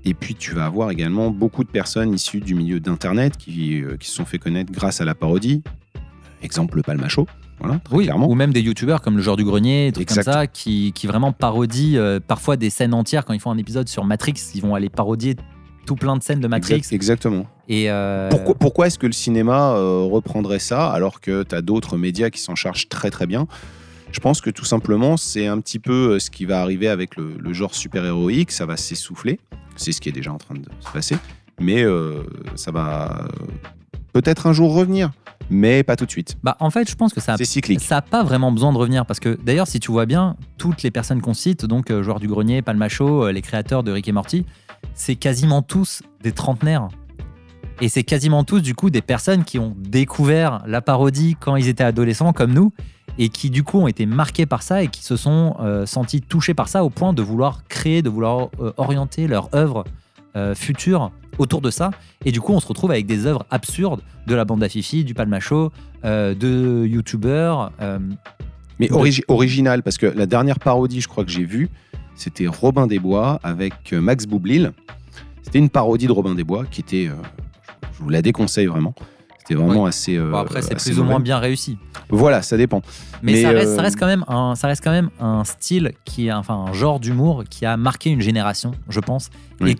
et 0.04 0.14
puis 0.14 0.34
tu 0.34 0.54
vas 0.54 0.64
avoir 0.66 0.90
également 0.90 1.30
beaucoup 1.30 1.64
de 1.64 1.68
personnes 1.68 2.14
issues 2.14 2.40
du 2.40 2.54
milieu 2.54 2.80
d'internet 2.80 3.36
qui, 3.36 3.82
euh, 3.82 3.96
qui 3.96 4.08
se 4.08 4.14
sont 4.14 4.24
fait 4.24 4.38
connaître 4.38 4.72
grâce 4.72 5.00
à 5.00 5.04
la 5.04 5.14
parodie. 5.14 5.62
Exemple 6.40 6.76
le 6.76 6.82
Palmacho, 6.82 7.26
voilà, 7.58 7.80
très 7.80 7.96
Oui, 7.96 8.04
clairement. 8.04 8.28
ou 8.28 8.34
même 8.36 8.52
des 8.52 8.60
youtubeurs 8.60 9.02
comme 9.02 9.16
le 9.16 9.22
genre 9.22 9.36
du 9.36 9.44
grenier, 9.44 9.90
trucs 9.92 10.08
Exact. 10.08 10.24
comme 10.24 10.32
ça, 10.32 10.46
qui, 10.46 10.92
qui 10.92 11.06
vraiment 11.08 11.32
parodient 11.32 11.98
euh, 11.98 12.20
parfois 12.24 12.56
des 12.56 12.70
scènes 12.70 12.94
entières. 12.94 13.24
Quand 13.24 13.32
ils 13.34 13.40
font 13.40 13.50
un 13.50 13.58
épisode 13.58 13.88
sur 13.88 14.04
Matrix, 14.04 14.34
ils 14.54 14.62
vont 14.62 14.74
aller 14.76 14.88
parodier 14.88 15.34
tout 15.88 15.96
plein 15.96 16.16
de 16.18 16.22
scènes 16.22 16.40
de 16.40 16.48
Matrix. 16.48 16.74
Exact- 16.74 16.92
exactement. 16.94 17.46
Et 17.68 17.90
euh, 17.90 18.28
Pourquoi, 18.28 18.54
pourquoi 18.54 18.86
est-ce 18.86 18.98
que 18.98 19.06
le 19.06 19.12
cinéma 19.12 19.72
euh, 19.72 20.02
reprendrait 20.10 20.58
ça 20.58 20.90
alors 20.90 21.20
que 21.20 21.42
tu 21.42 21.54
as 21.54 21.62
d'autres 21.62 21.96
médias 21.96 22.28
qui 22.30 22.40
s'en 22.40 22.54
chargent 22.54 22.88
très 22.90 23.10
très 23.10 23.26
bien? 23.26 23.46
Je 24.12 24.20
pense 24.20 24.40
que 24.42 24.50
tout 24.50 24.64
simplement, 24.66 25.16
c'est 25.16 25.46
un 25.46 25.58
petit 25.60 25.78
peu 25.78 26.12
euh, 26.14 26.18
ce 26.18 26.30
qui 26.30 26.44
va 26.44 26.60
arriver 26.60 26.88
avec 26.88 27.16
le, 27.16 27.34
le 27.38 27.52
genre 27.54 27.74
super-héroïque, 27.74 28.52
ça 28.52 28.66
va 28.66 28.76
s'essouffler. 28.76 29.40
C'est 29.76 29.92
ce 29.92 30.00
qui 30.02 30.08
est 30.10 30.12
déjà 30.12 30.32
en 30.32 30.38
train 30.38 30.54
de 30.56 30.62
se 30.80 30.90
passer. 30.92 31.16
Mais 31.60 31.82
euh, 31.84 32.22
ça 32.54 32.70
va 32.70 33.24
peut-être 34.12 34.46
un 34.46 34.52
jour 34.52 34.74
revenir, 34.74 35.10
mais 35.50 35.82
pas 35.82 35.96
tout 35.96 36.04
de 36.06 36.10
suite. 36.10 36.36
bah, 36.42 36.56
en 36.60 36.70
fait, 36.70 36.88
je 36.90 36.94
pense 36.96 37.12
que 37.14 37.20
ça 37.20 37.36
C'est 37.38 37.44
cyclique. 37.44 37.80
ça 37.80 37.96
n'a 37.96 38.02
pas 38.02 38.22
vraiment 38.24 38.52
besoin 38.52 38.72
de 38.72 38.78
revenir 38.78 39.06
parce 39.06 39.20
que 39.20 39.38
d'ailleurs, 39.42 39.66
si 39.66 39.80
tu 39.80 39.90
vois 39.90 40.06
bien, 40.06 40.36
toutes 40.58 40.82
les 40.82 40.90
personnes 40.90 41.20
qu'on 41.22 41.34
cite, 41.34 41.64
donc 41.64 41.90
joueurs 42.02 42.20
du 42.20 42.28
grenier, 42.28 42.60
Palmacho, 42.62 43.30
les 43.30 43.42
créateurs 43.42 43.82
de 43.82 43.90
Rick 43.92 44.08
et 44.08 44.12
Morty, 44.12 44.44
c'est 44.94 45.16
quasiment 45.16 45.62
tous 45.62 46.02
des 46.22 46.32
trentenaires. 46.32 46.88
Et 47.80 47.88
c'est 47.88 48.02
quasiment 48.02 48.42
tous 48.42 48.60
du 48.60 48.74
coup 48.74 48.90
des 48.90 49.02
personnes 49.02 49.44
qui 49.44 49.58
ont 49.58 49.74
découvert 49.78 50.62
la 50.66 50.80
parodie 50.80 51.36
quand 51.38 51.54
ils 51.56 51.68
étaient 51.68 51.84
adolescents 51.84 52.32
comme 52.32 52.52
nous 52.52 52.72
et 53.18 53.28
qui 53.28 53.50
du 53.50 53.62
coup 53.62 53.78
ont 53.78 53.86
été 53.86 54.04
marqués 54.06 54.46
par 54.46 54.62
ça 54.62 54.82
et 54.82 54.88
qui 54.88 55.02
se 55.04 55.16
sont 55.16 55.56
euh, 55.60 55.86
sentis 55.86 56.20
touchés 56.20 56.54
par 56.54 56.68
ça 56.68 56.82
au 56.84 56.90
point 56.90 57.12
de 57.12 57.22
vouloir 57.22 57.62
créer, 57.68 58.02
de 58.02 58.08
vouloir 58.10 58.48
euh, 58.60 58.72
orienter 58.78 59.28
leur 59.28 59.48
œuvre 59.54 59.84
euh, 60.36 60.54
future 60.56 61.12
autour 61.38 61.60
de 61.60 61.70
ça. 61.70 61.90
Et 62.24 62.32
du 62.32 62.40
coup, 62.40 62.52
on 62.52 62.58
se 62.60 62.66
retrouve 62.66 62.90
avec 62.90 63.06
des 63.06 63.26
œuvres 63.26 63.46
absurdes 63.50 64.00
de 64.26 64.34
la 64.34 64.44
bande 64.44 64.62
à 64.64 64.68
Fifi, 64.68 65.04
du 65.04 65.14
Palmacho, 65.14 65.70
de 66.02 66.84
youtubeurs. 66.84 67.70
euh, 67.80 67.98
Mais 68.80 68.88
origi- 68.88 69.22
original, 69.28 69.82
parce 69.84 69.98
que 69.98 70.06
la 70.06 70.26
dernière 70.26 70.58
parodie, 70.58 71.00
je 71.00 71.06
crois 71.08 71.24
que 71.24 71.30
j'ai 71.30 71.44
vue, 71.44 71.68
c'était 72.18 72.46
Robin 72.46 72.86
des 72.86 72.98
Bois 72.98 73.40
avec 73.42 73.92
euh, 73.92 74.00
Max 74.00 74.26
Boublil. 74.26 74.72
C'était 75.42 75.58
une 75.58 75.70
parodie 75.70 76.06
de 76.06 76.12
Robin 76.12 76.34
des 76.34 76.44
Bois 76.44 76.64
qui 76.70 76.80
était, 76.82 77.08
euh, 77.08 77.14
je 77.96 78.02
vous 78.02 78.10
la 78.10 78.20
déconseille 78.20 78.66
vraiment. 78.66 78.94
C'était 79.38 79.54
vraiment 79.54 79.86
assez. 79.86 80.16
euh, 80.16 80.30
Bon, 80.30 80.36
après, 80.36 80.60
c'est 80.60 80.74
assez 80.74 80.90
plus 80.90 81.00
ou 81.00 81.04
moins 81.04 81.20
bien 81.20 81.38
réussi. 81.38 81.78
Voilà, 82.10 82.42
ça 82.42 82.58
dépend. 82.58 82.82
Mais, 83.22 83.32
Mais, 83.32 83.42
ça, 83.42 83.50
reste, 83.50 83.68
euh, 83.68 83.76
ça, 83.76 83.82
reste 83.82 83.98
quand 83.98 84.06
même 84.06 84.24
un, 84.28 84.54
ça 84.54 84.68
reste 84.68 84.84
quand 84.84 84.90
même 84.90 85.08
un 85.20 85.44
style, 85.44 85.92
qui, 86.04 86.30
enfin 86.30 86.66
un 86.68 86.72
genre 86.74 87.00
d'humour 87.00 87.44
qui 87.48 87.64
a 87.64 87.78
marqué 87.78 88.10
une 88.10 88.20
génération, 88.20 88.72
je 88.90 89.00
pense. 89.00 89.30
Oui. 89.62 89.70
Et, 89.70 89.76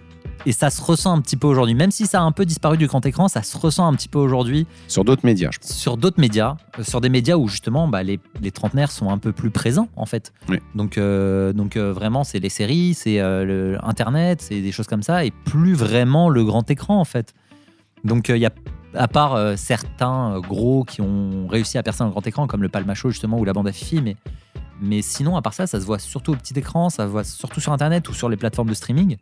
et 0.47 0.53
ça 0.53 0.70
se 0.70 0.80
ressent 0.82 1.12
un 1.12 1.20
petit 1.20 1.36
peu 1.36 1.47
aujourd'hui. 1.47 1.74
Même 1.74 1.91
si 1.91 2.07
ça 2.07 2.20
a 2.20 2.22
un 2.22 2.32
peu 2.32 2.45
disparu 2.45 2.76
du 2.76 2.86
grand 2.86 3.05
écran, 3.07 3.28
ça 3.28 3.43
se 3.43 3.57
ressent 3.57 3.86
un 3.86 3.95
petit 3.95 4.09
peu 4.09 4.18
aujourd'hui 4.18 4.66
Sur 4.86 5.05
d'autres 5.05 5.24
médias, 5.24 5.51
je 5.53 5.59
pense. 5.59 5.70
sur 5.72 5.97
d'autres 5.97 6.20
médias, 6.20 6.57
euh, 6.78 6.84
sur 6.84 7.01
des 7.01 7.09
médias 7.09 7.36
où 7.36 7.49
justement 7.49 7.89
bah, 7.89 8.03
les, 8.03 8.20
les 8.41 8.51
trentenaires 8.51 8.91
sont 8.91 9.11
un 9.11 9.18
peu 9.18 9.32
plus 9.32 9.51
présents 9.51 9.89
en 9.97 10.07
fait. 10.07 10.32
Oui. 10.49 10.59
Donc, 10.74 10.99
euh, 10.99 11.53
donc 11.53 11.76
euh, 11.76 11.93
vraiment, 11.93 12.24
c'est 12.24 12.39
les 12.39 12.49
séries, 12.49 12.95
c'est 12.95 13.20
euh, 13.20 13.78
Internet, 13.82 14.41
c'est 14.43 14.61
des 14.61 14.72
choses 14.72 14.86
comme 14.86 15.03
ça, 15.03 15.24
et 15.24 15.30
plus 15.30 15.74
vraiment 15.74 16.28
le 16.28 16.45
grand 16.45 16.70
écran 16.70 17.01
en 17.01 17.05
fait. 17.05 17.34
Donc 18.05 18.28
il 18.28 18.36
y 18.36 18.47
a, 18.47 18.51
à 18.95 19.09
part 19.09 19.34
euh, 19.34 19.57
certains 19.57 20.36
euh, 20.36 20.41
gros 20.41 20.84
qui 20.84 21.01
ont 21.01 21.47
réussi 21.49 21.78
à 21.78 21.82
percer 21.82 22.03
un 22.03 22.09
grand 22.09 22.26
écran, 22.26 22.47
comme 22.47 22.62
le 22.62 22.68
Palmacho 22.68 23.11
justement 23.11 23.39
ou 23.39 23.45
la 23.45 23.53
bande 23.53 23.68
à 23.68 23.72
Fifi, 23.72 24.01
mais, 24.01 24.16
mais 24.80 25.03
sinon, 25.03 25.36
à 25.36 25.43
part 25.43 25.55
ça, 25.55 25.66
ça 25.66 25.80
se 25.80 25.84
voit 25.84 25.99
surtout 25.99 26.32
au 26.32 26.36
petit 26.36 26.59
écran, 26.59 26.89
ça 26.91 27.05
se 27.05 27.11
voit 27.11 27.24
surtout 27.24 27.61
sur 27.61 27.72
Internet 27.72 28.09
ou 28.09 28.14
sur 28.14 28.28
les 28.28 28.36
plateformes 28.36 28.68
de 28.68 28.74
streaming. 28.74 29.16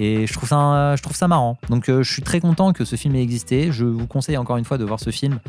Et 0.00 0.26
je 0.28 0.32
trouve 0.32 0.48
ça, 0.48 0.94
je 0.96 1.02
trouve 1.02 1.16
ça 1.16 1.26
marrant. 1.28 1.58
Donc 1.70 1.88
euh, 1.88 2.02
je 2.04 2.12
suis 2.12 2.22
très 2.22 2.40
content 2.40 2.72
que 2.72 2.84
ce 2.84 2.94
film 2.96 3.14
ait 3.16 3.22
existé. 3.22 3.72
Je 3.72 3.84
vous 3.84 4.06
conseille 4.06 4.36
encore 4.36 4.56
une 4.56 4.64
fois 4.64 4.78
de 4.78 4.84
voir 4.84 5.00
ce 5.00 5.10
film. 5.10 5.40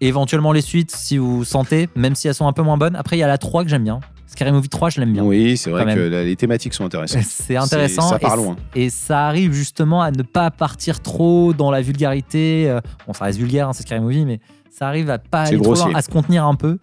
Éventuellement 0.00 0.52
les 0.52 0.60
suites 0.60 0.90
si 0.94 1.18
vous 1.18 1.44
sentez, 1.44 1.88
même 1.96 2.14
si 2.14 2.28
elles 2.28 2.34
sont 2.34 2.46
un 2.46 2.52
peu 2.52 2.62
moins 2.62 2.76
bonnes. 2.78 2.96
Après, 2.96 3.16
il 3.16 3.20
y 3.20 3.22
a 3.22 3.26
la 3.26 3.36
3 3.38 3.64
que 3.64 3.70
j'aime 3.70 3.84
bien. 3.84 4.00
Scary 4.26 4.52
Movie 4.52 4.68
3, 4.68 4.90
je 4.90 5.00
l'aime 5.00 5.12
bien. 5.12 5.24
Oui, 5.24 5.56
c'est 5.56 5.70
vrai 5.70 5.92
que 5.94 6.00
la- 6.00 6.22
les 6.22 6.36
thématiques 6.36 6.72
sont 6.74 6.84
intéressantes. 6.84 7.22
C'est 7.26 7.56
intéressant. 7.56 8.08
Ça 8.08 8.18
part 8.18 8.36
loin. 8.36 8.56
Et, 8.74 8.90
ça 8.90 9.26
arrive 9.26 9.52
justement 9.52 10.00
à 10.02 10.10
ne 10.12 10.22
pas 10.22 10.50
partir 10.50 11.00
trop 11.00 11.52
dans 11.52 11.70
la 11.70 11.80
vulgarité. 11.80 12.70
Euh, 12.70 12.80
Bon, 13.06 13.12
ça 13.12 13.24
reste 13.24 13.38
vulgaire, 13.38 13.68
hein, 13.68 13.72
c'est 13.72 13.82
Scary 13.82 14.00
Movie, 14.00 14.24
mais 14.26 14.38
ça 14.70 14.86
arrive 14.86 15.10
à 15.10 15.18
pas 15.18 15.42
aller 15.42 15.60
trop 15.60 15.74
loin, 15.74 15.92
à 15.94 16.02
se 16.02 16.08
contenir 16.10 16.44
un 16.44 16.54
peu. 16.54 16.78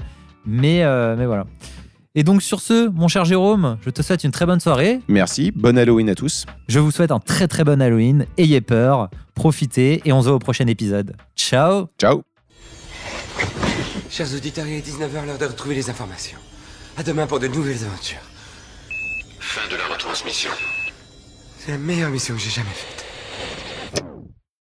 Mais, 0.45 0.83
euh, 0.83 1.15
mais 1.17 1.25
voilà. 1.25 1.45
Et 2.17 2.23
donc 2.23 2.41
sur 2.41 2.61
ce, 2.61 2.87
mon 2.89 3.09
cher 3.09 3.25
Jérôme, 3.25 3.77
je 3.81 3.89
te 3.89 4.01
souhaite 4.01 4.23
une 4.23 4.31
très 4.31 4.45
bonne 4.45 4.61
soirée. 4.61 5.01
Merci. 5.09 5.51
Bonne 5.53 5.77
Halloween 5.77 6.09
à 6.09 6.15
tous. 6.15 6.45
Je 6.69 6.79
vous 6.79 6.89
souhaite 6.89 7.11
un 7.11 7.19
très 7.19 7.49
très 7.49 7.65
bon 7.65 7.81
Halloween. 7.81 8.25
Ayez 8.37 8.61
peur, 8.61 9.09
profitez 9.33 10.01
et 10.05 10.13
on 10.13 10.21
se 10.21 10.27
voit 10.27 10.37
au 10.37 10.39
prochain 10.39 10.65
épisode. 10.67 11.17
Ciao 11.35 11.87
Ciao. 11.99 12.23
Chers 14.09 14.33
auditeurs, 14.33 14.65
il 14.65 14.75
est 14.75 14.87
19h, 14.87 15.25
l'heure 15.25 15.37
de 15.37 15.45
retrouver 15.45 15.75
les 15.75 15.89
informations. 15.89 16.37
À 16.95 17.03
demain 17.03 17.27
pour 17.27 17.41
de 17.41 17.47
nouvelles 17.47 17.83
aventures. 17.83 18.23
Fin 19.39 19.69
de 19.69 19.75
la 19.75 19.93
retransmission. 19.93 20.51
C'est 21.59 21.71
la 21.71 21.77
meilleure 21.77 22.11
mission 22.11 22.33
que 22.33 22.39
j'ai 22.39 22.49
jamais 22.49 22.69
faite. 22.69 23.05